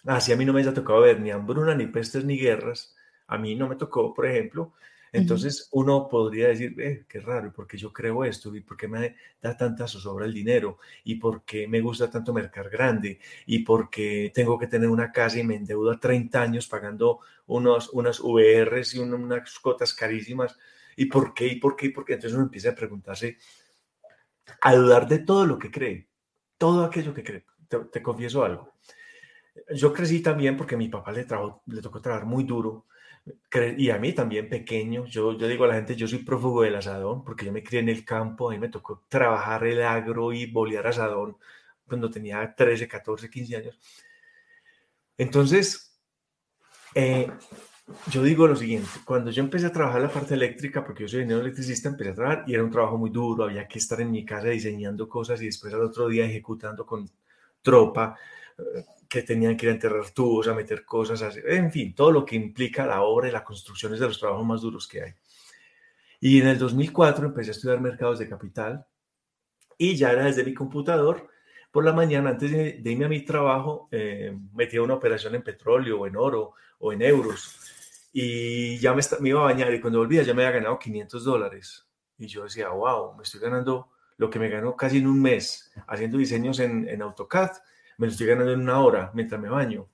Así 0.04 0.32
a 0.32 0.36
mí 0.36 0.44
no 0.44 0.52
me 0.52 0.62
ha 0.62 0.74
tocado 0.74 1.00
ver 1.00 1.20
ni 1.20 1.30
hambruna, 1.30 1.74
ni 1.74 1.86
pestes, 1.86 2.24
ni 2.24 2.38
guerras. 2.38 2.96
A 3.26 3.38
mí 3.38 3.54
no 3.54 3.68
me 3.68 3.76
tocó, 3.76 4.14
por 4.14 4.26
ejemplo. 4.26 4.72
Entonces 5.10 5.68
uno 5.72 6.06
podría 6.08 6.48
decir, 6.48 6.78
eh, 6.80 7.06
qué 7.08 7.20
raro, 7.20 7.52
¿por 7.52 7.66
qué 7.66 7.78
yo 7.78 7.92
creo 7.92 8.24
esto? 8.24 8.54
¿Y 8.54 8.60
por 8.60 8.76
qué 8.76 8.88
me 8.88 9.16
da 9.40 9.56
tanta 9.56 9.88
zozobra 9.88 10.26
el 10.26 10.34
dinero? 10.34 10.78
¿Y 11.04 11.14
por 11.14 11.44
qué 11.44 11.66
me 11.66 11.80
gusta 11.80 12.10
tanto 12.10 12.32
mercar 12.32 12.68
grande? 12.68 13.18
¿Y 13.46 13.60
por 13.60 13.88
qué 13.88 14.30
tengo 14.34 14.58
que 14.58 14.66
tener 14.66 14.88
una 14.90 15.10
casa 15.10 15.38
y 15.38 15.44
me 15.44 15.56
endeudo 15.56 15.90
a 15.90 15.98
30 15.98 16.42
años 16.42 16.68
pagando 16.68 17.20
unos, 17.46 17.88
unas 17.94 18.20
VRs 18.20 18.94
y 18.94 18.98
unas 18.98 19.58
cotas 19.60 19.94
carísimas? 19.94 20.58
¿Y 20.96 21.06
por 21.06 21.32
qué? 21.32 21.46
¿Y 21.46 21.56
por 21.56 21.74
qué? 21.74 21.86
¿Y 21.86 21.90
por 21.90 22.04
qué? 22.04 22.14
Entonces 22.14 22.34
uno 22.34 22.44
empieza 22.44 22.70
a 22.70 22.74
preguntarse, 22.74 23.38
a 24.60 24.74
dudar 24.74 25.08
de 25.08 25.20
todo 25.20 25.46
lo 25.46 25.58
que 25.58 25.70
cree, 25.70 26.08
todo 26.58 26.84
aquello 26.84 27.14
que 27.14 27.24
cree. 27.24 27.44
te 27.92 28.02
confieso 28.02 28.44
algo 28.44 28.74
yo 29.74 29.92
crecí 29.92 30.20
también 30.20 30.56
porque 30.56 30.76
mi 30.76 30.88
papá 30.88 31.12
le, 31.12 31.26
le 31.66 31.82
tocó 31.82 32.00
trabajar 32.00 32.26
muy 32.26 32.44
duro 32.44 32.86
y 33.76 33.90
a 33.90 33.98
mí 33.98 34.12
también 34.12 34.48
pequeño. 34.48 35.06
Yo, 35.06 35.36
yo 35.36 35.48
digo 35.48 35.64
a 35.64 35.68
la 35.68 35.74
gente, 35.74 35.96
yo 35.96 36.08
soy 36.08 36.20
prófugo 36.20 36.62
del 36.62 36.76
asadón 36.76 37.24
porque 37.24 37.46
yo 37.46 37.52
me 37.52 37.62
crié 37.62 37.80
en 37.80 37.88
el 37.88 38.04
campo, 38.04 38.48
a 38.48 38.52
mí 38.52 38.58
me 38.58 38.68
tocó 38.68 39.04
trabajar 39.08 39.64
el 39.66 39.82
agro 39.82 40.32
y 40.32 40.46
bolear 40.46 40.86
asadón 40.86 41.36
cuando 41.86 42.10
tenía 42.10 42.54
13, 42.54 42.86
14, 42.88 43.30
15 43.30 43.56
años. 43.56 43.78
Entonces, 45.16 45.98
eh, 46.94 47.30
yo 48.10 48.22
digo 48.22 48.46
lo 48.46 48.54
siguiente, 48.54 48.88
cuando 49.04 49.30
yo 49.30 49.42
empecé 49.42 49.66
a 49.66 49.72
trabajar 49.72 50.02
la 50.02 50.10
parte 50.10 50.34
eléctrica, 50.34 50.84
porque 50.84 51.04
yo 51.04 51.08
soy 51.08 51.20
ingeniero 51.20 51.40
electricista, 51.40 51.88
empecé 51.88 52.10
a 52.10 52.14
trabajar 52.14 52.44
y 52.46 52.54
era 52.54 52.62
un 52.62 52.70
trabajo 52.70 52.98
muy 52.98 53.10
duro, 53.10 53.44
había 53.44 53.66
que 53.66 53.78
estar 53.78 54.00
en 54.00 54.10
mi 54.10 54.24
casa 54.24 54.48
diseñando 54.48 55.08
cosas 55.08 55.40
y 55.42 55.46
después 55.46 55.72
al 55.72 55.82
otro 55.82 56.08
día 56.08 56.26
ejecutando 56.26 56.84
con 56.84 57.08
tropa 57.62 58.16
que 59.08 59.22
tenían 59.22 59.56
que 59.56 59.66
ir 59.66 59.70
a 59.70 59.74
enterrar 59.74 60.10
tubos, 60.10 60.48
a 60.48 60.54
meter 60.54 60.84
cosas, 60.84 61.36
en 61.44 61.72
fin, 61.72 61.94
todo 61.94 62.12
lo 62.12 62.24
que 62.24 62.36
implica 62.36 62.86
la 62.86 63.02
obra 63.02 63.28
y 63.28 63.32
la 63.32 63.42
construcción 63.42 63.94
es 63.94 64.00
de 64.00 64.06
los 64.06 64.20
trabajos 64.20 64.44
más 64.44 64.60
duros 64.60 64.86
que 64.86 65.02
hay. 65.02 65.14
Y 66.20 66.40
en 66.40 66.48
el 66.48 66.58
2004 66.58 67.26
empecé 67.26 67.50
a 67.50 67.52
estudiar 67.52 67.80
mercados 67.80 68.18
de 68.18 68.28
capital 68.28 68.86
y 69.78 69.96
ya 69.96 70.10
era 70.10 70.24
desde 70.24 70.44
mi 70.44 70.52
computador. 70.52 71.28
Por 71.70 71.84
la 71.84 71.92
mañana, 71.92 72.30
antes 72.30 72.50
de, 72.50 72.82
irme 72.84 73.04
a 73.04 73.08
mi 73.08 73.24
trabajo, 73.24 73.88
eh, 73.92 74.36
metía 74.52 74.82
una 74.82 74.94
operación 74.94 75.34
en 75.36 75.42
petróleo 75.42 76.00
o 76.00 76.06
en 76.06 76.16
oro 76.16 76.52
o 76.78 76.92
en 76.92 77.02
euros. 77.02 77.56
Y 78.12 78.78
ya 78.78 78.94
me, 78.94 79.02
me 79.20 79.28
iba 79.28 79.40
a 79.40 79.44
bañar 79.44 79.72
y 79.72 79.80
cuando 79.80 80.00
volvía 80.00 80.22
ya 80.22 80.34
me 80.34 80.44
había 80.44 80.58
ganado 80.58 80.78
500 80.78 81.24
dólares. 81.24 81.86
Y 82.18 82.26
yo 82.26 82.42
decía, 82.42 82.70
wow, 82.70 83.16
me 83.16 83.22
estoy 83.22 83.40
ganando 83.40 83.90
lo 84.16 84.28
que 84.28 84.40
me 84.40 84.48
ganó 84.48 84.74
casi 84.74 84.98
en 84.98 85.06
un 85.06 85.22
mes 85.22 85.70
haciendo 85.86 86.18
diseños 86.18 86.58
en, 86.58 86.88
en 86.88 87.02
AutoCAD, 87.02 87.52
me 87.98 88.06
lo 88.06 88.12
estoy 88.12 88.26
ganando 88.26 88.52
en 88.52 88.60
una 88.60 88.80
hora 88.80 89.10
mientras 89.12 89.40
me 89.40 89.50
baño. 89.50 89.86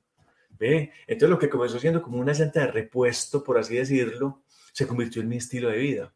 ¿Ve? 0.50 0.92
Entonces 1.06 1.30
lo 1.30 1.38
que 1.38 1.50
comenzó 1.50 1.80
siendo 1.80 2.00
como 2.00 2.18
una 2.18 2.32
llanta 2.32 2.60
de 2.60 2.68
repuesto, 2.68 3.42
por 3.42 3.58
así 3.58 3.74
decirlo, 3.74 4.44
se 4.72 4.86
convirtió 4.86 5.20
en 5.20 5.28
mi 5.28 5.38
estilo 5.38 5.68
de 5.68 5.78
vida. 5.78 6.14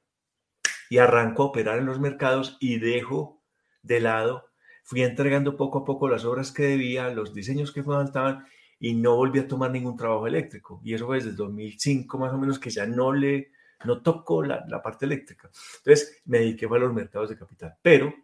Y 0.90 0.98
arranco 0.98 1.42
a 1.42 1.46
operar 1.46 1.78
en 1.78 1.86
los 1.86 1.98
mercados 1.98 2.56
y 2.60 2.78
dejo 2.78 3.42
de 3.82 4.00
lado, 4.00 4.48
fui 4.84 5.02
entregando 5.02 5.56
poco 5.56 5.78
a 5.78 5.84
poco 5.84 6.08
las 6.08 6.24
obras 6.24 6.52
que 6.52 6.62
debía, 6.62 7.10
los 7.10 7.34
diseños 7.34 7.72
que 7.72 7.82
faltaban 7.82 8.46
y 8.78 8.94
no 8.94 9.16
volví 9.16 9.40
a 9.40 9.48
tomar 9.48 9.70
ningún 9.70 9.96
trabajo 9.96 10.26
eléctrico. 10.26 10.80
Y 10.84 10.94
eso 10.94 11.06
fue 11.06 11.16
desde 11.16 11.30
el 11.30 11.36
2005 11.36 12.18
más 12.18 12.32
o 12.32 12.38
menos 12.38 12.58
que 12.58 12.70
ya 12.70 12.86
no 12.86 13.12
le, 13.12 13.50
no 13.84 14.02
tocó 14.02 14.42
la, 14.42 14.64
la 14.68 14.82
parte 14.82 15.06
eléctrica. 15.06 15.50
Entonces 15.78 16.22
me 16.26 16.38
dediqué 16.38 16.66
a 16.66 16.78
los 16.78 16.92
mercados 16.92 17.30
de 17.30 17.36
capital, 17.36 17.76
pero 17.82 18.14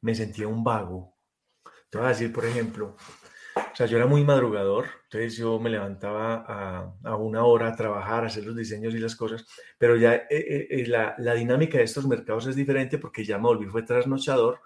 me 0.00 0.14
sentía 0.14 0.48
un 0.48 0.62
vago. 0.62 1.14
Te 1.92 1.98
voy 1.98 2.06
a 2.06 2.10
decir, 2.10 2.32
por 2.32 2.46
ejemplo, 2.46 2.96
o 3.54 3.76
sea, 3.76 3.84
yo 3.84 3.98
era 3.98 4.06
muy 4.06 4.24
madrugador, 4.24 4.86
entonces 5.04 5.36
yo 5.36 5.60
me 5.60 5.68
levantaba 5.68 6.42
a, 6.48 6.94
a 7.04 7.16
una 7.16 7.44
hora 7.44 7.68
a 7.68 7.76
trabajar, 7.76 8.24
a 8.24 8.28
hacer 8.28 8.46
los 8.46 8.56
diseños 8.56 8.94
y 8.94 8.98
las 8.98 9.14
cosas, 9.14 9.44
pero 9.76 9.96
ya 9.96 10.14
eh, 10.14 10.26
eh, 10.30 10.66
eh, 10.70 10.86
la, 10.86 11.14
la, 11.18 11.34
dinámica 11.34 11.76
de 11.76 11.84
estos 11.84 12.06
mercados 12.06 12.46
es 12.46 12.56
diferente 12.56 12.96
porque 12.96 13.26
ya 13.26 13.36
me 13.36 13.44
volví, 13.44 13.66
fue 13.66 13.82
trasnochador, 13.82 14.60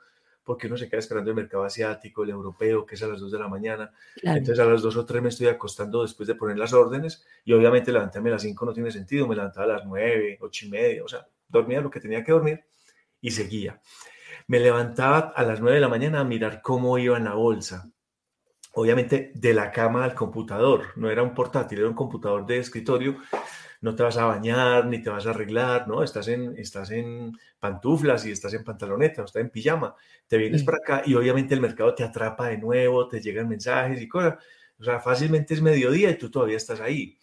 porque 0.44 0.68
uno 0.68 0.76
se 0.76 0.88
queda 0.88 1.00
esperando 1.00 1.30
el 1.30 1.34
mercado 1.34 1.64
asiático, 1.64 2.22
el 2.22 2.30
europeo, 2.30 2.86
que 2.86 2.94
es 2.94 3.02
a 3.02 3.08
las 3.08 3.18
2 3.18 3.32
de 3.32 3.38
la 3.40 3.48
mañana. 3.48 3.90
Claro. 4.20 4.38
Entonces 4.38 4.64
a 4.64 4.70
las 4.70 4.80
2 4.82 4.96
o 4.96 5.04
3 5.04 5.20
me 5.20 5.30
estoy 5.30 5.48
acostando 5.48 6.02
después 6.02 6.28
de 6.28 6.36
poner 6.36 6.56
las 6.56 6.72
órdenes 6.72 7.26
y 7.44 7.54
obviamente 7.54 7.90
levantarme 7.90 8.28
a 8.28 8.34
las 8.34 8.42
5 8.42 8.66
no 8.66 8.72
tiene 8.72 8.92
sentido, 8.92 9.26
me 9.26 9.34
levantaba 9.34 9.64
a 9.64 9.78
las 9.78 9.84
9, 9.84 10.38
8 10.40 10.66
y 10.66 10.68
media, 10.68 11.02
o 11.02 11.08
sea, 11.08 11.26
dormía 11.48 11.80
lo 11.80 11.90
que 11.90 11.98
tenía 11.98 12.22
que 12.22 12.30
dormir 12.30 12.64
y 13.20 13.32
seguía. 13.32 13.80
Me 14.48 14.60
levantaba 14.60 15.32
a 15.34 15.42
las 15.42 15.60
9 15.60 15.76
de 15.76 15.80
la 15.80 15.88
mañana 15.88 16.20
a 16.20 16.24
mirar 16.24 16.62
cómo 16.62 16.98
iba 16.98 17.16
en 17.16 17.24
la 17.24 17.34
bolsa. 17.34 17.90
Obviamente 18.74 19.32
de 19.34 19.54
la 19.54 19.70
cama 19.72 20.04
al 20.04 20.14
computador, 20.14 20.88
no 20.96 21.10
era 21.10 21.22
un 21.22 21.34
portátil, 21.34 21.78
era 21.78 21.88
un 21.88 21.94
computador 21.94 22.44
de 22.46 22.58
escritorio 22.58 23.16
no 23.80 23.94
te 23.94 24.02
vas 24.02 24.16
a 24.16 24.24
bañar 24.24 24.86
ni 24.86 25.02
te 25.02 25.10
vas 25.10 25.26
a 25.26 25.30
arreglar, 25.30 25.86
¿no? 25.86 26.02
Estás 26.02 26.28
en, 26.28 26.56
estás 26.58 26.90
en 26.90 27.32
pantuflas 27.58 28.26
y 28.26 28.32
estás 28.32 28.54
en 28.54 28.64
pantaloneta, 28.64 29.22
o 29.22 29.24
estás 29.24 29.42
en 29.42 29.50
pijama, 29.50 29.94
te 30.26 30.38
vienes 30.38 30.60
sí. 30.60 30.66
para 30.66 30.78
acá 30.78 31.02
y 31.06 31.14
obviamente 31.14 31.54
el 31.54 31.60
mercado 31.60 31.94
te 31.94 32.04
atrapa 32.04 32.48
de 32.48 32.58
nuevo, 32.58 33.06
te 33.08 33.20
llegan 33.20 33.48
mensajes 33.48 34.00
y 34.00 34.08
cosas. 34.08 34.34
O 34.78 34.84
sea, 34.84 35.00
fácilmente 35.00 35.54
es 35.54 35.62
mediodía 35.62 36.10
y 36.10 36.18
tú 36.18 36.30
todavía 36.30 36.56
estás 36.56 36.80
ahí. 36.80 37.18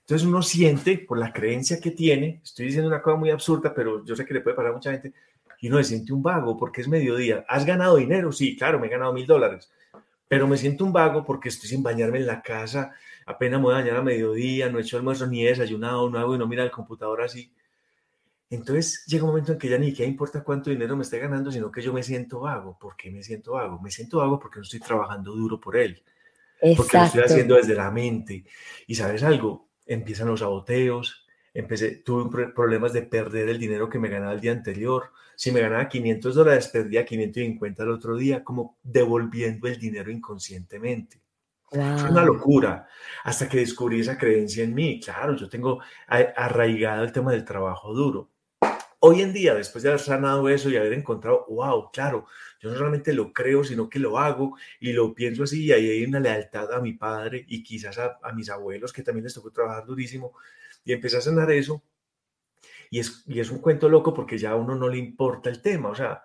Entonces 0.00 0.26
uno 0.26 0.42
siente, 0.42 0.98
por 0.98 1.18
la 1.18 1.32
creencia 1.32 1.80
que 1.80 1.92
tiene, 1.92 2.40
estoy 2.42 2.66
diciendo 2.66 2.88
una 2.88 3.00
cosa 3.00 3.16
muy 3.16 3.30
absurda, 3.30 3.72
pero 3.72 4.04
yo 4.04 4.16
sé 4.16 4.26
que 4.26 4.34
le 4.34 4.40
puede 4.40 4.56
parar 4.56 4.72
a 4.72 4.74
mucha 4.74 4.90
gente, 4.90 5.12
y 5.62 5.68
uno 5.68 5.78
se 5.78 5.84
siente 5.84 6.12
un 6.12 6.22
vago 6.22 6.56
porque 6.56 6.80
es 6.80 6.88
mediodía. 6.88 7.44
¿Has 7.48 7.64
ganado 7.64 7.96
dinero? 7.96 8.32
Sí, 8.32 8.56
claro, 8.56 8.80
me 8.80 8.88
he 8.88 8.90
ganado 8.90 9.12
mil 9.12 9.26
dólares, 9.26 9.72
pero 10.26 10.48
me 10.48 10.56
siento 10.56 10.84
un 10.84 10.92
vago 10.92 11.24
porque 11.24 11.50
estoy 11.50 11.70
sin 11.70 11.84
bañarme 11.84 12.18
en 12.18 12.26
la 12.26 12.42
casa, 12.42 12.92
apenas 13.24 13.60
me 13.60 13.66
voy 13.66 13.74
a 13.74 13.78
bañar 13.78 13.96
a 13.96 14.02
mediodía, 14.02 14.68
no 14.68 14.78
he 14.78 14.82
hecho 14.82 14.96
almuerzo 14.96 15.24
ni 15.28 15.46
he 15.46 15.50
desayunado, 15.50 16.10
no 16.10 16.18
hago 16.18 16.34
y 16.34 16.38
no 16.38 16.48
mira 16.48 16.64
el 16.64 16.72
computador 16.72 17.22
así. 17.22 17.54
Entonces 18.50 19.04
llega 19.06 19.22
un 19.22 19.30
momento 19.30 19.52
en 19.52 19.58
que 19.58 19.68
ya 19.68 19.78
ni 19.78 19.94
qué 19.94 20.04
importa 20.04 20.42
cuánto 20.42 20.68
dinero 20.68 20.96
me 20.96 21.04
esté 21.04 21.20
ganando, 21.20 21.52
sino 21.52 21.70
que 21.70 21.80
yo 21.80 21.92
me 21.92 22.02
siento 22.02 22.40
vago. 22.40 22.76
¿Por 22.76 22.96
qué 22.96 23.12
me 23.12 23.22
siento 23.22 23.52
vago? 23.52 23.80
Me 23.80 23.90
siento 23.92 24.18
vago 24.18 24.40
porque 24.40 24.58
no 24.58 24.64
estoy 24.64 24.80
trabajando 24.80 25.32
duro 25.32 25.60
por 25.60 25.76
él. 25.76 26.02
Exacto. 26.60 26.76
Porque 26.76 26.96
lo 26.96 27.04
estoy 27.04 27.22
haciendo 27.22 27.54
desde 27.54 27.74
la 27.76 27.90
mente. 27.92 28.44
Y 28.88 28.96
sabes 28.96 29.22
algo, 29.22 29.68
empiezan 29.86 30.26
los 30.26 30.40
saboteos, 30.40 31.24
empecé, 31.54 31.96
tuve 31.98 32.48
problemas 32.48 32.92
de 32.92 33.02
perder 33.02 33.48
el 33.48 33.58
dinero 33.60 33.88
que 33.88 34.00
me 34.00 34.08
ganaba 34.08 34.32
el 34.32 34.40
día 34.40 34.52
anterior. 34.52 35.12
Si 35.42 35.50
me 35.50 35.60
ganaba 35.60 35.88
500 35.88 36.36
dólares, 36.36 36.68
perdía 36.68 37.04
550 37.04 37.82
el 37.82 37.90
otro 37.90 38.16
día, 38.16 38.44
como 38.44 38.78
devolviendo 38.80 39.66
el 39.66 39.76
dinero 39.76 40.08
inconscientemente. 40.08 41.20
Wow. 41.72 41.98
Fue 41.98 42.10
una 42.10 42.24
locura 42.24 42.86
hasta 43.24 43.48
que 43.48 43.56
descubrí 43.56 43.98
esa 43.98 44.16
creencia 44.16 44.62
en 44.62 44.72
mí. 44.72 45.00
Claro, 45.00 45.34
yo 45.34 45.48
tengo 45.48 45.80
arraigado 46.06 47.02
el 47.02 47.10
tema 47.10 47.32
del 47.32 47.44
trabajo 47.44 47.92
duro. 47.92 48.30
Hoy 49.00 49.22
en 49.22 49.32
día, 49.32 49.52
después 49.56 49.82
de 49.82 49.88
haber 49.88 50.00
sanado 50.00 50.48
eso 50.48 50.70
y 50.70 50.76
haber 50.76 50.92
encontrado, 50.92 51.44
wow, 51.48 51.90
claro, 51.90 52.26
yo 52.60 52.70
no 52.70 52.76
solamente 52.76 53.12
lo 53.12 53.32
creo, 53.32 53.64
sino 53.64 53.88
que 53.88 53.98
lo 53.98 54.20
hago 54.20 54.56
y 54.78 54.92
lo 54.92 55.12
pienso 55.12 55.42
así. 55.42 55.64
Y 55.64 55.72
ahí 55.72 55.90
hay 55.90 56.04
una 56.04 56.20
lealtad 56.20 56.72
a 56.72 56.80
mi 56.80 56.92
padre 56.92 57.44
y 57.48 57.64
quizás 57.64 57.98
a, 57.98 58.20
a 58.22 58.32
mis 58.32 58.48
abuelos, 58.48 58.92
que 58.92 59.02
también 59.02 59.24
les 59.24 59.34
tocó 59.34 59.50
trabajar 59.50 59.86
durísimo. 59.86 60.34
Y 60.84 60.92
empecé 60.92 61.16
a 61.16 61.20
sanar 61.20 61.50
eso. 61.50 61.82
Y 62.92 62.98
es, 62.98 63.24
y 63.26 63.40
es 63.40 63.50
un 63.50 63.60
cuento 63.60 63.88
loco 63.88 64.12
porque 64.12 64.36
ya 64.36 64.50
a 64.50 64.54
uno 64.54 64.74
no 64.74 64.86
le 64.86 64.98
importa 64.98 65.48
el 65.48 65.62
tema. 65.62 65.88
O 65.88 65.94
sea, 65.94 66.22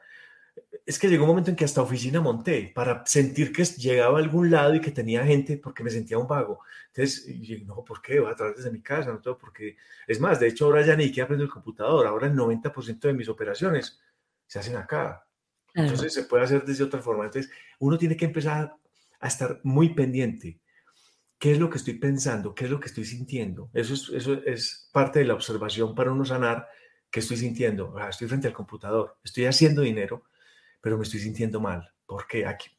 es 0.86 1.00
que 1.00 1.08
llegó 1.08 1.24
un 1.24 1.30
momento 1.30 1.50
en 1.50 1.56
que 1.56 1.64
hasta 1.64 1.82
oficina 1.82 2.20
monté 2.20 2.74
para 2.76 3.06
sentir 3.06 3.54
que 3.54 3.64
llegaba 3.64 4.18
a 4.18 4.22
algún 4.22 4.52
lado 4.52 4.76
y 4.76 4.82
que 4.82 4.92
tenía 4.92 5.24
gente 5.26 5.56
porque 5.56 5.82
me 5.82 5.90
sentía 5.90 6.18
un 6.18 6.28
vago. 6.28 6.60
Entonces, 6.88 7.26
y, 7.26 7.64
no, 7.64 7.86
¿por 7.86 8.02
qué? 8.02 8.20
Voy 8.20 8.34
a 8.34 8.36
trabajar 8.36 8.58
desde 8.58 8.70
mi 8.70 8.82
casa, 8.82 9.14
no 9.14 9.22
todo 9.22 9.38
porque... 9.38 9.78
Es 10.06 10.20
más, 10.20 10.42
de 10.42 10.50
hecho, 10.50 10.66
ahora 10.66 10.86
ya 10.86 10.98
ni 10.98 11.10
que 11.10 11.22
aprendo 11.22 11.46
el 11.46 11.50
computador. 11.50 12.06
Ahora 12.06 12.28
el 12.28 12.34
90% 12.34 13.00
de 13.00 13.14
mis 13.14 13.30
operaciones 13.30 14.02
se 14.46 14.60
hacen 14.60 14.76
acá. 14.76 15.26
Entonces, 15.74 16.14
se 16.14 16.24
puede 16.24 16.44
hacer 16.44 16.66
desde 16.66 16.84
otra 16.84 17.02
forma. 17.02 17.24
Entonces, 17.24 17.50
uno 17.80 17.98
tiene 17.98 18.18
que 18.18 18.26
empezar 18.26 18.76
a 19.22 19.28
estar 19.30 19.62
muy 19.64 19.94
pendiente. 19.94 20.60
¿Qué 21.40 21.52
es 21.52 21.60
lo 21.60 21.70
que 21.70 21.78
estoy 21.78 21.96
pensando? 21.96 22.56
¿Qué 22.56 22.66
es 22.66 22.72
lo 22.72 22.80
que 22.80 22.88
estoy 22.88 23.06
sintiendo? 23.06 23.70
Eso 23.74 24.16
es, 24.46 24.90
parte 24.92 25.20
de 25.20 25.26
la 25.26 25.36
observación 25.36 25.94
para 25.94 26.12
uno 26.12 26.26
sanar. 26.26 26.68
¿Qué 27.12 27.20
estoy 27.20 27.38
sintiendo? 27.38 27.94
Ah, 27.98 28.10
estoy 28.10 28.28
frente 28.28 28.48
al 28.48 28.54
computador, 28.54 29.18
estoy 29.24 29.46
haciendo 29.46 29.82
dinero, 29.82 30.24
pero 30.82 30.98
me 30.98 31.04
estoy 31.04 31.20
sintiendo 31.20 31.60
mal. 31.62 31.90
¿Por 32.06 32.28
qué? 32.28 32.46
Aquí, 32.46 32.70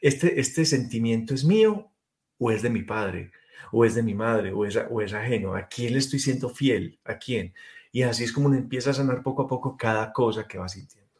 este, 0.00 0.40
este 0.40 0.64
sentimiento 0.64 1.34
es 1.34 1.44
mío 1.44 1.90
o 2.38 2.50
es 2.50 2.62
de 2.62 2.70
mi 2.70 2.82
padre 2.82 3.32
o 3.72 3.84
es 3.84 3.94
de 3.94 4.02
mi 4.02 4.14
madre 4.14 4.52
o 4.52 4.64
es, 4.64 5.14
ajeno. 5.14 5.54
¿A 5.54 5.66
quién 5.66 5.92
le 5.92 5.98
estoy 5.98 6.18
siendo 6.20 6.48
fiel? 6.48 6.98
¿A 7.04 7.18
quién? 7.18 7.52
Y 7.92 8.02
así 8.02 8.24
es 8.24 8.32
como 8.32 8.46
uno 8.46 8.56
empieza 8.56 8.90
a 8.90 8.94
sanar 8.94 9.22
poco 9.22 9.42
a 9.42 9.48
poco 9.48 9.76
cada 9.76 10.12
cosa 10.12 10.46
que 10.46 10.58
va 10.58 10.68
sintiendo. 10.68 11.10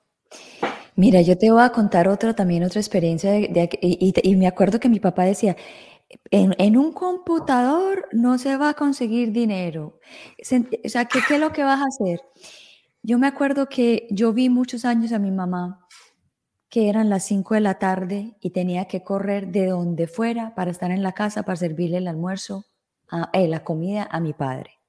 Mira, 0.96 1.20
yo 1.22 1.36
te 1.36 1.50
voy 1.50 1.62
a 1.62 1.70
contar 1.70 2.06
otra 2.06 2.34
también, 2.34 2.62
otra 2.62 2.80
experiencia 2.80 3.32
de, 3.32 3.48
de 3.48 3.68
y, 3.80 4.36
me 4.36 4.46
acuerdo 4.46 4.78
que 4.78 4.88
mi 4.88 5.00
papá 5.00 5.24
decía, 5.24 5.56
en, 6.30 6.76
un 6.76 6.92
computador 6.92 8.08
no 8.12 8.38
se 8.38 8.56
va 8.56 8.70
a 8.70 8.74
conseguir 8.74 9.32
dinero. 9.32 10.00
O 10.40 10.88
sea, 10.88 11.04
¿qué, 11.06 11.20
¿qué 11.26 11.34
es 11.34 11.40
lo 11.40 11.52
que 11.52 11.62
vas 11.62 11.80
a 11.80 11.86
hacer? 11.86 12.20
Yo 13.02 13.18
me 13.18 13.26
acuerdo 13.26 13.68
que 13.68 14.06
yo 14.10 14.32
vi 14.32 14.48
muchos 14.48 14.84
años 14.84 15.12
a 15.12 15.18
mi 15.18 15.30
mamá 15.30 15.86
que 16.74 16.88
eran 16.88 17.08
las 17.08 17.24
5 17.26 17.54
de 17.54 17.60
la 17.60 17.78
tarde 17.78 18.34
y 18.40 18.50
tenía 18.50 18.86
que 18.86 19.04
correr 19.04 19.48
de 19.48 19.66
donde 19.66 20.08
fuera 20.08 20.54
para 20.56 20.72
estar 20.72 20.90
en 20.90 21.04
la 21.04 21.12
casa, 21.12 21.44
para 21.44 21.54
servirle 21.54 21.98
el 21.98 22.08
almuerzo, 22.08 22.64
eh, 23.32 23.46
la 23.46 23.62
comida 23.62 24.08
a 24.10 24.18
mi 24.18 24.32
padre. 24.32 24.80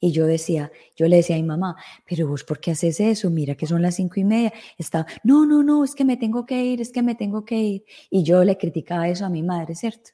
Y 0.00 0.12
yo 0.12 0.26
decía, 0.26 0.70
yo 0.96 1.08
le 1.08 1.16
decía 1.16 1.36
a 1.36 1.38
mi 1.38 1.46
mamá, 1.46 1.76
pero 2.06 2.28
vos, 2.28 2.44
¿por 2.44 2.60
qué 2.60 2.72
haces 2.72 3.00
eso? 3.00 3.30
Mira 3.30 3.54
que 3.54 3.66
son 3.66 3.80
las 3.80 3.94
cinco 3.94 4.20
y 4.20 4.24
media. 4.24 4.52
Está, 4.76 5.06
no, 5.24 5.46
no, 5.46 5.62
no, 5.62 5.84
es 5.84 5.94
que 5.94 6.04
me 6.04 6.16
tengo 6.16 6.44
que 6.44 6.62
ir, 6.62 6.80
es 6.80 6.92
que 6.92 7.02
me 7.02 7.14
tengo 7.14 7.44
que 7.44 7.56
ir. 7.56 7.84
Y 8.10 8.22
yo 8.22 8.44
le 8.44 8.58
criticaba 8.58 9.08
eso 9.08 9.24
a 9.24 9.30
mi 9.30 9.42
madre, 9.42 9.74
¿cierto? 9.74 10.10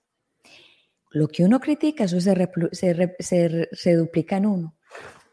Lo 1.11 1.29
que 1.29 1.45
uno 1.45 1.61
critica, 1.61 2.05
eso 2.05 2.21
se, 2.21 2.35
se, 2.73 3.17
se, 3.19 3.69
se 3.73 3.95
duplica 3.95 4.37
en 4.37 4.47
uno. 4.47 4.75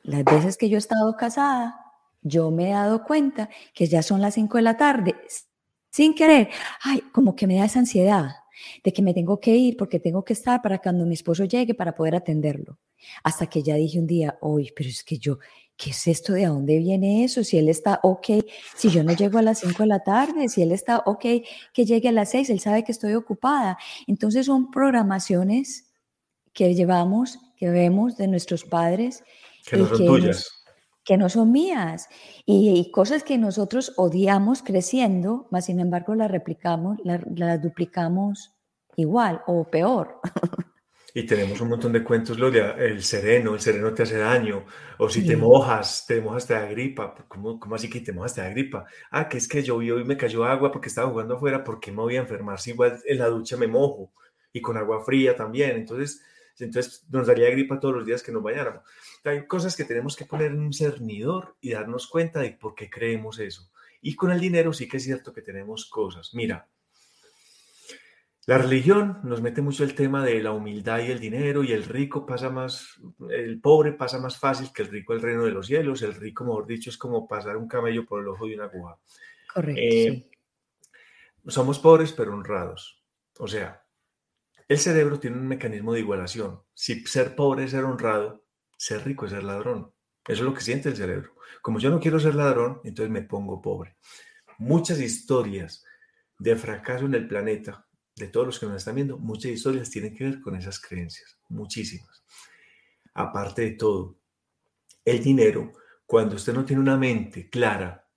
Las 0.03 0.23
veces 0.23 0.57
que 0.57 0.69
yo 0.69 0.77
he 0.77 0.79
estado 0.79 1.15
casada, 1.17 1.75
yo 2.21 2.51
me 2.51 2.69
he 2.69 2.73
dado 2.73 3.03
cuenta 3.03 3.49
que 3.73 3.87
ya 3.87 4.01
son 4.01 4.21
las 4.21 4.35
5 4.35 4.57
de 4.57 4.63
la 4.63 4.77
tarde, 4.77 5.15
sin 5.91 6.13
querer, 6.13 6.49
ay, 6.83 7.01
como 7.13 7.35
que 7.35 7.47
me 7.47 7.57
da 7.57 7.65
esa 7.65 7.79
ansiedad 7.79 8.31
de 8.83 8.93
que 8.93 9.01
me 9.01 9.13
tengo 9.13 9.39
que 9.39 9.55
ir 9.55 9.77
porque 9.77 9.99
tengo 9.99 10.23
que 10.23 10.33
estar 10.33 10.61
para 10.61 10.79
cuando 10.79 11.05
mi 11.05 11.13
esposo 11.13 11.45
llegue 11.45 11.73
para 11.73 11.95
poder 11.95 12.15
atenderlo. 12.15 12.79
Hasta 13.23 13.47
que 13.47 13.61
ya 13.61 13.75
dije 13.75 13.99
un 13.99 14.07
día, 14.07 14.37
uy, 14.41 14.71
pero 14.75 14.89
es 14.89 15.03
que 15.03 15.17
yo, 15.17 15.39
¿qué 15.77 15.91
es 15.91 16.07
esto? 16.07 16.33
¿De 16.33 16.45
dónde 16.45 16.77
viene 16.79 17.23
eso? 17.23 17.43
Si 17.43 17.57
él 17.57 17.69
está 17.69 17.99
ok, 18.03 18.27
si 18.75 18.89
yo 18.89 19.03
no 19.03 19.13
llego 19.13 19.37
a 19.37 19.41
las 19.41 19.59
5 19.59 19.83
de 19.83 19.87
la 19.87 19.99
tarde, 19.99 20.49
si 20.49 20.61
él 20.61 20.71
está 20.71 20.99
ok, 21.05 21.25
que 21.73 21.85
llegue 21.85 22.09
a 22.09 22.11
las 22.11 22.31
6, 22.31 22.49
él 22.49 22.59
sabe 22.59 22.83
que 22.83 22.91
estoy 22.91 23.13
ocupada. 23.13 23.77
Entonces 24.07 24.45
son 24.45 24.71
programaciones 24.71 25.91
que 26.53 26.73
llevamos, 26.73 27.39
que 27.57 27.69
vemos 27.69 28.17
de 28.17 28.27
nuestros 28.27 28.63
padres. 28.63 29.23
Que 29.65 29.77
no 29.77 29.87
son 29.87 29.97
que 29.97 30.05
tuyas. 30.05 30.27
Nos, 30.27 30.65
que 31.03 31.17
no 31.17 31.29
son 31.29 31.51
mías 31.51 32.09
y, 32.47 32.79
y, 32.79 32.91
cosas 32.91 33.23
que 33.23 33.37
nosotros 33.37 33.93
odiamos 33.95 34.63
creciendo, 34.63 35.47
más 35.51 35.65
sin 35.65 35.79
embargo 35.79 36.15
las 36.15 36.31
replicamos, 36.31 36.97
las, 37.03 37.21
las 37.35 37.61
duplicamos 37.61 38.53
igual 38.95 39.41
o 39.45 39.65
peor. 39.65 40.19
Y 41.17 41.23
tenemos 41.23 41.61
un 41.61 41.69
montón 41.69 41.93
de 41.93 42.03
cuentos, 42.03 42.37
lo 42.37 42.51
de 42.51 42.59
el 42.59 43.01
sereno, 43.01 43.53
el 43.53 43.61
sereno 43.61 43.93
te 43.93 44.03
hace 44.03 44.17
daño, 44.17 44.65
o 44.97 45.07
si 45.07 45.21
sí. 45.21 45.27
te 45.27 45.37
mojas, 45.37 46.03
te 46.05 46.19
mojas, 46.19 46.45
te 46.45 46.55
da 46.55 46.65
gripa. 46.65 47.15
¿Cómo, 47.29 47.57
¿Cómo, 47.57 47.75
así 47.75 47.89
que 47.89 48.01
te 48.01 48.11
mojas, 48.11 48.35
te 48.35 48.41
da 48.41 48.49
gripa? 48.49 48.85
Ah, 49.11 49.29
que 49.29 49.37
es 49.37 49.47
que 49.47 49.63
llovió 49.63 49.97
y 49.97 50.03
me 50.03 50.17
cayó 50.17 50.43
agua 50.43 50.73
porque 50.73 50.89
estaba 50.89 51.09
jugando 51.09 51.35
afuera, 51.35 51.63
¿por 51.63 51.79
qué 51.79 51.89
me 51.89 52.01
voy 52.01 52.17
a 52.17 52.19
enfermar 52.19 52.59
si 52.59 52.71
igual 52.71 53.01
en 53.05 53.17
la 53.17 53.27
ducha 53.27 53.55
me 53.55 53.65
mojo? 53.65 54.11
Y 54.51 54.59
con 54.59 54.75
agua 54.75 55.05
fría 55.05 55.37
también. 55.37 55.77
Entonces, 55.77 56.21
entonces 56.59 57.05
nos 57.09 57.27
daría 57.27 57.49
gripa 57.49 57.79
todos 57.79 57.95
los 57.95 58.05
días 58.05 58.21
que 58.21 58.33
nos 58.33 58.43
bañáramos. 58.43 58.83
Hay 59.23 59.47
cosas 59.47 59.77
que 59.77 59.85
tenemos 59.85 60.17
que 60.17 60.25
poner 60.25 60.51
en 60.51 60.59
un 60.59 60.73
cernidor 60.73 61.55
y 61.61 61.71
darnos 61.71 62.07
cuenta 62.07 62.41
de 62.41 62.51
por 62.51 62.75
qué 62.75 62.89
creemos 62.89 63.39
eso. 63.39 63.71
Y 64.01 64.15
con 64.15 64.31
el 64.31 64.41
dinero 64.41 64.73
sí 64.73 64.89
que 64.89 64.97
es 64.97 65.03
cierto 65.03 65.31
que 65.31 65.41
tenemos 65.41 65.89
cosas. 65.89 66.31
Mira, 66.33 66.67
la 68.47 68.59
religión 68.59 69.19
nos 69.23 69.41
mete 69.41 69.63
mucho 69.63 69.83
el 69.83 69.95
tema 69.95 70.23
de 70.23 70.41
la 70.41 70.51
humildad 70.51 70.99
y 70.99 71.09
el 71.09 71.19
dinero 71.19 71.63
y 71.63 71.71
el 71.71 71.83
rico 71.83 72.27
pasa 72.27 72.51
más, 72.51 73.01
el 73.29 73.59
pobre 73.59 73.93
pasa 73.93 74.19
más 74.19 74.37
fácil 74.37 74.71
que 74.71 74.83
el 74.83 74.89
rico 74.89 75.13
el 75.13 75.21
reino 75.21 75.43
de 75.45 75.51
los 75.51 75.65
cielos. 75.65 76.03
El 76.03 76.13
rico, 76.13 76.43
mejor 76.43 76.67
dicho, 76.67 76.91
es 76.91 76.97
como 76.97 77.27
pasar 77.27 77.57
un 77.57 77.67
camello 77.67 78.05
por 78.05 78.21
el 78.21 78.27
ojo 78.27 78.45
de 78.45 78.53
una 78.53 78.65
aguja. 78.65 78.99
Correcto. 79.51 79.81
Eh, 79.81 80.29
somos 81.47 81.79
pobres 81.79 82.13
pero 82.13 82.33
honrados. 82.33 83.03
O 83.39 83.47
sea, 83.47 83.83
el 84.67 84.77
cerebro 84.77 85.19
tiene 85.19 85.37
un 85.37 85.47
mecanismo 85.47 85.93
de 85.93 86.01
igualación. 86.01 86.61
Si 86.75 87.03
ser 87.07 87.35
pobre 87.35 87.63
es 87.63 87.71
ser 87.71 87.83
honrado, 87.83 88.45
ser 88.77 89.03
rico 89.05 89.25
es 89.25 89.31
ser 89.31 89.43
ladrón. 89.43 89.91
Eso 90.27 90.41
es 90.43 90.47
lo 90.47 90.53
que 90.53 90.61
siente 90.61 90.89
el 90.89 90.95
cerebro. 90.95 91.33
Como 91.63 91.79
yo 91.79 91.89
no 91.89 91.99
quiero 91.99 92.19
ser 92.19 92.35
ladrón, 92.35 92.79
entonces 92.83 93.11
me 93.11 93.23
pongo 93.23 93.59
pobre. 93.59 93.97
Muchas 94.59 94.99
historias 94.99 95.83
de 96.37 96.55
fracaso 96.55 97.05
en 97.05 97.15
el 97.15 97.27
planeta 97.27 97.85
de 98.15 98.27
todos 98.27 98.45
los 98.47 98.59
que 98.59 98.65
nos 98.65 98.77
están 98.77 98.95
viendo, 98.95 99.17
muchas 99.17 99.51
historias 99.51 99.89
tienen 99.89 100.15
que 100.15 100.23
ver 100.23 100.41
con 100.41 100.55
esas 100.55 100.79
creencias, 100.79 101.37
muchísimas. 101.49 102.23
Aparte 103.13 103.63
de 103.63 103.71
todo, 103.71 104.17
el 105.03 105.21
dinero, 105.21 105.73
cuando 106.05 106.35
usted 106.35 106.53
no 106.53 106.63
tiene 106.63 106.81
una 106.81 106.97
mente 106.97 107.49
clara, 107.49 108.07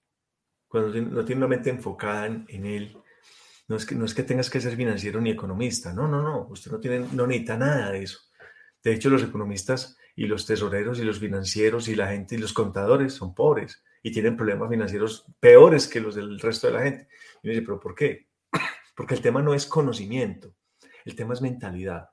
cuando 0.68 1.00
no 1.00 1.24
tiene 1.24 1.40
una 1.40 1.48
mente 1.48 1.70
enfocada 1.70 2.26
en, 2.26 2.66
él, 2.66 2.96
no 3.66 3.76
es, 3.76 3.84
que, 3.84 3.94
no 3.94 4.04
es 4.04 4.14
que 4.14 4.22
tengas 4.22 4.50
que 4.50 4.60
ser 4.60 4.76
financiero 4.76 5.20
ni 5.20 5.30
economista, 5.30 5.92
no, 5.92 6.06
no, 6.06 6.22
no, 6.22 6.46
usted 6.48 6.70
no, 6.70 6.78
tiene, 6.78 7.06
no 7.12 7.26
necesita 7.26 7.56
nada 7.56 7.90
de 7.90 8.02
eso. 8.02 8.20
De 8.82 8.92
hecho, 8.92 9.10
los 9.10 9.22
economistas 9.22 9.96
y 10.14 10.26
los 10.26 10.46
tesoreros 10.46 10.98
y 11.00 11.04
los 11.04 11.18
financieros 11.18 11.88
y 11.88 11.96
la 11.96 12.08
gente 12.08 12.36
y 12.36 12.38
los 12.38 12.52
contadores 12.52 13.14
son 13.14 13.34
pobres 13.34 13.82
y 14.02 14.12
tienen 14.12 14.36
problemas 14.36 14.70
financieros 14.70 15.26
peores 15.40 15.88
que 15.88 16.00
los 16.00 16.14
del 16.14 16.38
resto 16.38 16.68
de 16.68 16.72
la 16.72 16.82
gente. 16.82 17.08
Y 17.42 17.48
uno 17.48 17.54
dice, 17.54 17.62
pero 17.62 17.80
¿por 17.80 17.94
qué? 17.94 18.27
Porque 18.98 19.14
el 19.14 19.22
tema 19.22 19.40
no 19.40 19.54
es 19.54 19.64
conocimiento, 19.64 20.56
el 21.04 21.14
tema 21.14 21.32
es 21.32 21.40
mentalidad. 21.40 22.08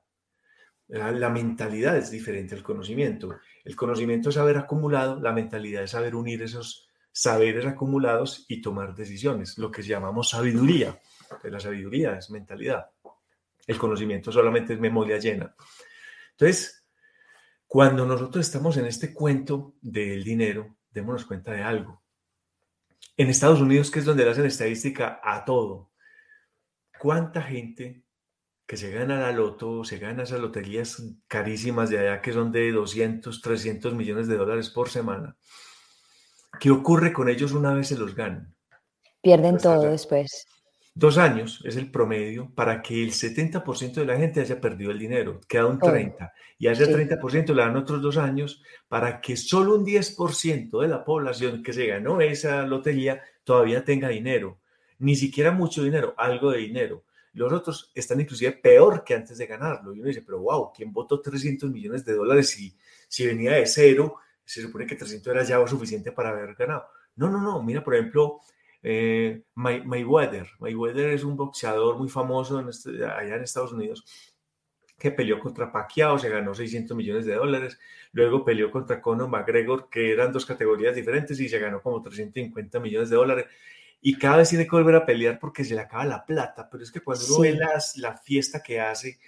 La 0.86 1.30
mentalidad 1.30 1.96
es 1.96 2.12
diferente 2.12 2.54
al 2.54 2.62
conocimiento. 2.62 3.40
El 3.64 3.74
conocimiento 3.74 4.30
es 4.30 4.36
haber 4.36 4.56
acumulado, 4.56 5.20
la 5.20 5.32
mentalidad 5.32 5.82
es 5.82 5.90
saber 5.90 6.14
unir 6.14 6.42
esos 6.42 6.88
saberes 7.10 7.66
acumulados 7.66 8.44
y 8.46 8.62
tomar 8.62 8.94
decisiones, 8.94 9.58
lo 9.58 9.68
que 9.68 9.82
llamamos 9.82 10.28
sabiduría. 10.28 10.96
La 11.42 11.58
sabiduría 11.58 12.18
es 12.18 12.30
mentalidad. 12.30 12.86
El 13.66 13.78
conocimiento 13.78 14.30
solamente 14.30 14.74
es 14.74 14.78
memoria 14.78 15.18
llena. 15.18 15.56
Entonces, 16.38 16.86
cuando 17.66 18.06
nosotros 18.06 18.46
estamos 18.46 18.76
en 18.76 18.86
este 18.86 19.12
cuento 19.12 19.74
del 19.80 20.22
dinero, 20.22 20.76
démonos 20.88 21.24
cuenta 21.24 21.50
de 21.50 21.64
algo. 21.64 22.04
En 23.16 23.28
Estados 23.28 23.60
Unidos, 23.60 23.90
que 23.90 23.98
es 23.98 24.04
donde 24.04 24.24
le 24.24 24.30
hacen 24.30 24.46
estadística 24.46 25.18
a 25.20 25.44
todo, 25.44 25.90
¿Cuánta 26.98 27.42
gente 27.42 28.02
que 28.66 28.76
se 28.76 28.90
gana 28.90 29.20
la 29.20 29.32
loto, 29.32 29.84
se 29.84 29.98
gana 29.98 30.24
esas 30.24 30.40
loterías 30.40 31.02
carísimas 31.28 31.90
de 31.90 31.98
allá 31.98 32.20
que 32.20 32.32
son 32.32 32.50
de 32.50 32.72
200, 32.72 33.40
300 33.40 33.94
millones 33.94 34.26
de 34.28 34.36
dólares 34.36 34.70
por 34.70 34.88
semana? 34.88 35.36
¿Qué 36.58 36.70
ocurre 36.70 37.12
con 37.12 37.28
ellos 37.28 37.52
una 37.52 37.74
vez 37.74 37.88
se 37.88 37.98
los 37.98 38.14
ganan? 38.14 38.54
Pierden 39.22 39.52
pues 39.52 39.62
todo 39.62 39.82
después. 39.82 40.46
Dos 40.94 41.18
años 41.18 41.62
es 41.64 41.76
el 41.76 41.90
promedio 41.90 42.50
para 42.54 42.80
que 42.80 43.02
el 43.02 43.12
70% 43.12 43.92
de 43.92 44.06
la 44.06 44.16
gente 44.16 44.40
haya 44.40 44.58
perdido 44.60 44.90
el 44.90 44.98
dinero, 44.98 45.40
queda 45.46 45.66
un 45.66 45.78
30%, 45.78 46.32
y 46.58 46.68
a 46.68 46.72
ese 46.72 46.86
30% 46.86 47.52
le 47.52 47.62
dan 47.62 47.76
otros 47.76 48.00
dos 48.00 48.16
años 48.16 48.62
para 48.88 49.20
que 49.20 49.36
solo 49.36 49.74
un 49.74 49.84
10% 49.84 50.80
de 50.80 50.88
la 50.88 51.04
población 51.04 51.62
que 51.62 51.74
se 51.74 51.86
ganó 51.86 52.22
esa 52.22 52.62
lotería 52.62 53.20
todavía 53.44 53.84
tenga 53.84 54.08
dinero 54.08 54.58
ni 54.98 55.16
siquiera 55.16 55.50
mucho 55.50 55.82
dinero, 55.82 56.14
algo 56.16 56.50
de 56.50 56.58
dinero. 56.58 57.04
Los 57.32 57.52
otros 57.52 57.90
están 57.94 58.20
inclusive 58.20 58.52
peor 58.52 59.04
que 59.04 59.14
antes 59.14 59.36
de 59.36 59.46
ganarlo. 59.46 59.94
Y 59.94 60.00
uno 60.00 60.08
dice, 60.08 60.22
pero 60.22 60.40
wow, 60.40 60.72
¿quién 60.74 60.92
votó 60.92 61.20
300 61.20 61.70
millones 61.70 62.04
de 62.04 62.14
dólares 62.14 62.48
si, 62.48 62.74
si 63.08 63.26
venía 63.26 63.52
de 63.52 63.66
cero? 63.66 64.16
Se 64.44 64.62
supone 64.62 64.86
que 64.86 64.96
300 64.96 65.34
era 65.34 65.42
ya 65.44 65.66
suficiente 65.66 66.12
para 66.12 66.30
haber 66.30 66.54
ganado. 66.54 66.86
No, 67.16 67.28
no, 67.28 67.40
no. 67.40 67.62
Mira, 67.62 67.84
por 67.84 67.94
ejemplo, 67.94 68.40
eh, 68.82 69.42
Mayweather. 69.54 70.48
Mayweather 70.60 71.10
es 71.10 71.24
un 71.24 71.36
boxeador 71.36 71.98
muy 71.98 72.08
famoso 72.08 72.66
este, 72.68 73.04
allá 73.04 73.36
en 73.36 73.42
Estados 73.42 73.72
Unidos 73.72 74.04
que 74.98 75.10
peleó 75.10 75.38
contra 75.38 75.70
Pacquiao, 75.70 76.18
se 76.18 76.28
ganó 76.28 76.54
600 76.54 76.96
millones 76.96 77.26
de 77.26 77.34
dólares. 77.34 77.78
Luego 78.12 78.44
peleó 78.44 78.70
contra 78.70 79.00
Conor 79.00 79.28
McGregor, 79.28 79.90
que 79.90 80.10
eran 80.12 80.32
dos 80.32 80.46
categorías 80.46 80.94
diferentes 80.94 81.38
y 81.38 81.48
se 81.48 81.58
ganó 81.58 81.82
como 81.82 82.02
350 82.02 82.80
millones 82.80 83.10
de 83.10 83.16
dólares 83.16 83.46
y 84.00 84.18
cada 84.18 84.38
vez 84.38 84.50
tiene 84.50 84.64
que 84.64 84.76
volver 84.76 84.94
a 84.94 85.06
pelear 85.06 85.38
porque 85.38 85.64
se 85.64 85.74
le 85.74 85.80
acaba 85.80 86.04
la 86.04 86.24
plata, 86.24 86.68
pero 86.70 86.82
es 86.84 86.92
que 86.92 87.00
cuando 87.00 87.24
uno 87.26 87.40
ve 87.40 87.52
las, 87.54 87.96
la 87.96 88.16
fiesta 88.16 88.62
que 88.62 88.80
hace, 88.80 89.18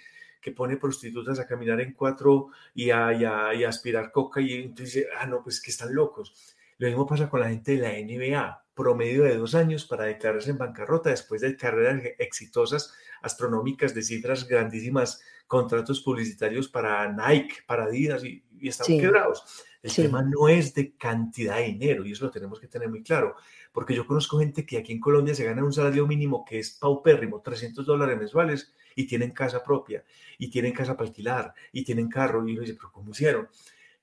que 0.41 0.51
pone 0.51 0.77
prostitutas 0.77 1.39
a 1.39 1.47
caminar 1.47 1.81
en 1.81 1.93
cuatro 1.93 2.49
y 2.73 2.89
a, 2.89 3.13
y 3.13 3.25
a, 3.25 3.69
aspirar 3.69 4.11
coca 4.11 4.41
y 4.41 4.53
entonces 4.53 4.93
dice, 4.95 5.07
ah, 5.19 5.25
no, 5.25 5.43
pues 5.43 5.61
que 5.61 5.71
están 5.71 5.93
locos. 5.93 6.55
Lo 6.77 6.87
mismo 6.87 7.05
pasa 7.05 7.29
con 7.29 7.41
la 7.41 7.49
gente 7.49 7.75
de 7.75 7.79
la 7.79 7.91
NBA, 7.91 8.65
promedio 8.73 9.23
de 9.23 9.35
dos 9.35 9.53
años 9.53 9.85
para 9.85 10.05
declararse 10.05 10.51
en 10.51 10.57
bancarrota 10.57 11.09
después 11.09 11.41
de 11.41 11.57
carreras 11.57 12.01
exitosas, 12.17 12.93
astronómicas, 13.21 13.93
de 13.93 14.01
cifras 14.01 14.47
grandísimas, 14.47 15.21
contratos 15.45 15.99
publicitarios 15.99 16.69
para 16.69 17.11
Nike, 17.11 17.57
para 17.67 17.83
Adidas 17.83 18.23
y, 18.23 18.45
están 18.61 18.87
quebrados. 18.97 19.65
El 19.81 19.93
tema 19.93 20.21
no 20.21 20.47
es 20.47 20.73
de 20.73 20.95
cantidad 20.95 21.57
de 21.57 21.63
dinero 21.63 22.05
y 22.05 22.11
eso 22.11 22.25
lo 22.25 22.31
tenemos 22.31 22.59
que 22.59 22.67
tener 22.67 22.89
muy 22.89 23.03
claro 23.03 23.35
porque 23.71 23.95
yo 23.95 24.05
conozco 24.05 24.39
gente 24.39 24.65
que 24.65 24.77
aquí 24.77 24.91
en 24.91 24.99
Colombia 24.99 25.35
se 25.35 25.43
gana 25.43 25.63
un 25.63 25.73
salario 25.73 26.07
mínimo 26.07 26.43
que 26.45 26.59
es 26.59 26.71
paupérrimo, 26.71 27.41
300 27.41 27.85
dólares 27.85 28.17
mensuales, 28.17 28.73
y 28.95 29.05
tienen 29.05 29.31
casa 29.31 29.63
propia, 29.63 30.03
y 30.37 30.49
tienen 30.49 30.73
casa 30.73 30.97
para 30.97 31.07
alquilar, 31.07 31.53
y 31.71 31.83
tienen 31.83 32.09
carro, 32.09 32.47
y 32.47 32.57
dice, 32.57 32.73
pero 32.73 32.91
¿cómo 32.91 33.11
hicieron? 33.11 33.47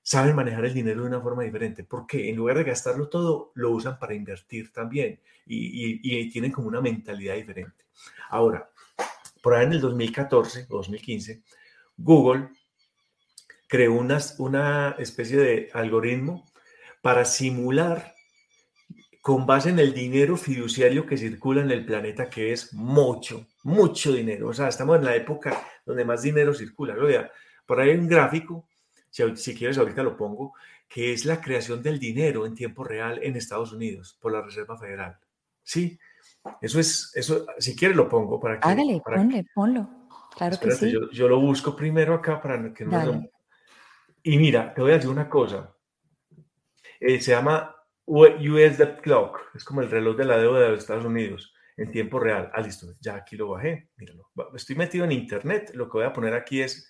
Saben 0.01 0.35
manejar 0.35 0.65
el 0.65 0.73
dinero 0.73 1.01
de 1.01 1.07
una 1.07 1.21
forma 1.21 1.43
diferente, 1.43 1.83
porque 1.83 2.29
en 2.29 2.35
lugar 2.35 2.57
de 2.57 2.63
gastarlo 2.63 3.09
todo, 3.09 3.51
lo 3.55 3.71
usan 3.71 3.99
para 3.99 4.15
invertir 4.15 4.71
también, 4.71 5.19
y, 5.45 6.29
tienen 6.29 6.51
como 6.51 6.67
una 6.67 6.81
mentalidad 6.81 7.35
diferente. 7.35 7.85
Ahora, 8.29 8.69
por 9.41 9.53
ahí 9.53 9.65
en 9.65 9.73
el 9.73 9.81
2014 9.81 10.67
o 10.69 10.77
2015, 10.77 11.41
Google 11.97 12.49
creó 13.67 13.93
una 13.93 14.95
especie 14.97 15.37
de 15.37 15.69
algoritmo 15.73 16.45
para 17.01 17.25
simular 17.25 18.16
con 19.27 19.45
base 19.45 19.71
en 19.71 19.79
el 19.79 19.93
dinero 19.93 20.37
fiduciario 20.37 21.05
que 21.05 21.17
circula 21.17 21.61
en 21.61 21.69
el 21.69 21.85
planeta, 21.85 22.29
que 22.29 22.53
es 22.53 22.73
mucho, 22.73 23.45
mucho 23.63 24.13
dinero. 24.13 24.47
O 24.47 24.53
sea, 24.53 24.69
estamos 24.69 24.95
en 24.95 25.03
la 25.03 25.17
época 25.17 25.67
donde 25.85 26.05
más 26.05 26.21
dinero 26.21 26.53
circula. 26.53 26.95
por 27.65 27.77
ahí 27.77 27.89
hay 27.89 27.97
un 27.97 28.07
gráfico, 28.07 28.69
si, 29.09 29.53
quieres 29.53 29.77
ahorita 29.77 30.01
lo 30.01 30.15
pongo, 30.15 30.53
que 30.87 31.11
es 31.11 31.25
la 31.25 31.41
creación 31.41 31.83
del 31.83 31.99
dinero 31.99 32.45
en 32.45 32.55
tiempo 32.55 32.85
real 32.85 33.19
en 33.21 33.35
Estados 33.35 33.73
Unidos 33.73 34.17
por 34.21 34.31
la 34.31 34.41
Reserva 34.41 34.77
Federal. 34.77 35.17
Sí, 35.61 35.99
eso 36.61 36.79
es, 36.79 37.11
eso, 37.13 37.45
si 37.57 37.75
quieres 37.75 37.97
lo 37.97 38.07
pongo 38.07 38.39
para 38.39 38.61
que... 38.61 38.65
Hágale, 38.65 39.01
ponle, 39.03 39.45
ponlo. 39.53 39.89
Claro 40.37 40.57
que 40.57 40.71
sí. 40.71 40.93
Yo, 41.11 41.27
lo 41.27 41.41
busco 41.41 41.75
primero 41.75 42.13
acá 42.13 42.41
para 42.41 42.73
que 42.73 42.85
no... 42.85 43.29
Y 44.23 44.37
mira, 44.37 44.73
te 44.73 44.81
voy 44.81 44.91
a 44.91 44.95
decir 44.95 45.09
una 45.09 45.27
cosa. 45.27 45.75
Eh, 47.01 47.19
se 47.19 47.31
llama 47.31 47.76
US 48.07 48.77
Debt 48.77 49.01
Clock, 49.01 49.39
es 49.53 49.63
como 49.63 49.81
el 49.81 49.91
reloj 49.91 50.15
de 50.15 50.25
la 50.25 50.37
deuda 50.37 50.61
de 50.61 50.69
los 50.69 50.79
Estados 50.79 51.05
Unidos 51.05 51.53
en 51.75 51.91
tiempo 51.91 52.19
real. 52.19 52.49
Ah, 52.53 52.61
listo, 52.61 52.95
ya 52.99 53.15
aquí 53.15 53.35
lo 53.35 53.49
bajé, 53.49 53.89
míralo. 53.97 54.31
Estoy 54.55 54.75
metido 54.75 55.05
en 55.05 55.11
internet, 55.11 55.71
lo 55.75 55.89
que 55.89 55.99
voy 55.99 56.07
a 56.07 56.13
poner 56.13 56.33
aquí 56.33 56.61
es 56.61 56.89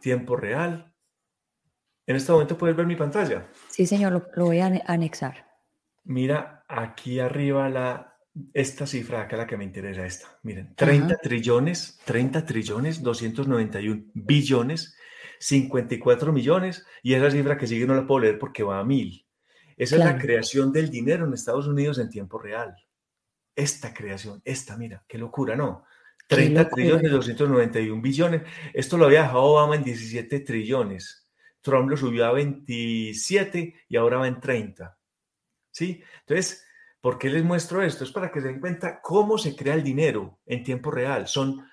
tiempo 0.00 0.36
real. 0.36 0.92
En 2.06 2.16
este 2.16 2.32
momento 2.32 2.58
puedes 2.58 2.76
ver 2.76 2.86
mi 2.86 2.96
pantalla. 2.96 3.48
Sí, 3.68 3.86
señor, 3.86 4.30
lo, 4.34 4.44
voy 4.44 4.60
a 4.60 4.82
anexar. 4.86 5.46
Mira 6.04 6.64
aquí 6.68 7.20
arriba 7.20 7.68
la, 7.68 8.18
esta 8.52 8.86
cifra, 8.86 9.22
acá 9.22 9.36
la 9.36 9.46
que 9.46 9.56
me 9.56 9.64
interesa, 9.64 10.04
esta. 10.04 10.38
Miren, 10.42 10.74
30 10.74 11.16
trillones, 11.16 12.00
30 12.04 12.44
trillones, 12.44 13.02
291 13.02 14.04
billones, 14.14 14.96
54 15.38 16.32
millones, 16.32 16.86
y 17.02 17.14
esa 17.14 17.30
cifra 17.30 17.56
que 17.56 17.66
sigue 17.66 17.86
no 17.86 17.94
la 17.94 18.06
puedo 18.06 18.20
leer 18.20 18.38
porque 18.38 18.62
va 18.62 18.80
a 18.80 18.84
mil. 18.84 19.27
Esa 19.78 19.94
es 19.96 20.04
la 20.04 20.18
creación 20.18 20.72
del 20.72 20.90
dinero 20.90 21.24
en 21.24 21.32
Estados 21.32 21.68
Unidos 21.68 21.98
en 21.98 22.10
tiempo 22.10 22.38
real. 22.38 22.76
Esta 23.54 23.94
creación, 23.94 24.42
esta, 24.44 24.76
mira, 24.76 25.04
qué 25.06 25.18
locura, 25.18 25.54
¿no? 25.54 25.84
30 26.26 26.68
trillones, 26.68 27.10
291 27.10 28.02
billones. 28.02 28.42
Esto 28.74 28.98
lo 28.98 29.06
había 29.06 29.22
dejado 29.22 29.44
Obama 29.44 29.76
en 29.76 29.84
17 29.84 30.40
trillones. 30.40 31.28
Trump 31.60 31.88
lo 31.88 31.96
subió 31.96 32.26
a 32.26 32.32
27 32.32 33.74
y 33.88 33.96
ahora 33.96 34.18
va 34.18 34.28
en 34.28 34.40
30. 34.40 34.98
¿Sí? 35.70 36.02
Entonces, 36.20 36.66
¿por 37.00 37.18
qué 37.18 37.30
les 37.30 37.44
muestro 37.44 37.82
esto? 37.82 38.04
Es 38.04 38.10
para 38.10 38.30
que 38.30 38.40
se 38.40 38.48
den 38.48 38.60
cuenta 38.60 39.00
cómo 39.00 39.38
se 39.38 39.56
crea 39.56 39.74
el 39.74 39.84
dinero 39.84 40.40
en 40.44 40.64
tiempo 40.64 40.90
real. 40.90 41.28
Son 41.28 41.64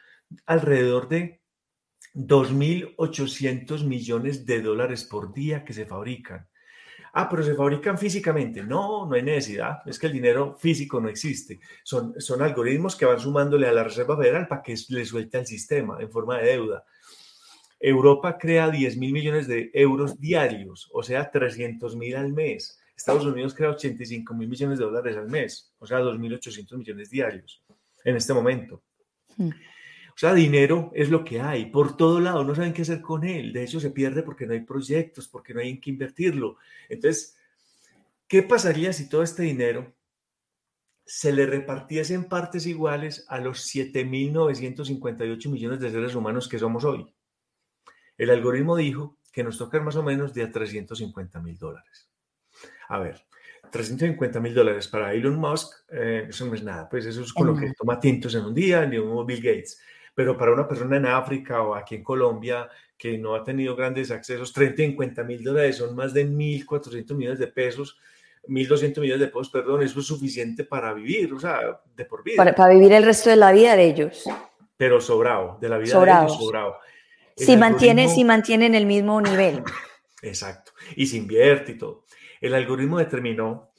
alrededor 0.46 1.10
de 1.10 1.42
2.800 2.14 3.84
millones 3.84 4.46
de 4.46 4.62
dólares 4.62 5.04
por 5.04 5.34
día 5.34 5.66
que 5.66 5.74
se 5.74 5.86
fabrican. 5.86 6.48
Ah, 7.18 7.30
pero 7.30 7.44
se 7.44 7.56
fabrican 7.56 7.98
físicamente. 7.98 8.62
No, 8.62 9.06
no 9.06 9.16
hay 9.16 9.24
necesidad. 9.24 9.78
Es 9.86 9.98
que 9.98 10.08
el 10.08 10.14
dinero 10.14 10.58
físico 10.58 11.00
no 11.00 11.08
existe. 11.08 11.62
Son, 11.82 12.14
son 12.20 12.42
algoritmos 12.42 12.98
que 12.98 13.06
van 13.06 13.22
sumándole 13.22 13.68
a 13.68 13.72
la 13.72 13.86
Reserva 13.86 14.18
Federal 14.18 14.50
para 14.50 14.62
que 14.62 14.76
le 14.90 15.06
suelte 15.06 15.38
al 15.38 15.48
sistema 15.48 15.98
en 16.02 16.12
forma 16.12 16.38
de 16.40 16.48
deuda. 16.48 16.84
Europa 17.80 18.38
crea 18.38 18.70
10 18.70 18.98
mil 18.98 19.14
millones 19.14 19.48
de 19.48 19.72
euros 19.74 20.20
diarios, 20.20 20.90
o 20.92 21.04
sea, 21.04 21.32
300 21.32 21.96
mil 21.96 22.18
al 22.18 22.34
mes. 22.34 22.78
Estados 22.98 23.26
Unidos 23.26 23.54
crea 23.54 23.70
85 23.70 24.34
mil 24.34 24.50
millones 24.50 24.78
de 24.78 24.84
dólares 24.84 25.16
al 25.16 25.30
mes, 25.30 25.74
o 25.80 25.86
sea, 25.86 26.02
2.800 26.02 26.78
millones 26.78 27.10
diarios 27.10 27.64
en 28.04 28.18
este 28.18 28.34
momento. 28.34 28.84
Hmm. 29.38 29.52
O 30.16 30.18
sea, 30.18 30.34
dinero 30.34 30.92
es 30.96 31.10
lo 31.10 31.26
que 31.26 31.42
hay. 31.42 31.66
Por 31.66 31.98
todo 31.98 32.22
lado, 32.22 32.46
no 32.46 32.56
saben 32.56 32.72
qué 32.72 32.84
hacer 32.84 33.02
con 33.02 33.26
él. 33.26 33.52
De 33.52 33.64
hecho, 33.64 33.82
se 33.82 33.92
pierde 33.92 34.24
porque 34.24 34.46
no 34.46 34.54
hay 34.54 34.62
proyectos, 34.62 35.28
porque 35.28 35.54
no 35.54 35.60
hay 35.60 35.72
en 35.72 35.82
qué 35.82 35.90
invertirlo. 35.90 36.56
Entonces, 36.88 37.36
¿qué 38.26 38.42
pasaría 38.42 38.94
si 38.94 39.10
todo 39.10 39.24
este 39.24 39.44
dinero 39.44 39.94
se 41.06 41.34
le 41.34 41.46
repartiese 41.46 42.14
en 42.14 42.30
partes 42.30 42.66
iguales 42.66 43.26
a 43.28 43.40
los 43.40 43.68
7.958 43.76 45.50
millones 45.50 45.82
de 45.82 45.92
seres 45.92 46.16
humanos 46.16 46.48
que 46.48 46.60
somos 46.60 46.86
hoy? 46.86 47.14
El 48.18 48.30
algoritmo 48.30 48.78
dijo 48.78 49.18
que 49.34 49.44
nos 49.44 49.58
toca 49.58 49.82
más 49.82 49.98
o 49.98 50.04
menos 50.04 50.34
de 50.34 50.44
a 50.44 50.52
350 50.52 51.42
mil 51.42 51.58
dólares. 51.58 52.10
A 52.88 53.00
ver, 53.00 53.26
350 53.70 54.40
mil 54.40 54.54
dólares 54.54 54.88
para 54.88 55.14
Elon 55.14 55.36
Musk, 55.36 55.74
eh, 55.90 56.28
eso 56.30 56.46
no 56.46 56.54
es 56.54 56.64
nada, 56.64 56.88
pues 56.88 57.06
eso 57.06 57.22
es 57.22 57.34
con 57.34 57.48
lo 57.48 57.56
que 57.58 57.74
toma 57.78 58.00
tintos 58.00 58.34
en 58.36 58.46
un 58.46 58.54
día, 58.54 58.86
ni 58.86 58.98
un 58.98 59.26
Bill 59.26 59.42
Gates. 59.42 59.82
Pero 60.16 60.38
para 60.38 60.54
una 60.54 60.68
persona 60.68 60.98
en 60.98 61.06
África 61.06 61.62
o 61.62 61.76
aquí 61.76 61.96
en 61.96 62.04
Colombia 62.04 62.70
que 62.98 63.18
no 63.18 63.36
ha 63.36 63.44
tenido 63.44 63.76
grandes 63.76 64.10
accesos, 64.10 64.54
350 64.54 65.24
mil 65.24 65.44
dólares 65.44 65.78
son 65.78 65.96
más 65.96 66.14
de 66.14 66.26
1.400 66.26 67.14
millones 67.14 67.40
de 67.40 67.48
pesos, 67.48 68.00
1.200 68.48 69.00
millones 69.02 69.20
de 69.20 69.28
pesos, 69.28 69.50
perdón, 69.50 69.84
eso 69.84 70.00
es 70.00 70.06
suficiente 70.06 70.64
para 70.64 70.94
vivir, 70.94 71.34
o 71.34 71.40
sea, 71.40 71.82
de 71.96 72.06
por 72.06 72.24
vida. 72.24 72.38
Para, 72.56 72.70
vivir 72.70 72.94
el 72.94 73.04
resto 73.04 73.30
de 73.30 73.36
la 73.36 73.52
vida 73.52 73.76
de 73.76 73.84
ellos. 73.84 74.24
Pero 74.78 75.02
sobrado, 75.02 75.58
de 75.60 75.70
la 75.70 75.78
vida 75.78 76.00
de 76.00 76.12
ellos 76.12 76.38
sobrado. 76.38 76.78
si 77.36 77.58
mantienen, 77.58 78.10
si 78.10 78.24
mantienen 78.24 78.74
el 78.74 78.86
mismo 78.86 79.20
nivel. 79.20 79.64
Exacto, 80.22 80.72
y 80.96 81.06
se 81.08 81.18
invierte 81.18 81.74
y 81.74 81.78
todo. 81.78 82.06
El 82.40 82.54
algoritmo 82.54 83.00
determinó 83.00 83.72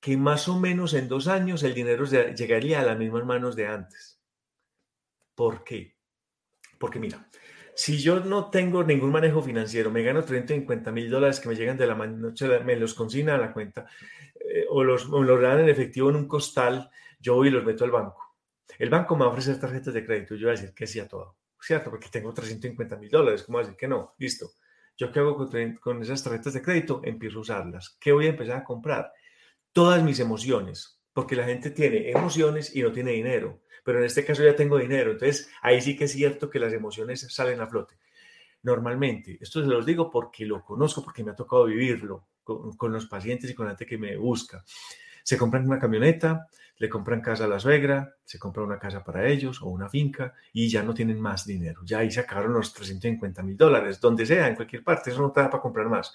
que 0.00 0.16
más 0.16 0.46
o 0.48 0.58
menos 0.60 0.94
en 0.94 1.08
dos 1.08 1.26
años 1.26 1.64
el 1.64 1.74
dinero 1.74 2.04
llegaría 2.04 2.80
a 2.80 2.84
las 2.84 2.96
mismas 2.96 3.24
manos 3.24 3.56
de 3.56 3.66
antes. 3.66 4.15
¿Por 5.36 5.62
qué? 5.62 5.94
Porque 6.80 6.98
mira, 6.98 7.28
si 7.76 7.98
yo 7.98 8.20
no 8.20 8.50
tengo 8.50 8.82
ningún 8.82 9.12
manejo 9.12 9.42
financiero, 9.42 9.90
me 9.90 10.02
gano 10.02 10.24
350 10.24 10.90
mil 10.90 11.10
dólares 11.10 11.38
que 11.38 11.48
me 11.48 11.54
llegan 11.54 11.76
de 11.76 11.86
la 11.86 11.94
noche, 11.94 12.48
me 12.64 12.74
los 12.74 12.94
consigna 12.94 13.34
a 13.34 13.38
la 13.38 13.52
cuenta, 13.52 13.86
eh, 14.40 14.64
o, 14.70 14.82
los, 14.82 15.08
o 15.10 15.22
los 15.22 15.40
dan 15.40 15.60
en 15.60 15.68
efectivo 15.68 16.10
en 16.10 16.16
un 16.16 16.26
costal, 16.26 16.90
yo 17.20 17.34
voy 17.34 17.48
y 17.48 17.50
los 17.50 17.64
meto 17.64 17.84
al 17.84 17.90
banco. 17.90 18.36
El 18.78 18.90
banco 18.90 19.14
me 19.14 19.20
va 19.20 19.26
a 19.26 19.32
ofrecer 19.32 19.60
tarjetas 19.60 19.94
de 19.94 20.04
crédito, 20.04 20.34
yo 20.34 20.46
voy 20.46 20.56
a 20.56 20.60
decir 20.60 20.74
que 20.74 20.86
sí 20.86 21.00
a 21.00 21.06
todo, 21.06 21.36
¿cierto? 21.60 21.90
Porque 21.90 22.08
tengo 22.08 22.32
350 22.32 22.96
mil 22.96 23.10
dólares, 23.10 23.42
¿cómo 23.44 23.58
decir 23.58 23.76
que 23.76 23.88
no? 23.88 24.14
Listo. 24.18 24.50
¿Yo 24.96 25.12
qué 25.12 25.18
hago 25.18 25.36
con, 25.80 26.02
esas 26.02 26.24
tarjetas 26.24 26.54
de 26.54 26.62
crédito? 26.62 27.02
Empiezo 27.04 27.38
a 27.38 27.40
usarlas. 27.42 27.98
¿Qué 28.00 28.12
voy 28.12 28.26
a 28.26 28.30
empezar 28.30 28.56
a 28.56 28.64
comprar? 28.64 29.12
Todas 29.72 30.02
mis 30.02 30.18
emociones, 30.20 30.95
porque 31.16 31.34
la 31.34 31.46
gente 31.46 31.70
tiene 31.70 32.10
emociones 32.10 32.76
y 32.76 32.82
no 32.82 32.92
tiene 32.92 33.12
dinero, 33.12 33.62
pero 33.82 34.00
en 34.00 34.04
este 34.04 34.22
caso 34.22 34.44
ya 34.44 34.54
tengo 34.54 34.76
dinero, 34.76 35.12
entonces 35.12 35.48
ahí 35.62 35.80
sí 35.80 35.96
que 35.96 36.04
es 36.04 36.12
cierto 36.12 36.50
que 36.50 36.58
las 36.58 36.74
emociones 36.74 37.26
salen 37.30 37.58
a 37.62 37.66
flote. 37.66 37.96
Normalmente, 38.62 39.38
esto 39.40 39.62
se 39.62 39.66
los 39.66 39.86
digo 39.86 40.10
porque 40.10 40.44
lo 40.44 40.62
conozco, 40.62 41.02
porque 41.02 41.24
me 41.24 41.30
ha 41.30 41.34
tocado 41.34 41.64
vivirlo 41.64 42.26
con, 42.44 42.92
los 42.92 43.06
pacientes 43.06 43.48
y 43.48 43.54
con 43.54 43.64
la 43.64 43.70
gente 43.70 43.86
que 43.86 43.96
me 43.96 44.14
busca. 44.18 44.62
Se 45.22 45.38
compran 45.38 45.66
una 45.66 45.78
camioneta, 45.78 46.48
le 46.76 46.90
compran 46.90 47.22
casa 47.22 47.46
a 47.46 47.48
la 47.48 47.60
suegra, 47.60 48.16
se 48.22 48.38
compra 48.38 48.62
una 48.62 48.78
casa 48.78 49.02
para 49.02 49.26
ellos 49.26 49.62
o 49.62 49.68
una 49.68 49.88
finca 49.88 50.34
y 50.52 50.68
ya 50.68 50.82
no 50.82 50.92
tienen 50.92 51.18
más 51.18 51.46
dinero. 51.46 51.80
Ya 51.86 52.00
ahí 52.00 52.10
se 52.10 52.20
acabaron 52.20 52.52
los 52.52 52.74
350 52.74 53.42
mil 53.42 53.56
dólares, 53.56 54.02
donde 54.02 54.26
sea, 54.26 54.48
en 54.48 54.54
cualquier 54.54 54.84
parte, 54.84 55.12
eso 55.12 55.22
no 55.22 55.32
te 55.32 55.40
da 55.40 55.48
para 55.48 55.62
comprar 55.62 55.88
más. 55.88 56.12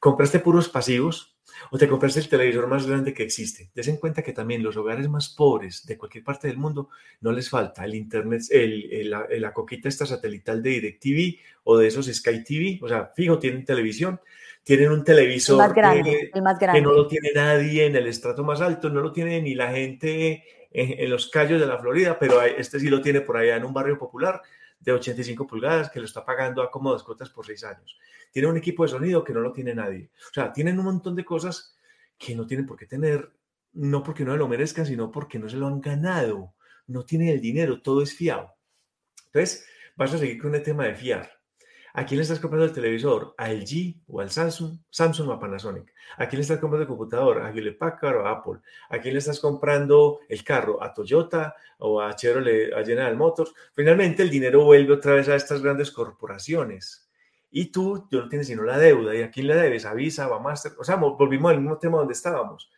Compraste 0.00 0.40
puros 0.40 0.68
pasivos 0.68 1.31
o 1.70 1.78
te 1.78 1.88
compraste 1.88 2.20
el 2.20 2.28
televisor 2.28 2.66
más 2.66 2.86
grande 2.86 3.14
que 3.14 3.22
existe. 3.22 3.70
Des 3.74 3.88
en 3.88 3.96
cuenta 3.96 4.22
que 4.22 4.32
también 4.32 4.62
los 4.62 4.76
hogares 4.76 5.08
más 5.08 5.28
pobres 5.28 5.86
de 5.86 5.96
cualquier 5.96 6.24
parte 6.24 6.48
del 6.48 6.58
mundo 6.58 6.88
no 7.20 7.32
les 7.32 7.48
falta 7.48 7.84
el 7.84 7.94
internet, 7.94 8.42
el, 8.50 9.10
la, 9.10 9.52
coquita 9.52 9.88
esta 9.88 10.06
satelital 10.06 10.62
de 10.62 10.70
DirecTV 10.70 11.38
o 11.64 11.78
de 11.78 11.86
esos 11.86 12.06
Sky 12.06 12.44
TV, 12.44 12.78
o 12.82 12.88
sea, 12.88 13.12
fijo, 13.14 13.38
tienen 13.38 13.64
televisión, 13.64 14.20
tienen 14.64 14.90
un 14.90 15.04
televisor 15.04 15.72
que, 15.74 16.80
no 16.80 16.92
lo 16.92 17.06
tiene 17.06 17.30
nadie 17.34 17.86
en 17.86 17.96
el 17.96 18.06
estrato 18.06 18.44
más 18.44 18.60
alto, 18.60 18.88
no 18.90 19.00
lo 19.00 19.12
tiene 19.12 19.40
ni 19.40 19.54
la 19.54 19.72
gente 19.72 20.44
en, 20.70 21.10
los 21.10 21.28
callos 21.28 21.60
de 21.60 21.66
la 21.66 21.78
Florida, 21.78 22.18
pero 22.18 22.42
este 22.42 22.80
sí 22.80 22.88
lo 22.88 23.00
tiene 23.00 23.20
por 23.20 23.36
allá 23.36 23.56
en 23.56 23.64
un 23.64 23.74
barrio 23.74 23.98
popular 23.98 24.42
de 24.82 24.92
85 24.92 25.46
pulgadas 25.46 25.90
que 25.90 26.00
lo 26.00 26.06
está 26.06 26.24
pagando 26.24 26.62
a 26.62 26.70
cómodas 26.70 27.02
cuotas 27.02 27.30
por 27.30 27.46
seis 27.46 27.62
años. 27.64 27.96
Tiene 28.32 28.48
un 28.48 28.56
equipo 28.56 28.82
de 28.82 28.90
sonido 28.90 29.22
que 29.22 29.32
no 29.32 29.40
lo 29.40 29.52
tiene 29.52 29.74
nadie. 29.74 30.10
O 30.30 30.34
sea, 30.34 30.52
tienen 30.52 30.78
un 30.78 30.86
montón 30.86 31.14
de 31.14 31.24
cosas 31.24 31.76
que 32.18 32.34
no 32.34 32.46
tienen 32.46 32.66
por 32.66 32.76
qué 32.76 32.86
tener, 32.86 33.32
no 33.72 34.02
porque 34.02 34.24
no 34.24 34.36
lo 34.36 34.48
merezcan, 34.48 34.86
sino 34.86 35.10
porque 35.10 35.38
no 35.38 35.48
se 35.48 35.56
lo 35.56 35.68
han 35.68 35.80
ganado. 35.80 36.54
No 36.86 37.04
tienen 37.04 37.28
el 37.28 37.40
dinero, 37.40 37.80
todo 37.80 38.02
es 38.02 38.14
fiado. 38.14 38.54
Entonces, 39.26 39.66
vas 39.96 40.12
a 40.14 40.18
seguir 40.18 40.40
con 40.40 40.54
el 40.54 40.62
tema 40.62 40.84
de 40.84 40.94
fiar. 40.94 41.30
¿A 41.94 42.06
quién 42.06 42.18
le 42.18 42.22
estás 42.22 42.40
comprando 42.40 42.64
el 42.64 42.72
televisor? 42.72 43.34
¿A 43.36 43.50
LG 43.52 44.02
o 44.08 44.20
al 44.20 44.30
Samsung? 44.30 44.78
Samsung 44.88 45.28
o 45.28 45.32
a 45.32 45.38
Panasonic. 45.38 45.92
¿A 46.16 46.26
quién 46.26 46.38
le 46.38 46.42
estás 46.42 46.58
comprando 46.58 46.82
el 46.82 46.88
computador? 46.88 47.42
¿A 47.42 47.50
Hewlett 47.50 47.76
Packard 47.76 48.16
o 48.16 48.26
a 48.26 48.30
Apple? 48.30 48.60
¿A 48.88 48.98
quién 48.98 49.12
le 49.12 49.18
estás 49.18 49.38
comprando 49.38 50.20
el 50.28 50.42
carro? 50.42 50.82
¿A 50.82 50.94
Toyota 50.94 51.54
o 51.78 52.00
a 52.00 52.16
Chevrolet, 52.16 52.72
a 52.72 52.82
General 52.82 53.14
Motors? 53.14 53.52
Finalmente 53.74 54.22
el 54.22 54.30
dinero 54.30 54.64
vuelve 54.64 54.94
otra 54.94 55.14
vez 55.14 55.28
a 55.28 55.36
estas 55.36 55.60
grandes 55.60 55.90
corporaciones. 55.90 57.10
Y 57.50 57.66
tú, 57.66 58.06
tú 58.10 58.20
no 58.20 58.28
tienes 58.28 58.46
sino 58.46 58.62
la 58.62 58.78
deuda. 58.78 59.14
¿Y 59.14 59.20
a 59.20 59.30
quién 59.30 59.46
le 59.46 59.54
debes? 59.54 59.84
¿A 59.84 59.92
Visa 59.92 60.26
o 60.28 60.34
a 60.34 60.40
Master? 60.40 60.72
O 60.78 60.84
sea, 60.84 60.96
volvimos 60.96 61.50
al 61.50 61.60
mismo 61.60 61.76
tema 61.76 61.98
donde 61.98 62.14
estábamos. 62.14 62.70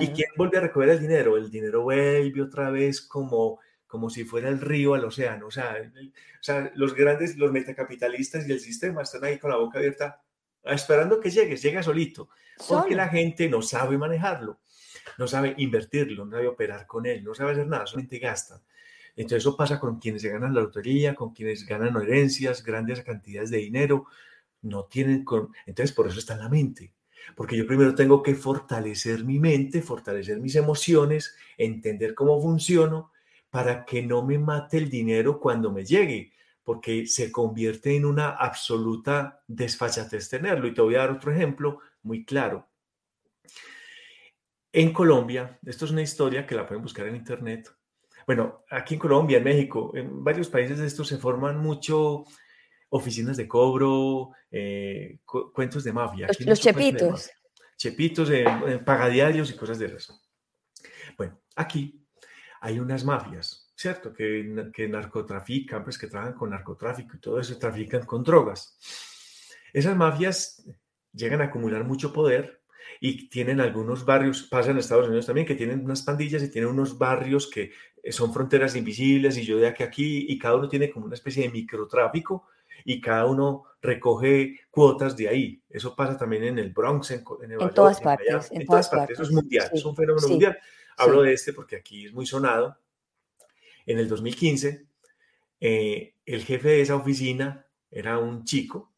¿Y 0.00 0.08
quién 0.08 0.28
vuelve 0.38 0.56
a 0.56 0.62
recoger 0.62 0.88
el 0.88 1.00
dinero? 1.00 1.36
El 1.36 1.50
dinero 1.50 1.82
vuelve 1.82 2.40
otra 2.40 2.70
vez 2.70 3.02
como 3.02 3.60
como 3.92 4.08
si 4.08 4.24
fuera 4.24 4.48
el 4.48 4.58
río 4.58 4.94
al 4.94 5.04
océano. 5.04 5.48
O 5.48 5.50
sea, 5.50 5.76
o 5.76 6.42
sea, 6.42 6.72
los 6.76 6.94
grandes, 6.94 7.36
los 7.36 7.52
metacapitalistas 7.52 8.48
y 8.48 8.52
el 8.52 8.58
sistema 8.58 9.02
están 9.02 9.22
ahí 9.22 9.38
con 9.38 9.50
la 9.50 9.58
boca 9.58 9.78
abierta 9.78 10.18
esperando 10.64 11.20
que 11.20 11.28
llegue, 11.28 11.58
llega 11.58 11.82
solito, 11.82 12.30
porque 12.66 12.94
la 12.94 13.10
gente 13.10 13.50
no 13.50 13.60
sabe 13.60 13.98
manejarlo, 13.98 14.60
no 15.18 15.26
sabe 15.28 15.54
invertirlo, 15.58 16.24
no 16.24 16.30
sabe 16.30 16.48
operar 16.48 16.86
con 16.86 17.04
él, 17.04 17.22
no 17.22 17.34
sabe 17.34 17.52
hacer 17.52 17.66
nada, 17.66 17.86
solamente 17.86 18.18
gasta. 18.18 18.62
Entonces 19.14 19.42
eso 19.42 19.58
pasa 19.58 19.78
con 19.78 19.98
quienes 19.98 20.22
se 20.22 20.30
ganan 20.30 20.54
la 20.54 20.62
lotería, 20.62 21.14
con 21.14 21.34
quienes 21.34 21.66
ganan 21.66 21.94
herencias, 22.00 22.64
grandes 22.64 23.02
cantidades 23.02 23.50
de 23.50 23.58
dinero, 23.58 24.06
no 24.62 24.84
tienen 24.86 25.22
con... 25.22 25.50
Entonces 25.66 25.94
por 25.94 26.08
eso 26.08 26.18
está 26.18 26.32
en 26.32 26.40
la 26.40 26.48
mente, 26.48 26.94
porque 27.36 27.58
yo 27.58 27.66
primero 27.66 27.94
tengo 27.94 28.22
que 28.22 28.34
fortalecer 28.34 29.22
mi 29.22 29.38
mente, 29.38 29.82
fortalecer 29.82 30.40
mis 30.40 30.54
emociones, 30.54 31.36
entender 31.58 32.14
cómo 32.14 32.40
funciono 32.40 33.11
para 33.52 33.84
que 33.84 34.00
no 34.00 34.24
me 34.24 34.38
mate 34.38 34.78
el 34.78 34.88
dinero 34.88 35.38
cuando 35.38 35.70
me 35.70 35.84
llegue, 35.84 36.32
porque 36.64 37.06
se 37.06 37.30
convierte 37.30 37.94
en 37.94 38.06
una 38.06 38.30
absoluta 38.30 39.42
desfachatez 39.46 40.30
tenerlo. 40.30 40.66
Y 40.66 40.72
te 40.72 40.80
voy 40.80 40.94
a 40.94 41.00
dar 41.00 41.10
otro 41.10 41.30
ejemplo 41.30 41.80
muy 42.02 42.24
claro. 42.24 42.66
En 44.72 44.90
Colombia, 44.90 45.58
esto 45.66 45.84
es 45.84 45.90
una 45.90 46.00
historia 46.00 46.46
que 46.46 46.54
la 46.54 46.66
pueden 46.66 46.82
buscar 46.82 47.06
en 47.06 47.14
internet. 47.14 47.70
Bueno, 48.26 48.64
aquí 48.70 48.94
en 48.94 49.00
Colombia, 49.00 49.36
en 49.36 49.44
México, 49.44 49.92
en 49.94 50.24
varios 50.24 50.48
países 50.48 50.78
de 50.78 50.86
estos 50.86 51.08
se 51.08 51.18
forman 51.18 51.58
mucho 51.58 52.24
oficinas 52.88 53.36
de 53.36 53.46
cobro, 53.46 54.30
eh, 54.50 55.18
cuentos 55.26 55.84
de 55.84 55.92
mafia. 55.92 56.26
los, 56.46 56.58
chepitos. 56.58 57.30
chepitos, 57.76 58.30
en 58.30 58.82
pagadiarios 58.82 59.50
y 59.50 59.56
cosas 59.56 59.78
de 59.78 59.94
eso. 59.94 60.18
Bueno, 61.18 61.38
aquí 61.54 62.01
hay 62.62 62.78
unas 62.78 63.04
mafias, 63.04 63.72
¿cierto? 63.74 64.12
Que, 64.12 64.70
que 64.72 64.86
narcotrafican, 64.86 65.82
pues 65.82 65.98
que 65.98 66.06
trabajan 66.06 66.34
con 66.34 66.50
narcotráfico 66.50 67.16
y 67.16 67.20
todo 67.20 67.40
eso, 67.40 67.58
trafican 67.58 68.06
con 68.06 68.22
drogas. 68.22 68.78
Esas 69.72 69.96
mafias 69.96 70.64
llegan 71.12 71.40
a 71.40 71.46
acumular 71.46 71.82
mucho 71.82 72.12
poder 72.12 72.62
y 73.00 73.28
tienen 73.28 73.60
algunos 73.60 74.04
barrios, 74.04 74.44
pasa 74.44 74.70
en 74.70 74.78
Estados 74.78 75.08
Unidos 75.08 75.26
también, 75.26 75.44
que 75.44 75.56
tienen 75.56 75.84
unas 75.84 76.02
pandillas 76.02 76.40
y 76.44 76.52
tienen 76.52 76.70
unos 76.70 76.96
barrios 76.96 77.50
que 77.50 77.72
son 78.10 78.32
fronteras 78.32 78.76
invisibles 78.76 79.36
y 79.38 79.44
yo 79.44 79.58
de 79.58 79.66
aquí 79.66 79.82
a 79.82 79.86
aquí 79.86 80.26
y 80.28 80.38
cada 80.38 80.54
uno 80.54 80.68
tiene 80.68 80.88
como 80.88 81.06
una 81.06 81.16
especie 81.16 81.42
de 81.42 81.50
microtráfico 81.50 82.46
y 82.84 83.00
cada 83.00 83.26
uno 83.26 83.64
recoge 83.80 84.60
cuotas 84.70 85.16
de 85.16 85.28
ahí. 85.28 85.62
Eso 85.68 85.96
pasa 85.96 86.16
también 86.16 86.44
en 86.44 86.60
el 86.60 86.70
Bronx, 86.70 87.10
en, 87.10 87.24
en, 87.42 87.74
todas 87.74 88.00
partes. 88.00 88.52
En, 88.52 88.64
todas, 88.64 88.88
partes. 88.88 89.18
Eso 89.18 89.24
es 89.24 89.32
mundial, 89.32 89.68
es 89.72 89.84
un 89.84 89.96
fenómeno 89.96 90.28
mundial. 90.28 90.56
Hablo 90.96 91.22
de 91.22 91.32
este 91.32 91.52
porque 91.52 91.76
aquí 91.76 92.06
es 92.06 92.12
muy 92.12 92.26
sonado. 92.26 92.78
En 93.86 93.98
el 93.98 94.08
2015, 94.08 94.86
eh, 95.60 96.14
el 96.24 96.44
jefe 96.44 96.68
de 96.68 96.80
esa 96.80 96.96
oficina 96.96 97.66
era 97.90 98.18
un 98.18 98.44
chico 98.44 98.92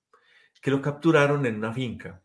que 0.60 0.70
lo 0.70 0.80
capturaron 0.80 1.44
en 1.46 1.56
una 1.56 1.72
finca. 1.72 2.22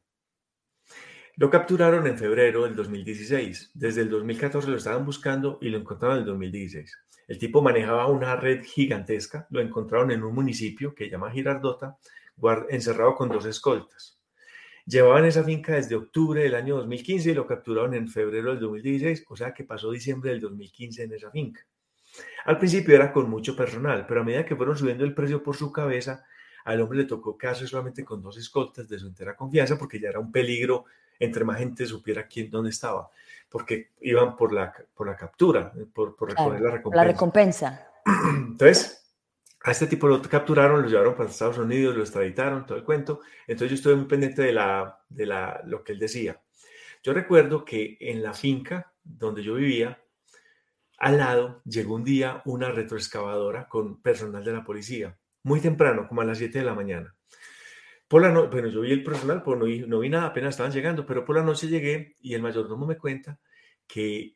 Lo 1.36 1.50
capturaron 1.50 2.06
en 2.08 2.18
febrero 2.18 2.64
del 2.64 2.76
2016. 2.76 3.72
Desde 3.74 4.02
el 4.02 4.10
2014 4.10 4.70
lo 4.70 4.78
estaban 4.78 5.06
buscando 5.06 5.58
y 5.62 5.70
lo 5.70 5.78
encontraron 5.78 6.18
en 6.18 6.24
el 6.24 6.28
2016. 6.28 6.98
El 7.30 7.38
tipo 7.38 7.62
manejaba 7.62 8.08
una 8.08 8.36
red 8.36 8.64
gigantesca. 8.64 9.48
Lo 9.50 9.62
encontraron 9.62 10.12
en 10.12 10.24
un 10.24 10.36
municipio 10.36 10.94
que 10.94 11.06
se 11.06 11.12
llama 11.12 11.32
Girardota, 11.32 11.98
encerrado 12.70 13.16
con 13.16 13.30
dos 13.30 13.46
escoltas. 13.46 14.19
Llevaban 14.90 15.26
esa 15.26 15.44
finca 15.44 15.76
desde 15.76 15.96
octubre 15.96 16.42
del 16.42 16.56
año 16.56 16.78
2015 16.78 17.30
y 17.30 17.34
lo 17.36 17.46
capturaron 17.46 17.94
en 17.94 18.08
febrero 18.08 18.50
del 18.50 18.60
2016, 18.60 19.24
o 19.30 19.36
sea 19.36 19.54
que 19.54 19.64
pasó 19.64 19.92
diciembre 19.92 20.32
del 20.32 20.42
2015 20.42 21.04
en 21.04 21.14
esa 21.14 21.30
finca. 21.30 21.62
Al 22.46 22.58
principio 22.58 22.96
era 22.96 23.14
con 23.14 23.30
mucho 23.30 23.56
personal, 23.56 24.08
pero 24.08 24.22
a 24.22 24.24
medida 24.24 24.46
que 24.46 24.56
fueron 24.56 24.76
subiendo 24.76 25.04
el 25.04 25.14
precio 25.14 25.44
por 25.44 25.56
su 25.56 25.72
cabeza, 25.72 26.26
al 26.66 26.82
hombre 26.82 26.98
le 26.98 27.06
tocó 27.06 27.38
quedarse 27.38 27.68
solamente 27.68 28.04
con 28.04 28.20
dos 28.24 28.38
escoltas 28.40 28.90
de 28.90 28.98
su 28.98 29.06
entera 29.06 29.36
confianza 29.36 29.78
porque 29.78 30.00
ya 30.00 30.10
era 30.10 30.20
un 30.20 30.32
peligro 30.32 30.86
entre 31.20 31.44
más 31.44 31.60
gente 31.60 31.86
supiera 31.86 32.26
quién 32.26 32.50
dónde 32.50 32.72
estaba, 32.72 33.12
porque 33.48 33.92
iban 34.02 34.36
por 34.36 34.52
la, 34.52 34.74
por 34.96 35.06
la 35.06 35.16
captura, 35.16 35.72
por, 35.94 36.16
por 36.16 36.30
recoger 36.30 36.62
la 36.62 36.72
recompensa. 36.72 37.04
La 37.04 37.12
recompensa. 37.12 37.88
Entonces, 38.48 38.99
a 39.62 39.72
este 39.72 39.88
tipo 39.88 40.08
lo 40.08 40.22
capturaron, 40.22 40.82
lo 40.82 40.88
llevaron 40.88 41.16
para 41.16 41.30
Estados 41.30 41.58
Unidos, 41.58 41.96
lo 41.96 42.02
extraditaron, 42.02 42.66
todo 42.66 42.78
el 42.78 42.84
cuento. 42.84 43.22
Entonces 43.46 43.72
yo 43.72 43.76
estuve 43.76 43.96
muy 43.96 44.06
pendiente 44.06 44.42
de, 44.42 44.54
la, 44.54 45.02
de 45.10 45.26
la, 45.26 45.62
lo 45.66 45.84
que 45.84 45.94
él 45.94 46.00
decía. 46.00 46.42
Yo 47.04 47.14
recuerdo 47.14 47.66
que 47.66 47.98
en 48.00 48.24
la 48.24 48.34
finca 48.34 48.94
donde 49.04 49.44
yo 49.44 49.56
vivía, 49.56 50.02
al 50.98 51.18
lado 51.18 51.62
llegó 51.66 51.96
un 51.96 52.04
día 52.04 52.42
una 52.46 52.72
retroexcavadora 52.72 53.68
con 53.68 54.02
personal 54.02 54.44
de 54.44 54.54
la 54.54 54.64
policía, 54.64 55.18
muy 55.44 55.60
temprano, 55.62 56.08
como 56.08 56.22
a 56.22 56.26
las 56.26 56.38
7 56.38 56.60
de 56.60 56.66
la 56.66 56.74
mañana. 56.74 57.16
Por 58.08 58.22
la 58.22 58.32
noche, 58.32 58.50
bueno, 58.52 58.70
yo 58.70 58.82
vi 58.82 58.92
el 58.92 59.04
personal, 59.04 59.44
pues 59.44 59.58
no 59.58 59.66
vi, 59.66 59.80
no 59.82 60.00
vi 60.00 60.10
nada, 60.10 60.28
apenas 60.28 60.56
estaban 60.56 60.72
llegando, 60.72 61.06
pero 61.06 61.24
por 61.24 61.36
la 61.36 61.44
noche 61.44 61.68
llegué 61.68 62.16
y 62.20 62.34
el 62.34 62.42
mayordomo 62.42 62.86
me 62.86 62.98
cuenta 62.98 63.40
que 63.88 64.36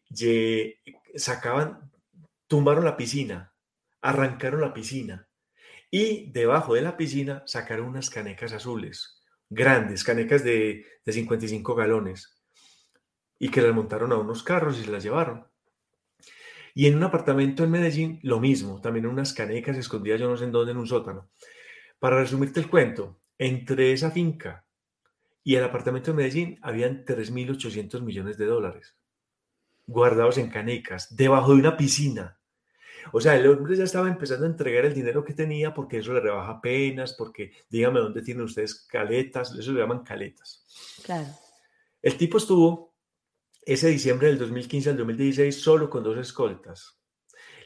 sacaban, 1.15 1.91
tumbaron 2.47 2.85
la 2.85 2.95
piscina, 2.95 3.52
arrancaron 4.03 4.61
la 4.61 4.73
piscina 4.73 5.27
y 5.89 6.31
debajo 6.31 6.75
de 6.75 6.81
la 6.81 6.97
piscina 6.97 7.43
sacaron 7.45 7.87
unas 7.87 8.09
canecas 8.09 8.53
azules, 8.53 9.21
grandes, 9.49 10.03
canecas 10.03 10.43
de, 10.43 10.85
55 11.05 11.75
galones, 11.75 12.41
y 13.39 13.49
que 13.49 13.61
las 13.61 13.73
montaron 13.73 14.11
a 14.11 14.17
unos 14.17 14.43
carros 14.43 14.79
y 14.79 14.83
se 14.83 14.91
las 14.91 15.03
llevaron. 15.03 15.47
Y 16.75 16.87
en 16.87 16.95
un 16.95 17.03
apartamento 17.03 17.63
en 17.63 17.71
Medellín, 17.71 18.19
lo 18.23 18.39
mismo, 18.39 18.81
también 18.81 19.05
unas 19.05 19.33
canecas 19.33 19.77
escondidas, 19.77 20.19
yo 20.19 20.29
no 20.29 20.37
sé 20.37 20.45
en 20.45 20.51
dónde, 20.51 20.71
en 20.71 20.77
un 20.77 20.87
sótano. 20.87 21.29
Para 21.99 22.19
resumirte 22.19 22.59
el 22.59 22.69
cuento, 22.69 23.19
entre 23.37 23.93
esa 23.93 24.11
finca 24.11 24.65
y 25.43 25.55
el 25.55 25.63
apartamento 25.63 26.11
de 26.11 26.17
Medellín 26.17 26.59
habían 26.61 27.05
3.800 27.05 28.01
millones 28.01 28.37
de 28.37 28.45
dólares 28.45 28.95
guardados 29.85 30.37
en 30.37 30.49
canecas, 30.49 31.15
debajo 31.15 31.53
de 31.53 31.59
una 31.59 31.77
piscina. 31.77 32.39
O 33.11 33.19
sea, 33.19 33.35
el 33.35 33.47
hombre 33.47 33.75
ya 33.75 33.83
estaba 33.83 34.07
empezando 34.07 34.45
a 34.45 34.49
entregar 34.49 34.85
el 34.85 34.93
dinero 34.93 35.23
que 35.23 35.33
tenía 35.33 35.73
porque 35.73 35.97
eso 35.97 36.13
le 36.13 36.21
rebaja 36.21 36.61
penas, 36.61 37.13
porque 37.13 37.51
dígame 37.69 37.99
dónde 37.99 38.21
tienen 38.21 38.43
ustedes 38.43 38.85
caletas, 38.85 39.53
eso 39.57 39.71
le 39.71 39.81
llaman 39.81 40.03
caletas. 40.03 40.65
Claro. 41.03 41.27
El 42.01 42.17
tipo 42.17 42.37
estuvo 42.37 42.93
ese 43.65 43.87
diciembre 43.89 44.27
del 44.27 44.37
2015 44.39 44.89
al 44.91 44.97
2016 44.97 45.61
solo 45.61 45.89
con 45.89 46.03
dos 46.03 46.17
escoltas. 46.17 46.99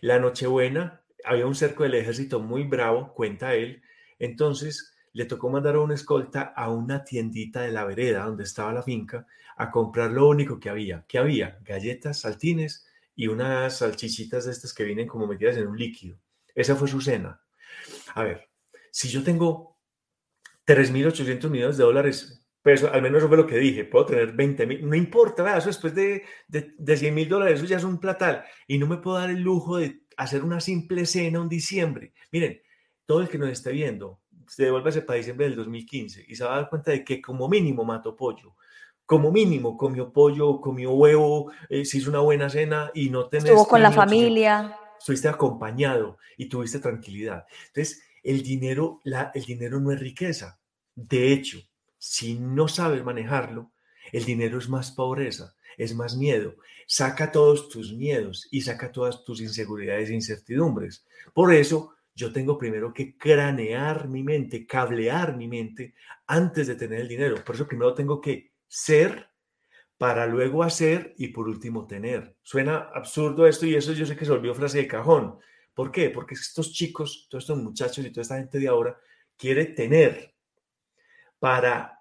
La 0.02 0.20
Nochebuena 0.20 1.04
había 1.24 1.48
un 1.48 1.56
cerco 1.56 1.84
del 1.84 1.96
ejército 1.96 2.40
muy 2.40 2.64
bravo, 2.64 3.14
cuenta 3.14 3.56
él. 3.56 3.82
Entonces 4.20 4.94
le 5.14 5.26
tocó 5.26 5.50
mandar 5.50 5.76
a 5.76 5.80
una 5.80 5.96
escolta 5.96 6.42
a 6.56 6.70
una 6.70 7.04
tiendita 7.04 7.62
de 7.62 7.72
la 7.72 7.86
vereda 7.86 8.26
donde 8.26 8.44
estaba 8.44 8.74
la 8.74 8.84
finca 8.84 9.26
a 9.58 9.72
comprar 9.72 10.12
lo 10.12 10.28
único 10.28 10.60
que 10.60 10.70
había. 10.70 11.06
¿Qué 11.08 11.18
había? 11.18 11.58
Galletas, 11.64 12.22
saltines 12.22 12.87
y 13.18 13.28
unas 13.28 13.80
salchichitas 13.80 14.46
de 14.46 14.52
estas 14.52 14.74
que 14.74 14.84
vienen 14.86 15.08
como 15.08 15.28
metidas 15.28 15.58
en 15.58 15.68
un 15.68 15.78
líquido. 15.78 16.18
Esa 16.54 16.76
fue 16.76 16.88
su 16.88 17.02
cena. 17.02 17.42
A 18.14 18.24
ver, 18.24 18.48
si 18.92 19.10
yo 19.10 19.24
tengo 19.24 19.80
3.800 20.68 21.50
millones 21.50 21.78
de 21.78 21.84
dólares, 21.84 22.48
pues 22.62 22.84
al 22.84 23.02
menos 23.02 23.18
eso 23.18 23.28
fue 23.28 23.38
lo 23.38 23.48
que 23.48 23.58
dije, 23.58 23.86
puedo 23.86 24.06
tener 24.06 24.34
20 24.34 24.68
mil, 24.68 24.88
no 24.88 24.96
importa, 24.96 25.58
eso 25.58 25.68
después 25.68 25.96
de, 25.96 26.24
de, 26.48 26.76
de 26.78 26.98
100 26.98 27.16
mil 27.16 27.28
dólares, 27.28 27.60
eso 27.60 27.68
ya 27.68 27.78
es 27.78 27.84
un 27.84 28.00
platal, 28.00 28.44
y 28.68 28.78
no 28.78 28.86
me 28.86 28.98
puedo 28.98 29.18
dar 29.18 29.32
el 29.32 29.42
lujo 29.42 29.78
de 29.78 30.04
hacer 30.16 30.44
una 30.44 30.60
simple 30.60 31.06
cena 31.08 31.42
un 31.42 31.50
diciembre. 31.50 32.14
Miren, 32.32 32.62
todo 33.06 33.22
el 33.22 33.30
que 33.30 33.40
nos 33.40 33.50
esté 33.50 33.72
viendo, 33.72 34.22
se 34.48 34.66
devuelve 34.66 35.02
para 35.02 35.18
diciembre 35.18 35.48
del 35.48 35.56
2015 35.56 36.26
y 36.28 36.36
se 36.36 36.44
va 36.44 36.54
a 36.54 36.58
dar 36.58 36.70
cuenta 36.70 36.92
de 36.92 37.04
que 37.04 37.20
como 37.20 37.50
mínimo 37.50 37.84
mató 37.84 38.16
pollo, 38.16 38.56
como 39.08 39.32
mínimo 39.32 39.78
comió 39.78 40.12
pollo, 40.12 40.60
comió 40.60 40.92
huevo, 40.92 41.50
eh, 41.70 41.86
se 41.86 41.98
hizo 41.98 42.10
una 42.10 42.20
buena 42.20 42.50
cena 42.50 42.92
y 42.94 43.10
no 43.10 43.30
tenés... 43.30 43.46
Estuvo 43.46 43.66
con 43.66 43.82
la 43.82 43.92
familia. 43.92 44.78
Estuviste 45.00 45.30
acompañado 45.30 46.18
y 46.36 46.50
tuviste 46.50 46.80
tranquilidad. 46.80 47.46
Entonces, 47.68 48.04
el 48.22 48.44
dinero, 48.44 49.00
la, 49.06 49.32
el 49.34 49.46
dinero 49.46 49.80
no 49.80 49.94
es 49.94 50.00
riqueza. 50.02 50.60
De 50.94 51.32
hecho, 51.32 51.58
si 51.98 52.38
no 52.38 52.68
sabes 52.68 53.02
manejarlo, 53.02 53.72
el 54.12 54.26
dinero 54.26 54.58
es 54.58 54.68
más 54.68 54.92
pobreza, 54.92 55.56
es 55.78 55.96
más 55.96 56.18
miedo. 56.18 56.56
Saca 56.86 57.32
todos 57.32 57.70
tus 57.70 57.94
miedos 57.94 58.50
y 58.52 58.60
saca 58.60 58.92
todas 58.92 59.24
tus 59.24 59.40
inseguridades 59.40 60.10
e 60.10 60.16
incertidumbres. 60.16 61.06
Por 61.34 61.54
eso, 61.54 61.94
yo 62.14 62.34
tengo 62.34 62.58
primero 62.58 62.94
que 62.94 63.18
cranear 63.18 64.10
mi 64.10 64.22
mente, 64.22 64.68
cablear 64.68 65.38
mi 65.38 65.48
mente 65.48 65.94
antes 66.26 66.68
de 66.68 66.76
tener 66.76 67.00
el 67.00 67.08
dinero. 67.08 67.42
Por 67.46 67.56
eso 67.56 67.66
primero 67.66 67.94
tengo 67.94 68.20
que 68.20 68.57
ser 68.68 69.30
para 69.98 70.28
luego 70.28 70.64
hacer 70.64 71.14
y 71.18 71.30
por 71.30 71.48
último 71.48 71.88
tener. 71.88 72.36
Suena 72.44 72.90
absurdo 72.94 73.48
esto 73.48 73.66
y 73.66 73.76
eso 73.76 73.94
yo 73.94 74.06
sé 74.06 74.16
que 74.16 74.26
se 74.26 74.32
volvió 74.32 74.54
frase 74.54 74.80
de 74.80 74.88
cajón. 74.88 75.40
¿Por 75.74 75.92
qué? 75.92 76.10
Porque 76.10 76.36
estos 76.36 76.72
chicos, 76.72 77.28
todos 77.30 77.44
estos 77.44 77.62
muchachos 77.62 78.06
y 78.06 78.12
toda 78.12 78.22
esta 78.22 78.38
gente 78.38 78.60
de 78.60 78.68
ahora 78.68 78.98
quiere 79.36 79.66
tener 79.66 80.34
para 81.40 82.00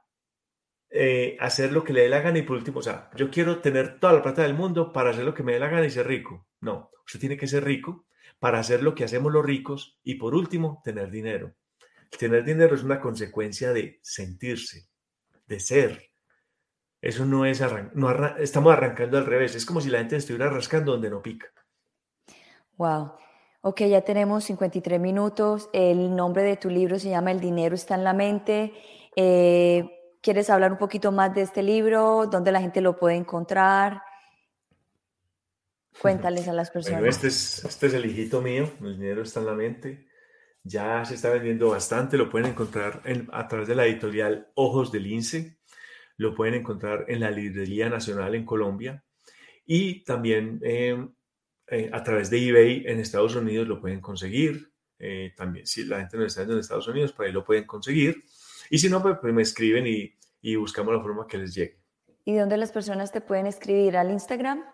eh, 0.91 1.37
hacer 1.41 1.73
lo 1.73 1.85
que 1.85 1.93
le 1.93 2.03
dé 2.03 2.09
la 2.09 2.21
gana 2.21 2.39
y 2.39 2.43
por 2.43 2.57
último, 2.57 2.79
o 2.79 2.83
sea, 2.83 3.11
yo 3.17 3.31
quiero 3.31 3.61
tener 3.61 3.99
toda 3.99 4.15
la 4.15 4.23
plata 4.23 4.43
del 4.43 4.55
mundo 4.55 4.93
para 4.93 5.11
hacer 5.11 5.25
lo 5.25 5.35
que 5.35 5.43
me 5.43 5.53
dé 5.53 5.59
la 5.59 5.69
gana 5.69 5.87
y 5.87 5.91
ser 5.91 6.07
rico. 6.07 6.47
No, 6.61 6.91
usted 7.05 7.21
tiene 7.21 7.37
que 7.37 7.47
ser 7.47 7.65
rico 7.65 8.07
para 8.39 8.59
hacer 8.59 8.83
lo 8.83 8.95
que 8.95 9.05
hacemos 9.05 9.33
los 9.33 9.45
ricos 9.45 9.99
y 10.03 10.15
por 10.15 10.35
último, 10.35 10.81
tener 10.85 11.11
dinero. 11.11 11.55
Tener 12.19 12.45
dinero 12.45 12.75
es 12.75 12.83
una 12.83 13.01
consecuencia 13.01 13.73
de 13.73 13.99
sentirse, 14.03 14.89
de 15.47 15.61
ser, 15.61 16.11
eso 17.07 17.25
no 17.25 17.47
es 17.47 17.63
no 17.95 18.11
estamos 18.39 18.73
arrancando 18.73 19.17
al 19.17 19.27
revés. 19.27 19.55
Es 19.55 19.65
como 19.65 19.81
si 19.81 19.91
la 19.91 19.99
gente 19.99 20.17
estuviera 20.17 20.51
rascando 20.51 20.93
donde 20.93 21.09
no 21.09 21.23
pica. 21.23 21.47
Wow. 22.77 23.13
Ok, 23.61 23.83
ya 23.83 24.01
tenemos 24.03 24.45
53 24.45 24.99
minutos. 24.99 25.71
El 25.73 26.15
nombre 26.17 26.43
de 26.43 26.57
tu 26.57 26.69
libro 26.69 26.99
se 26.99 27.11
llama 27.11 27.31
El 27.31 27.39
dinero 27.39 27.77
está 27.77 27.95
en 27.95 28.03
la 28.03 28.13
mente. 28.13 28.73
Eh, 29.15 29.89
¿Quieres 30.21 30.51
hablar 30.51 30.73
un 30.73 30.79
poquito 30.79 31.13
más 31.13 31.33
de 31.33 31.43
este 31.43 31.63
libro? 31.63 32.27
¿Dónde 32.27 32.51
la 32.51 32.61
gente 32.61 32.81
lo 32.81 32.97
puede 32.97 33.15
encontrar? 33.15 34.03
Cuéntales 36.03 36.49
a 36.49 36.53
las 36.53 36.71
personas. 36.71 37.05
este, 37.05 37.29
es, 37.29 37.65
este 37.65 37.87
es 37.87 37.95
el 37.95 38.05
hijito 38.05 38.43
mío, 38.43 38.69
El 38.81 38.99
dinero 38.99 39.23
está 39.23 39.39
en 39.39 39.47
la 39.47 39.55
mente. 39.55 40.09
Ya 40.65 41.05
se 41.05 41.15
está 41.15 41.31
vendiendo 41.31 41.71
bastante, 41.71 42.17
lo 42.17 42.29
pueden 42.29 42.51
encontrar 42.51 43.01
a 43.31 43.47
través 43.47 43.69
de 43.69 43.77
la 43.77 43.87
editorial 43.87 44.51
Ojos 44.57 44.91
del 44.91 45.05
Lince. 45.05 45.61
Lo 46.17 46.35
pueden 46.35 46.55
encontrar 46.55 47.05
en 47.09 47.21
la 47.21 47.31
Librería 47.31 47.89
Nacional 47.89 48.35
en 48.35 48.45
Colombia 48.45 49.05
y 49.67 50.05
también 50.05 50.61
em, 50.63 51.13
eh, 51.69 51.91
a 51.93 52.03
través 52.03 52.31
de 52.31 52.49
eBay 52.49 52.85
en 52.87 53.01
Estados 53.01 53.35
Unidos 53.35 53.67
lo 53.67 53.81
pueden 53.81 54.01
conseguir. 54.01 54.71
Eh, 54.99 55.35
también, 55.37 55.67
si 55.67 55.85
la 55.85 55.99
gente 55.99 56.17
no 56.17 56.25
está 56.25 56.43
en 56.43 56.59
Estados 56.59 56.89
Unidos, 56.89 57.13
por 57.13 57.27
ahí 57.27 57.33
lo 57.33 57.45
pueden 57.45 57.67
conseguir. 57.67 58.25
Y 58.71 58.79
si 58.79 58.89
no, 58.89 59.03
pues, 59.03 59.19
pues, 59.21 59.35
me 59.35 59.43
escriben 59.43 59.87
y, 59.87 60.15
y 60.41 60.57
buscamos 60.57 60.95
la 60.95 61.03
forma 61.03 61.27
que 61.27 61.39
les 61.39 61.55
llegue. 61.55 61.81
¿Y 62.25 62.37
dónde 62.37 62.57
las 62.57 62.73
personas 62.73 63.13
te 63.13 63.21
pueden 63.21 63.47
escribir? 63.47 63.97
¿Al 63.97 64.11
Instagram? 64.11 64.65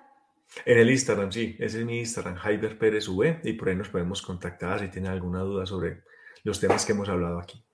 En 0.64 0.78
el 0.78 0.90
Instagram, 0.90 1.32
sí, 1.32 1.56
ese 1.58 1.80
es 1.80 1.86
mi 1.86 1.98
Instagram, 2.00 2.36
Jaiber 2.36 2.78
Pérez 2.78 3.08
V, 3.08 3.40
y 3.42 3.54
por 3.54 3.68
ahí 3.68 3.76
nos 3.76 3.88
podemos 3.88 4.20
contactar 4.20 4.80
si 4.80 4.88
tienen 4.88 5.10
alguna 5.10 5.40
duda 5.40 5.64
sobre 5.66 6.02
los 6.44 6.60
temas 6.60 6.84
que 6.84 6.92
hemos 6.92 7.08
hablado 7.08 7.38
aquí. 7.38 7.64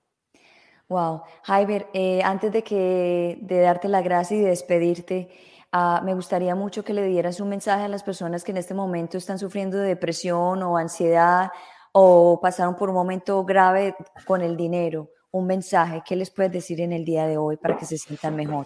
Wow, 0.89 1.21
Jaiber, 1.43 1.87
eh, 1.93 2.19
antes 2.23 2.51
de 2.51 2.63
que 2.63 3.37
de 3.41 3.59
darte 3.59 3.87
la 3.87 4.01
gracia 4.01 4.35
y 4.35 4.41
despedirte, 4.41 5.29
ah, 5.71 6.01
me 6.03 6.15
gustaría 6.15 6.55
mucho 6.55 6.83
que 6.83 6.95
le 6.95 7.05
dieras 7.05 7.39
un 7.39 7.49
mensaje 7.49 7.83
a 7.83 7.87
las 7.87 8.01
personas 8.01 8.43
que 8.43 8.49
en 8.49 8.57
este 8.57 8.73
momento 8.73 9.15
están 9.15 9.37
sufriendo 9.37 9.77
de 9.77 9.89
depresión 9.89 10.63
o 10.63 10.77
ansiedad 10.77 11.51
o 11.91 12.39
pasaron 12.41 12.75
por 12.75 12.89
un 12.89 12.95
momento 12.95 13.45
grave 13.45 13.95
con 14.25 14.41
el 14.41 14.57
dinero. 14.57 15.11
Un 15.29 15.45
mensaje, 15.45 16.01
¿qué 16.03 16.15
les 16.15 16.31
puedes 16.31 16.51
decir 16.51 16.81
en 16.81 16.91
el 16.91 17.05
día 17.05 17.27
de 17.27 17.37
hoy 17.37 17.57
para 17.57 17.77
que 17.77 17.85
se 17.85 17.99
sientan 17.99 18.35
mejor? 18.35 18.65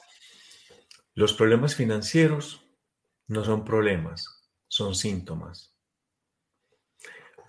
Los 1.16 1.34
problemas 1.34 1.76
financieros 1.76 2.66
no 3.28 3.44
son 3.44 3.66
problemas, 3.66 4.50
son 4.70 4.96
síntomas. 4.96 5.76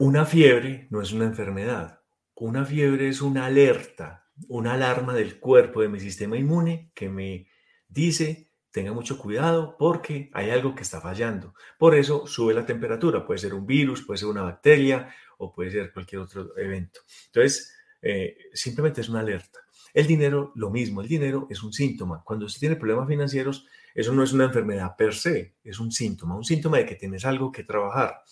Una 0.00 0.26
fiebre 0.26 0.88
no 0.90 1.00
es 1.00 1.12
una 1.12 1.26
enfermedad. 1.26 2.00
Una 2.34 2.64
fiebre 2.64 3.08
es 3.08 3.22
una 3.22 3.46
alerta 3.46 4.23
una 4.48 4.74
alarma 4.74 5.14
del 5.14 5.38
cuerpo, 5.38 5.82
de 5.82 5.88
mi 5.88 6.00
sistema 6.00 6.36
inmune, 6.36 6.90
que 6.94 7.08
me 7.08 7.48
dice, 7.88 8.50
tenga 8.70 8.92
mucho 8.92 9.18
cuidado 9.18 9.76
porque 9.78 10.30
hay 10.34 10.50
algo 10.50 10.74
que 10.74 10.82
está 10.82 11.00
fallando. 11.00 11.54
Por 11.78 11.94
eso 11.94 12.26
sube 12.26 12.54
la 12.54 12.66
temperatura. 12.66 13.24
Puede 13.24 13.38
ser 13.38 13.54
un 13.54 13.66
virus, 13.66 14.02
puede 14.02 14.18
ser 14.18 14.28
una 14.28 14.42
bacteria 14.42 15.14
o 15.38 15.52
puede 15.52 15.70
ser 15.70 15.92
cualquier 15.92 16.22
otro 16.22 16.56
evento. 16.58 17.00
Entonces, 17.26 17.72
eh, 18.02 18.36
simplemente 18.52 19.00
es 19.00 19.08
una 19.08 19.20
alerta. 19.20 19.60
El 19.94 20.08
dinero, 20.08 20.52
lo 20.56 20.70
mismo, 20.70 21.00
el 21.00 21.08
dinero 21.08 21.46
es 21.48 21.62
un 21.62 21.72
síntoma. 21.72 22.22
Cuando 22.24 22.46
usted 22.46 22.58
tiene 22.58 22.74
problemas 22.74 23.06
financieros, 23.06 23.64
eso 23.94 24.12
no 24.12 24.24
es 24.24 24.32
una 24.32 24.46
enfermedad 24.46 24.96
per 24.96 25.14
se, 25.14 25.54
es 25.62 25.78
un 25.78 25.92
síntoma, 25.92 26.36
un 26.36 26.44
síntoma 26.44 26.78
de 26.78 26.86
que 26.86 26.96
tienes 26.96 27.24
algo 27.24 27.52
que 27.52 27.62
trabajar. 27.62 28.22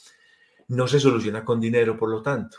No 0.66 0.88
se 0.88 0.98
soluciona 0.98 1.44
con 1.44 1.60
dinero, 1.60 1.96
por 1.96 2.10
lo 2.10 2.20
tanto. 2.20 2.58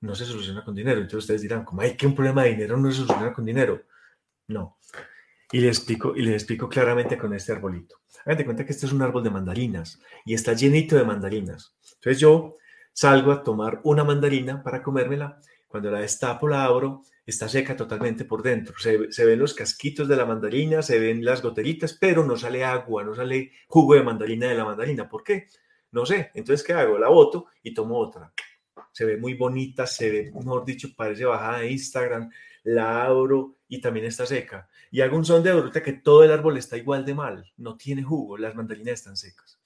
No 0.00 0.14
se 0.14 0.24
soluciona 0.24 0.64
con 0.64 0.74
dinero. 0.74 1.00
Entonces 1.00 1.24
ustedes 1.24 1.42
dirán, 1.42 1.64
como 1.64 1.82
hay 1.82 1.96
que 1.96 2.06
un 2.06 2.14
problema 2.14 2.44
de 2.44 2.50
dinero 2.50 2.76
no 2.76 2.90
se 2.90 2.98
soluciona 2.98 3.32
con 3.32 3.44
dinero. 3.44 3.82
No. 4.48 4.78
Y 5.52 5.60
les 5.60 5.78
explico, 5.78 6.16
y 6.16 6.22
les 6.22 6.34
explico 6.34 6.68
claramente 6.68 7.18
con 7.18 7.34
este 7.34 7.52
arbolito. 7.52 8.00
Hagan 8.24 8.38
de 8.38 8.44
cuenta 8.44 8.64
que 8.64 8.72
este 8.72 8.86
es 8.86 8.92
un 8.92 9.02
árbol 9.02 9.24
de 9.24 9.30
mandarinas 9.30 10.00
y 10.24 10.34
está 10.34 10.52
llenito 10.52 10.96
de 10.96 11.04
mandarinas. 11.04 11.74
Entonces 11.94 12.20
yo 12.20 12.56
salgo 12.92 13.32
a 13.32 13.42
tomar 13.42 13.80
una 13.84 14.04
mandarina 14.04 14.62
para 14.62 14.82
comérmela. 14.82 15.38
Cuando 15.66 15.90
la 15.90 16.00
destapo, 16.00 16.48
la 16.48 16.64
abro, 16.64 17.02
está 17.24 17.48
seca 17.48 17.76
totalmente 17.76 18.24
por 18.24 18.42
dentro. 18.42 18.74
Se, 18.78 19.12
se, 19.12 19.24
ven 19.24 19.38
los 19.38 19.54
casquitos 19.54 20.08
de 20.08 20.16
la 20.16 20.26
mandarina, 20.26 20.82
se 20.82 20.98
ven 20.98 21.24
las 21.24 21.42
goteritas, 21.42 21.92
pero 21.92 22.24
no 22.24 22.36
sale 22.36 22.64
agua, 22.64 23.04
no 23.04 23.14
sale 23.14 23.52
jugo 23.68 23.94
de 23.94 24.02
mandarina 24.02 24.48
de 24.48 24.56
la 24.56 24.64
mandarina. 24.64 25.08
¿Por 25.08 25.22
qué? 25.22 25.46
No 25.92 26.04
sé. 26.04 26.30
Entonces, 26.34 26.66
¿qué 26.66 26.72
hago? 26.72 26.98
La 26.98 27.08
boto 27.08 27.46
y 27.62 27.72
tomo 27.72 27.98
otra. 27.98 28.32
Se 29.00 29.06
ve 29.06 29.16
muy 29.16 29.32
bonita, 29.32 29.86
se 29.86 30.10
ve, 30.10 30.30
mejor 30.30 30.62
dicho, 30.62 30.88
parece 30.94 31.24
bajada 31.24 31.60
de 31.60 31.70
Instagram. 31.70 32.30
La 32.64 33.06
abro 33.06 33.56
y 33.66 33.80
también 33.80 34.04
está 34.04 34.26
seca. 34.26 34.68
Y 34.90 35.00
hago 35.00 35.16
un 35.16 35.24
son 35.24 35.42
de 35.42 35.48
ahorita 35.48 35.82
que 35.82 35.94
todo 35.94 36.22
el 36.22 36.30
árbol 36.30 36.58
está 36.58 36.76
igual 36.76 37.06
de 37.06 37.14
mal, 37.14 37.50
no 37.56 37.78
tiene 37.78 38.02
jugo, 38.02 38.36
las 38.36 38.54
mandarinas 38.54 38.92
están 38.92 39.16
secas. 39.16 39.58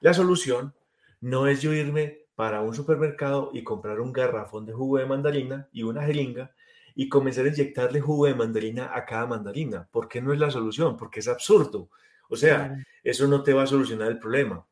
La 0.00 0.14
solución 0.14 0.72
no 1.20 1.46
es 1.46 1.60
yo 1.60 1.74
irme 1.74 2.20
para 2.34 2.62
un 2.62 2.74
supermercado 2.74 3.50
y 3.52 3.62
comprar 3.62 4.00
un 4.00 4.14
garrafón 4.14 4.64
de 4.64 4.72
jugo 4.72 4.96
de 4.96 5.04
mandarina 5.04 5.68
y 5.70 5.82
una 5.82 6.02
jeringa 6.02 6.54
y 6.94 7.10
comenzar 7.10 7.44
a 7.44 7.48
inyectarle 7.48 8.00
jugo 8.00 8.24
de 8.24 8.34
mandarina 8.34 8.92
a 8.94 9.04
cada 9.04 9.26
mandarina. 9.26 9.86
¿Por 9.92 10.08
qué 10.08 10.22
no 10.22 10.32
es 10.32 10.38
la 10.38 10.50
solución? 10.50 10.96
Porque 10.96 11.20
es 11.20 11.28
absurdo. 11.28 11.90
O 12.30 12.36
sea, 12.36 12.82
eso 13.02 13.28
no 13.28 13.42
te 13.42 13.52
va 13.52 13.64
a 13.64 13.66
solucionar 13.66 14.10
el 14.10 14.18
problema. 14.18 14.64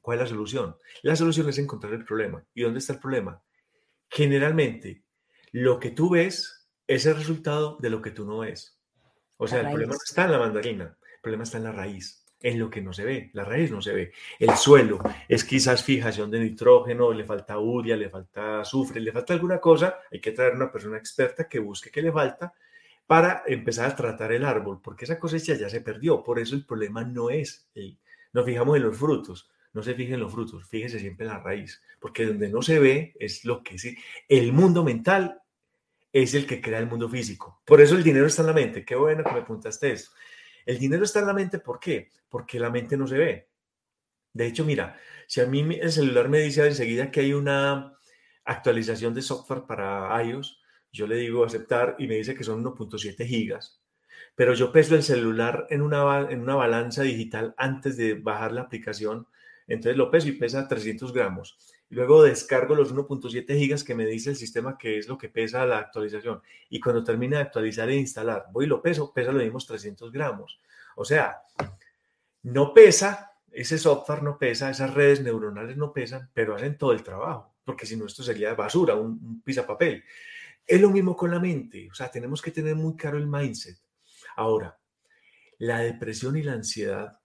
¿Cuál 0.00 0.18
es 0.18 0.24
la 0.24 0.28
solución? 0.28 0.76
La 1.02 1.16
solución 1.16 1.48
es 1.48 1.58
encontrar 1.58 1.92
el 1.92 2.04
problema. 2.04 2.44
¿Y 2.54 2.62
dónde 2.62 2.78
está 2.78 2.94
el 2.94 3.00
problema? 3.00 3.42
Generalmente, 4.08 5.04
lo 5.52 5.78
que 5.78 5.90
tú 5.90 6.10
ves 6.10 6.68
es 6.86 7.06
el 7.06 7.16
resultado 7.16 7.76
de 7.80 7.90
lo 7.90 8.02
que 8.02 8.10
tú 8.10 8.24
no 8.24 8.38
ves. 8.38 8.78
O 9.36 9.46
sea, 9.46 9.60
el 9.60 9.68
problema 9.68 9.92
no 9.92 9.98
está 10.04 10.24
en 10.24 10.32
la 10.32 10.38
mandarina, 10.38 10.84
el 10.84 11.20
problema 11.22 11.44
está 11.44 11.58
en 11.58 11.64
la 11.64 11.72
raíz, 11.72 12.26
en 12.40 12.58
lo 12.58 12.68
que 12.68 12.80
no 12.80 12.92
se 12.92 13.04
ve. 13.04 13.30
La 13.32 13.44
raíz 13.44 13.70
no 13.70 13.80
se 13.80 13.92
ve. 13.92 14.12
El 14.38 14.54
suelo 14.56 14.98
es 15.28 15.44
quizás 15.44 15.82
fijación 15.82 16.30
de 16.30 16.40
nitrógeno, 16.40 17.12
le 17.12 17.24
falta 17.24 17.58
uria, 17.58 17.96
le 17.96 18.10
falta 18.10 18.60
azufre, 18.60 19.00
le 19.00 19.12
falta 19.12 19.32
alguna 19.32 19.58
cosa. 19.58 20.00
Hay 20.10 20.20
que 20.20 20.32
traer 20.32 20.54
una 20.54 20.70
persona 20.70 20.98
experta 20.98 21.48
que 21.48 21.58
busque 21.58 21.90
qué 21.90 22.02
le 22.02 22.12
falta 22.12 22.52
para 23.06 23.42
empezar 23.46 23.90
a 23.90 23.96
tratar 23.96 24.32
el 24.32 24.44
árbol, 24.44 24.80
porque 24.82 25.04
esa 25.04 25.18
cosecha 25.18 25.54
ya 25.54 25.68
se 25.68 25.80
perdió. 25.80 26.22
Por 26.22 26.38
eso 26.38 26.54
el 26.54 26.64
problema 26.64 27.02
no 27.02 27.30
es, 27.30 27.68
el, 27.74 27.98
nos 28.32 28.44
fijamos 28.44 28.76
en 28.76 28.82
los 28.82 28.96
frutos, 28.96 29.50
no 29.72 29.82
se 29.82 29.94
fijen 29.94 30.14
en 30.14 30.20
los 30.20 30.32
frutos, 30.32 30.68
fíjese 30.68 30.98
siempre 30.98 31.26
en 31.26 31.32
la 31.32 31.40
raíz, 31.40 31.82
porque 32.00 32.26
donde 32.26 32.48
no 32.48 32.62
se 32.62 32.78
ve 32.78 33.14
es 33.18 33.44
lo 33.44 33.62
que 33.62 33.78
sí. 33.78 33.96
El 34.28 34.52
mundo 34.52 34.82
mental 34.82 35.40
es 36.12 36.34
el 36.34 36.46
que 36.46 36.60
crea 36.60 36.78
el 36.78 36.88
mundo 36.88 37.08
físico. 37.08 37.62
Por 37.64 37.80
eso 37.80 37.96
el 37.96 38.02
dinero 38.02 38.26
está 38.26 38.42
en 38.42 38.48
la 38.48 38.52
mente. 38.52 38.84
Qué 38.84 38.96
bueno 38.96 39.22
que 39.22 39.32
me 39.32 39.40
apuntaste 39.40 39.92
esto. 39.92 40.10
El 40.66 40.78
dinero 40.78 41.04
está 41.04 41.20
en 41.20 41.26
la 41.26 41.32
mente, 41.32 41.58
¿por 41.58 41.78
qué? 41.78 42.10
Porque 42.28 42.58
la 42.58 42.70
mente 42.70 42.96
no 42.96 43.06
se 43.06 43.18
ve. 43.18 43.48
De 44.32 44.46
hecho, 44.46 44.64
mira, 44.64 44.98
si 45.26 45.40
a 45.40 45.46
mí 45.46 45.60
el 45.80 45.92
celular 45.92 46.28
me 46.28 46.40
dice 46.40 46.66
enseguida 46.66 47.10
que 47.10 47.20
hay 47.20 47.32
una 47.32 47.96
actualización 48.44 49.14
de 49.14 49.22
software 49.22 49.62
para 49.66 50.22
iOS, 50.22 50.60
yo 50.92 51.06
le 51.06 51.16
digo 51.16 51.44
aceptar 51.44 51.96
y 51.98 52.06
me 52.06 52.16
dice 52.16 52.34
que 52.34 52.44
son 52.44 52.64
1.7 52.64 53.24
gigas. 53.26 53.80
Pero 54.34 54.54
yo 54.54 54.72
peso 54.72 54.94
el 54.94 55.02
celular 55.02 55.66
en 55.70 55.82
una, 55.82 56.30
en 56.30 56.40
una 56.40 56.54
balanza 56.54 57.02
digital 57.02 57.54
antes 57.56 57.96
de 57.96 58.14
bajar 58.14 58.52
la 58.52 58.62
aplicación. 58.62 59.26
Entonces 59.70 59.96
lo 59.96 60.10
peso 60.10 60.28
y 60.28 60.32
pesa 60.32 60.66
300 60.66 61.12
gramos. 61.12 61.56
Luego 61.90 62.24
descargo 62.24 62.74
los 62.74 62.92
1.7 62.92 63.56
gigas 63.56 63.84
que 63.84 63.94
me 63.94 64.04
dice 64.04 64.30
el 64.30 64.36
sistema 64.36 64.76
que 64.76 64.98
es 64.98 65.06
lo 65.06 65.16
que 65.16 65.28
pesa 65.28 65.64
la 65.64 65.78
actualización. 65.78 66.42
Y 66.68 66.80
cuando 66.80 67.04
termine 67.04 67.36
de 67.36 67.42
actualizar 67.42 67.88
e 67.88 67.94
instalar, 67.94 68.46
voy 68.50 68.64
y 68.64 68.68
lo 68.68 68.82
peso, 68.82 69.12
pesa 69.12 69.30
lo 69.30 69.38
mismo 69.38 69.60
300 69.60 70.10
gramos. 70.10 70.60
O 70.96 71.04
sea, 71.04 71.42
no 72.42 72.74
pesa, 72.74 73.30
ese 73.52 73.78
software 73.78 74.24
no 74.24 74.38
pesa, 74.38 74.70
esas 74.70 74.92
redes 74.92 75.20
neuronales 75.20 75.76
no 75.76 75.92
pesan, 75.92 76.28
pero 76.34 76.56
hacen 76.56 76.76
todo 76.76 76.90
el 76.90 77.04
trabajo. 77.04 77.54
Porque 77.64 77.86
si 77.86 77.96
no, 77.96 78.06
esto 78.06 78.24
sería 78.24 78.54
basura, 78.54 78.96
un, 78.96 79.42
un 79.46 79.64
papel. 79.64 80.02
Es 80.66 80.80
lo 80.80 80.90
mismo 80.90 81.14
con 81.16 81.30
la 81.30 81.38
mente. 81.38 81.88
O 81.92 81.94
sea, 81.94 82.10
tenemos 82.10 82.42
que 82.42 82.50
tener 82.50 82.74
muy 82.74 82.96
claro 82.96 83.18
el 83.18 83.28
mindset. 83.28 83.78
Ahora, 84.34 84.76
la 85.58 85.78
depresión 85.78 86.36
y 86.36 86.42
la 86.42 86.54
ansiedad 86.54 87.19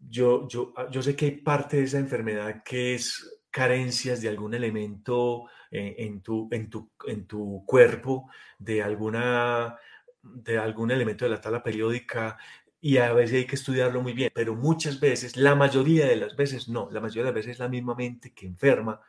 yo, 0.00 0.48
yo, 0.48 0.72
ah, 0.76 0.88
yo 0.90 1.02
sé 1.02 1.16
que 1.16 1.26
hay 1.26 1.30
parte 1.32 1.78
de 1.78 1.84
esa 1.84 1.98
enfermedad 1.98 2.62
que 2.62 2.94
es 2.94 3.40
carencias 3.50 4.20
de 4.20 4.28
algún 4.28 4.54
elemento 4.54 5.48
en, 5.70 5.94
en, 5.98 6.22
tu, 6.22 6.48
en, 6.50 6.70
tu, 6.70 6.90
en 7.06 7.26
tu 7.26 7.64
cuerpo, 7.66 8.30
de, 8.58 8.82
alguna, 8.82 9.76
de 10.22 10.58
algún 10.58 10.90
elemento 10.90 11.24
de 11.24 11.30
la 11.30 11.40
tabla 11.40 11.62
periódica, 11.62 12.38
y 12.80 12.96
a 12.96 13.12
veces 13.12 13.36
hay 13.36 13.46
que 13.46 13.54
estudiarlo 13.54 14.02
muy 14.02 14.12
bien, 14.12 14.32
pero 14.34 14.56
muchas 14.56 14.98
veces, 14.98 15.36
la 15.36 15.54
mayoría 15.54 16.06
de 16.06 16.16
las 16.16 16.34
veces 16.34 16.68
no, 16.68 16.88
la 16.90 17.00
mayoría 17.00 17.22
de 17.22 17.28
las 17.28 17.34
veces 17.34 17.52
es 17.52 17.58
la 17.60 17.68
misma 17.68 17.94
mente 17.94 18.32
que 18.34 18.46
enferma, 18.46 19.00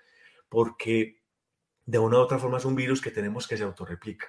porque 0.48 1.22
de 1.86 2.00
una 2.00 2.18
u 2.18 2.22
otra 2.22 2.38
forma 2.38 2.58
es 2.58 2.66
un 2.66 2.76
virus 2.76 3.02
que 3.02 3.12
tenemos 3.12 3.48
que 3.48 3.58
se 3.58 3.64
autorreplica. 3.64 4.28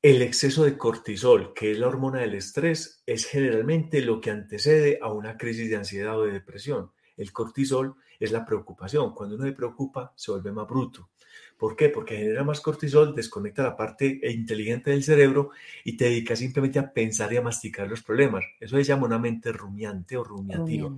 El 0.00 0.22
exceso 0.22 0.62
de 0.62 0.78
cortisol, 0.78 1.52
que 1.54 1.72
es 1.72 1.78
la 1.78 1.88
hormona 1.88 2.20
del 2.20 2.34
estrés, 2.34 3.02
es 3.04 3.26
generalmente 3.26 4.00
lo 4.00 4.20
que 4.20 4.30
antecede 4.30 5.00
a 5.02 5.12
una 5.12 5.36
crisis 5.36 5.68
de 5.68 5.74
ansiedad 5.74 6.16
o 6.16 6.24
de 6.24 6.32
depresión. 6.32 6.92
El 7.16 7.32
cortisol 7.32 7.96
es 8.20 8.30
la 8.30 8.46
preocupación. 8.46 9.12
Cuando 9.12 9.34
uno 9.34 9.44
se 9.44 9.52
preocupa, 9.52 10.12
se 10.14 10.30
vuelve 10.30 10.52
más 10.52 10.68
bruto. 10.68 11.10
¿Por 11.58 11.74
qué? 11.74 11.88
Porque 11.88 12.16
genera 12.16 12.44
más 12.44 12.60
cortisol, 12.60 13.12
desconecta 13.12 13.64
la 13.64 13.76
parte 13.76 14.20
inteligente 14.22 14.92
del 14.92 15.02
cerebro 15.02 15.50
y 15.82 15.96
te 15.96 16.04
dedica 16.04 16.36
simplemente 16.36 16.78
a 16.78 16.92
pensar 16.92 17.32
y 17.32 17.38
a 17.38 17.42
masticar 17.42 17.88
los 17.88 18.02
problemas. 18.02 18.44
Eso 18.60 18.76
se 18.76 18.84
llama 18.84 19.06
una 19.06 19.18
mente 19.18 19.50
rumiante 19.50 20.16
o 20.16 20.22
rumiativa. 20.22 20.92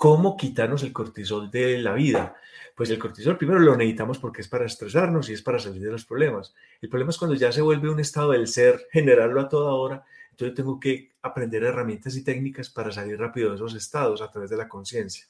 ¿Cómo 0.00 0.34
quitarnos 0.34 0.82
el 0.82 0.94
cortisol 0.94 1.50
de 1.50 1.76
la 1.76 1.92
vida? 1.92 2.34
Pues 2.74 2.88
el 2.88 2.98
cortisol 2.98 3.36
primero 3.36 3.60
lo 3.60 3.76
necesitamos 3.76 4.18
porque 4.18 4.40
es 4.40 4.48
para 4.48 4.64
estresarnos 4.64 5.28
y 5.28 5.34
es 5.34 5.42
para 5.42 5.58
salir 5.58 5.82
de 5.82 5.90
los 5.90 6.06
problemas. 6.06 6.54
El 6.80 6.88
problema 6.88 7.10
es 7.10 7.18
cuando 7.18 7.36
ya 7.36 7.52
se 7.52 7.60
vuelve 7.60 7.90
un 7.90 8.00
estado 8.00 8.30
del 8.30 8.48
ser, 8.48 8.86
generarlo 8.90 9.42
a 9.42 9.48
toda 9.50 9.74
hora. 9.74 10.02
Entonces 10.30 10.56
tengo 10.56 10.80
que 10.80 11.12
aprender 11.20 11.64
herramientas 11.64 12.16
y 12.16 12.24
técnicas 12.24 12.70
para 12.70 12.90
salir 12.90 13.18
rápido 13.18 13.50
de 13.50 13.56
esos 13.56 13.74
estados 13.74 14.22
a 14.22 14.30
través 14.30 14.48
de 14.48 14.56
la 14.56 14.68
conciencia. 14.68 15.26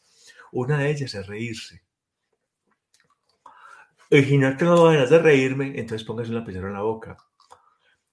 Una 0.52 0.78
de 0.78 0.88
ellas 0.88 1.16
es 1.16 1.26
reírse. 1.26 1.82
Y 4.08 4.22
si 4.22 4.38
no 4.38 4.56
tengo 4.56 4.84
ganas 4.84 5.10
de 5.10 5.18
reírme, 5.18 5.80
entonces 5.80 6.06
póngase 6.06 6.30
una 6.30 6.42
lapicero 6.42 6.68
en 6.68 6.74
la 6.74 6.82
boca. 6.82 7.16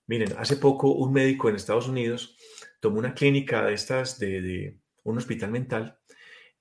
Miren, 0.08 0.34
hace 0.40 0.56
poco 0.56 0.92
un 0.92 1.14
médico 1.14 1.50
en 1.50 1.56
Estados 1.56 1.88
Unidos 1.88 2.36
tomó 2.80 2.98
una 2.98 3.14
clínica 3.14 3.64
de 3.64 3.76
estas 3.76 4.18
de, 4.18 4.42
de 4.42 4.80
un 5.04 5.20
hospital 5.20 5.52
mental 5.52 6.00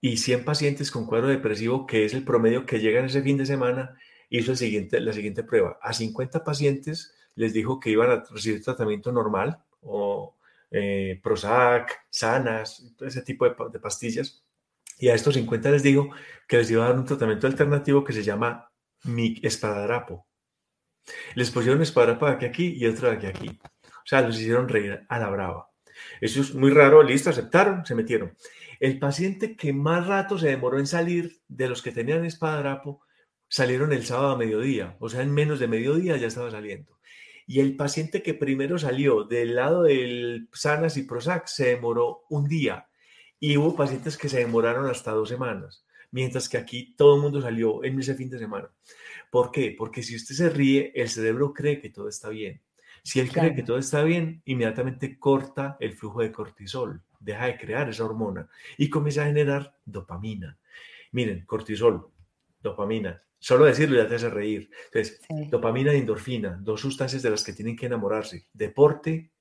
y 0.00 0.18
100 0.18 0.44
pacientes 0.44 0.90
con 0.90 1.06
cuadro 1.06 1.28
depresivo, 1.28 1.86
que 1.86 2.04
es 2.04 2.14
el 2.14 2.24
promedio 2.24 2.66
que 2.66 2.80
llegan 2.80 3.06
ese 3.06 3.22
fin 3.22 3.38
de 3.38 3.46
semana, 3.46 3.96
hizo 4.28 4.52
el 4.52 4.56
siguiente, 4.56 5.00
la 5.00 5.12
siguiente 5.12 5.42
prueba. 5.42 5.78
A 5.82 5.92
50 5.92 6.44
pacientes 6.44 7.14
les 7.34 7.52
dijo 7.52 7.80
que 7.80 7.90
iban 7.90 8.10
a 8.10 8.24
recibir 8.30 8.62
tratamiento 8.62 9.12
normal 9.12 9.58
o 9.82 10.36
eh, 10.70 11.20
Prozac, 11.22 12.06
Sanas, 12.10 12.94
ese 13.00 13.22
tipo 13.22 13.44
de, 13.48 13.54
de, 13.72 13.78
pastillas. 13.78 14.42
Y 14.98 15.08
a 15.08 15.14
estos 15.14 15.34
50 15.34 15.70
les 15.70 15.82
dijo 15.82 16.10
que 16.48 16.58
les 16.58 16.70
iba 16.70 16.84
a 16.84 16.88
dar 16.88 16.98
un 16.98 17.04
tratamiento 17.04 17.46
alternativo 17.46 18.04
que 18.04 18.12
se 18.12 18.22
llama 18.22 18.70
mi 19.04 19.38
espadadrapo. 19.42 20.26
Les 21.34 21.50
pusieron 21.50 21.82
espadadrapo 21.82 22.26
de 22.26 22.32
aquí 22.32 22.44
aquí 22.46 22.74
y 22.76 22.86
otro 22.86 23.10
de 23.10 23.16
aquí 23.16 23.26
aquí. 23.26 23.60
O 23.84 24.08
sea, 24.08 24.22
los 24.22 24.38
hicieron 24.38 24.68
reír 24.68 25.04
a 25.08 25.18
la 25.18 25.30
brava. 25.30 25.70
Eso 26.20 26.40
es 26.40 26.54
muy 26.54 26.70
raro, 26.70 27.02
listo, 27.02 27.30
aceptaron, 27.30 27.84
se 27.84 27.94
metieron. 27.94 28.36
El 28.80 28.98
paciente 28.98 29.56
que 29.56 29.72
más 29.72 30.06
rato 30.06 30.38
se 30.38 30.48
demoró 30.48 30.78
en 30.78 30.86
salir 30.86 31.40
de 31.48 31.68
los 31.68 31.82
que 31.82 31.92
tenían 31.92 32.24
espadadrapo, 32.24 33.02
salieron 33.48 33.92
el 33.92 34.04
sábado 34.04 34.30
a 34.30 34.38
mediodía, 34.38 34.96
o 35.00 35.08
sea, 35.08 35.22
en 35.22 35.32
menos 35.32 35.60
de 35.60 35.68
mediodía 35.68 36.16
ya 36.16 36.26
estaba 36.26 36.50
saliendo. 36.50 36.98
Y 37.46 37.60
el 37.60 37.76
paciente 37.76 38.22
que 38.22 38.34
primero 38.34 38.78
salió 38.78 39.24
del 39.24 39.54
lado 39.54 39.84
del 39.84 40.48
Sanas 40.52 40.96
y 40.96 41.04
Prozac 41.04 41.46
se 41.46 41.66
demoró 41.66 42.24
un 42.28 42.48
día. 42.48 42.88
Y 43.38 43.56
hubo 43.56 43.76
pacientes 43.76 44.16
que 44.16 44.28
se 44.28 44.38
demoraron 44.38 44.90
hasta 44.90 45.12
dos 45.12 45.28
semanas, 45.28 45.84
mientras 46.10 46.48
que 46.48 46.58
aquí 46.58 46.94
todo 46.96 47.16
el 47.16 47.22
mundo 47.22 47.40
salió 47.40 47.84
en 47.84 48.00
ese 48.00 48.14
fin 48.14 48.30
de 48.30 48.38
semana. 48.38 48.68
¿Por 49.30 49.52
qué? 49.52 49.74
Porque 49.78 50.02
si 50.02 50.16
usted 50.16 50.34
se 50.34 50.50
ríe, 50.50 50.90
el 50.94 51.08
cerebro 51.08 51.52
cree 51.52 51.80
que 51.80 51.90
todo 51.90 52.08
está 52.08 52.30
bien. 52.30 52.62
Si 53.04 53.20
él 53.20 53.30
cree 53.30 53.54
que 53.54 53.62
todo 53.62 53.78
está 53.78 54.02
bien, 54.02 54.42
inmediatamente 54.46 55.16
corta 55.16 55.76
el 55.78 55.92
flujo 55.92 56.22
de 56.22 56.32
cortisol, 56.32 57.02
deja 57.26 57.46
de 57.46 57.58
crear 57.58 57.88
esa 57.90 58.04
hormona 58.04 58.48
y 58.78 58.88
comienza 58.88 59.22
a 59.22 59.26
generar 59.26 59.76
dopamina. 59.84 60.56
Miren, 61.10 61.44
cortisol, 61.44 62.08
dopamina, 62.60 63.20
solo 63.38 63.64
decirlo 63.66 63.96
ya 63.96 64.08
te 64.08 64.14
hace 64.14 64.30
reír. 64.30 64.70
Entonces, 64.86 65.20
dopamina 65.50 65.92
y 65.92 65.98
endorfina, 65.98 66.58
dos 66.62 66.80
sustancias 66.80 67.22
de 67.22 67.30
las 67.30 67.42
que 67.42 67.52
tienen 67.52 67.76
que 67.76 67.86
enamorarse. 67.86 68.46
Deporte, 68.52 69.32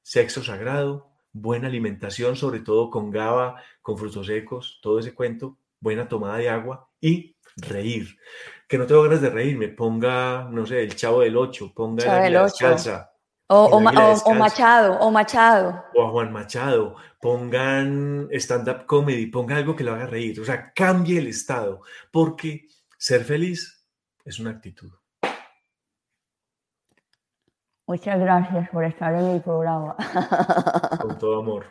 sexo 0.00 0.44
sagrado, 0.44 1.10
buena 1.32 1.66
alimentación, 1.66 2.36
sobre 2.36 2.60
todo 2.60 2.88
con 2.88 3.10
GABA, 3.10 3.60
con 3.82 3.98
frutos 3.98 4.28
secos, 4.28 4.78
todo 4.80 5.00
ese 5.00 5.12
cuento, 5.12 5.58
buena 5.80 6.08
tomada 6.08 6.38
de 6.38 6.48
agua 6.48 6.88
y 7.00 7.36
reír. 7.56 8.16
Que 8.68 8.78
no 8.78 8.86
tengo 8.86 9.02
ganas 9.02 9.20
de 9.20 9.30
reír, 9.30 9.58
me 9.58 9.68
ponga, 9.68 10.48
no 10.50 10.64
sé, 10.64 10.82
el 10.82 10.94
chavo 10.94 11.22
del 11.22 11.36
8, 11.36 11.72
ponga 11.74 12.30
la 12.30 12.44
descalza. 12.44 13.10
O, 13.46 13.66
o, 13.66 13.80
Machado, 13.80 14.22
o 15.00 15.10
Machado. 15.10 15.84
O 15.94 16.02
a 16.02 16.10
Juan 16.10 16.32
Machado, 16.32 16.96
pongan 17.20 18.28
stand-up 18.32 18.86
comedy, 18.86 19.26
ponga 19.26 19.56
algo 19.56 19.76
que 19.76 19.84
lo 19.84 19.92
haga 19.92 20.06
reír. 20.06 20.40
O 20.40 20.44
sea, 20.44 20.72
cambie 20.72 21.18
el 21.18 21.26
estado, 21.26 21.82
porque 22.10 22.66
ser 22.96 23.22
feliz 23.22 23.86
es 24.24 24.40
una 24.40 24.50
actitud. 24.50 24.90
Muchas 27.86 28.18
gracias 28.18 28.70
por 28.70 28.84
estar 28.84 29.14
en 29.14 29.34
mi 29.34 29.40
programa. 29.40 29.94
Con 31.02 31.18
todo 31.18 31.40
amor. 31.40 31.66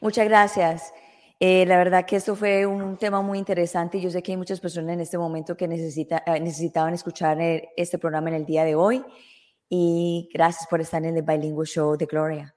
Muchas 0.00 0.26
gracias. 0.26 0.92
Eh, 1.38 1.64
la 1.66 1.76
verdad 1.76 2.04
que 2.04 2.16
esto 2.16 2.34
fue 2.34 2.66
un 2.66 2.96
tema 2.96 3.22
muy 3.22 3.38
interesante 3.38 3.98
y 3.98 4.00
yo 4.00 4.10
sé 4.10 4.20
que 4.20 4.32
hay 4.32 4.36
muchas 4.36 4.58
personas 4.58 4.94
en 4.94 5.00
este 5.00 5.16
momento 5.16 5.56
que 5.56 5.68
necesita, 5.68 6.24
eh, 6.26 6.40
necesitaban 6.40 6.92
escuchar 6.94 7.40
eh, 7.40 7.70
este 7.76 7.98
programa 7.98 8.30
en 8.30 8.34
el 8.34 8.46
día 8.46 8.64
de 8.64 8.74
hoy 8.74 9.04
y 9.74 10.28
gracias 10.34 10.66
por 10.66 10.82
estar 10.82 11.02
en 11.02 11.16
el 11.16 11.22
Bilingual 11.22 11.66
Show 11.66 11.96
de 11.96 12.04
Gloria. 12.04 12.54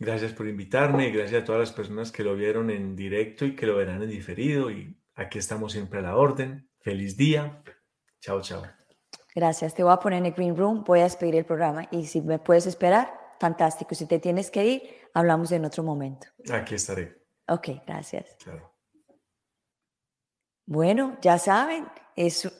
Gracias 0.00 0.32
por 0.32 0.48
invitarme 0.48 1.06
y 1.06 1.12
gracias 1.12 1.42
a 1.42 1.44
todas 1.44 1.60
las 1.60 1.70
personas 1.70 2.10
que 2.10 2.24
lo 2.24 2.34
vieron 2.34 2.70
en 2.70 2.96
directo 2.96 3.44
y 3.44 3.54
que 3.54 3.66
lo 3.66 3.76
verán 3.76 4.02
en 4.02 4.10
diferido 4.10 4.68
y 4.68 4.98
aquí 5.14 5.38
estamos 5.38 5.70
siempre 5.70 6.00
a 6.00 6.02
la 6.02 6.16
orden. 6.16 6.68
Feliz 6.80 7.16
día. 7.16 7.62
Chao, 8.20 8.40
chao. 8.40 8.64
Gracias. 9.32 9.76
Te 9.76 9.84
voy 9.84 9.92
a 9.92 9.98
poner 9.98 10.18
en 10.18 10.26
el 10.26 10.32
Green 10.32 10.56
Room, 10.56 10.82
voy 10.82 10.98
a 10.98 11.04
despedir 11.04 11.36
el 11.36 11.44
programa 11.44 11.86
y 11.92 12.06
si 12.06 12.20
me 12.20 12.40
puedes 12.40 12.66
esperar, 12.66 13.14
fantástico. 13.38 13.94
Si 13.94 14.06
te 14.06 14.18
tienes 14.18 14.50
que 14.50 14.66
ir, 14.66 14.82
hablamos 15.14 15.52
en 15.52 15.64
otro 15.64 15.84
momento. 15.84 16.26
Aquí 16.52 16.74
estaré. 16.74 17.16
Ok, 17.46 17.68
gracias. 17.86 18.36
Bueno, 20.66 21.16
ya 21.22 21.38
saben, 21.38 21.86
es 22.16 22.50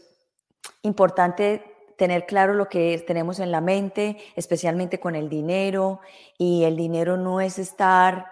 importante 0.82 1.69
tener 2.00 2.24
claro 2.24 2.54
lo 2.54 2.70
que 2.70 2.96
tenemos 3.06 3.40
en 3.40 3.50
la 3.50 3.60
mente, 3.60 4.16
especialmente 4.34 4.98
con 4.98 5.14
el 5.16 5.28
dinero. 5.28 6.00
Y 6.38 6.64
el 6.64 6.74
dinero 6.74 7.18
no 7.18 7.42
es 7.42 7.58
estar, 7.58 8.24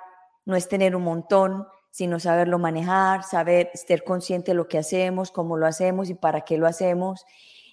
no 0.47 0.57
es 0.57 0.69
tener 0.69 0.97
un 0.97 1.03
montón, 1.03 1.66
sino 1.91 2.19
saberlo 2.19 2.59
manejar, 2.59 3.25
saber 3.25 3.71
ser 3.75 4.05
consciente 4.05 4.53
de 4.53 4.55
lo 4.55 4.69
que 4.69 4.79
hacemos, 4.79 5.31
cómo 5.31 5.59
lo 5.59 5.66
hacemos 5.66 6.09
y 6.09 6.14
para 6.14 6.47
qué 6.47 6.57
lo 6.57 6.66
hacemos. 6.66 7.27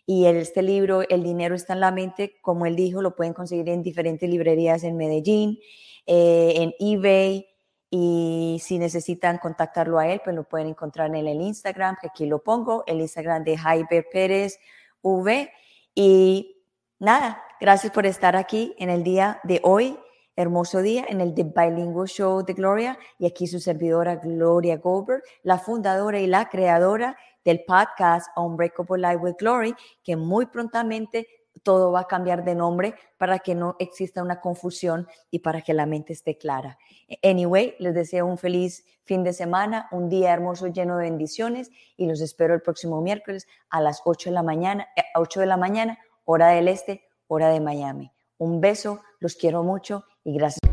Y 0.06 0.26
este 0.26 0.62
libro, 0.64 1.02
El 1.08 1.24
dinero 1.24 1.56
está 1.56 1.72
en 1.72 1.80
la 1.80 1.92
mente, 1.92 2.40
como 2.42 2.66
él 2.66 2.76
dijo, 2.76 3.02
lo 3.02 3.16
pueden 3.16 3.34
conseguir 3.34 3.70
en 3.70 3.82
diferentes 3.82 4.30
librerías 4.30 4.84
en 4.84 4.98
Medellín, 4.98 5.60
eh, 6.06 6.56
en 6.58 6.74
eBay, 6.78 7.48
y 7.90 8.60
si 8.62 8.80
necesitan 8.80 9.38
contactarlo 9.38 9.98
a 9.98 10.10
él, 10.10 10.20
pues 10.22 10.36
lo 10.36 10.44
pueden 10.44 10.68
encontrar 10.68 11.08
en 11.16 11.28
el 11.28 11.40
Instagram, 11.40 11.96
que 12.02 12.08
aquí 12.08 12.26
lo 12.26 12.44
pongo, 12.44 12.84
el 12.86 13.00
Instagram 13.00 13.46
de 13.46 13.58
Jaiber 13.58 14.06
Pérez 14.12 14.60
V. 15.02 15.50
Y 15.98 16.62
nada, 17.00 17.42
gracias 17.62 17.94
por 17.94 18.06
estar 18.06 18.36
aquí 18.36 18.76
en 18.78 18.90
el 18.90 19.02
día 19.04 19.40
de 19.44 19.62
hoy, 19.64 19.98
hermoso 20.36 20.82
día, 20.82 21.06
en 21.08 21.22
el 21.22 21.34
The 21.34 21.44
Bilingual 21.44 22.10
Show 22.10 22.44
de 22.44 22.54
Gloria. 22.54 23.00
Y 23.18 23.26
aquí 23.26 23.48
su 23.48 23.62
servidora 23.62 24.18
Gloria 24.18 24.76
Goldberg, 24.76 25.24
la 25.44 25.58
fundadora 25.58 26.20
y 26.20 26.28
la 26.28 26.50
creadora 26.50 27.18
del 27.46 27.64
podcast 27.64 28.28
Unbreakable 28.36 28.98
Life 28.98 29.24
with 29.24 29.36
Glory, 29.40 29.74
que 30.04 30.18
muy 30.18 30.48
prontamente 30.48 31.30
todo 31.64 31.92
va 31.92 32.02
a 32.02 32.08
cambiar 32.08 32.44
de 32.44 32.56
nombre 32.56 32.96
para 33.18 33.40
que 33.40 33.56
no 33.56 33.76
exista 33.80 34.22
una 34.22 34.40
confusión 34.42 35.08
y 35.32 35.40
para 35.40 35.62
que 35.62 35.74
la 35.74 35.86
mente 35.86 36.14
esté 36.14 36.38
clara. 36.38 36.78
Anyway, 37.24 37.76
les 37.80 37.94
deseo 37.94 38.26
un 38.26 38.38
feliz 38.38 38.86
fin 39.04 39.24
de 39.24 39.34
semana, 39.34 39.88
un 39.92 40.10
día 40.10 40.34
hermoso 40.34 40.68
lleno 40.68 40.98
de 40.98 41.06
bendiciones 41.06 41.72
y 41.96 42.08
los 42.08 42.22
espero 42.22 42.54
el 42.54 42.62
próximo 42.62 43.02
miércoles 43.02 43.48
a 43.70 43.82
las 43.82 44.02
8 44.04 44.30
de 44.30 44.34
la 44.34 44.44
mañana, 44.44 44.88
8 45.16 45.40
eh, 45.40 45.44
de 45.44 45.48
la 45.48 45.58
mañana, 45.58 46.00
hora 46.26 46.50
del 46.50 46.68
este, 46.68 47.04
hora 47.28 47.50
de 47.50 47.60
Miami. 47.60 48.12
Un 48.38 48.60
beso, 48.60 49.02
los 49.20 49.36
quiero 49.36 49.64
mucho 49.64 50.06
y 50.24 50.34
gracias. 50.34 50.65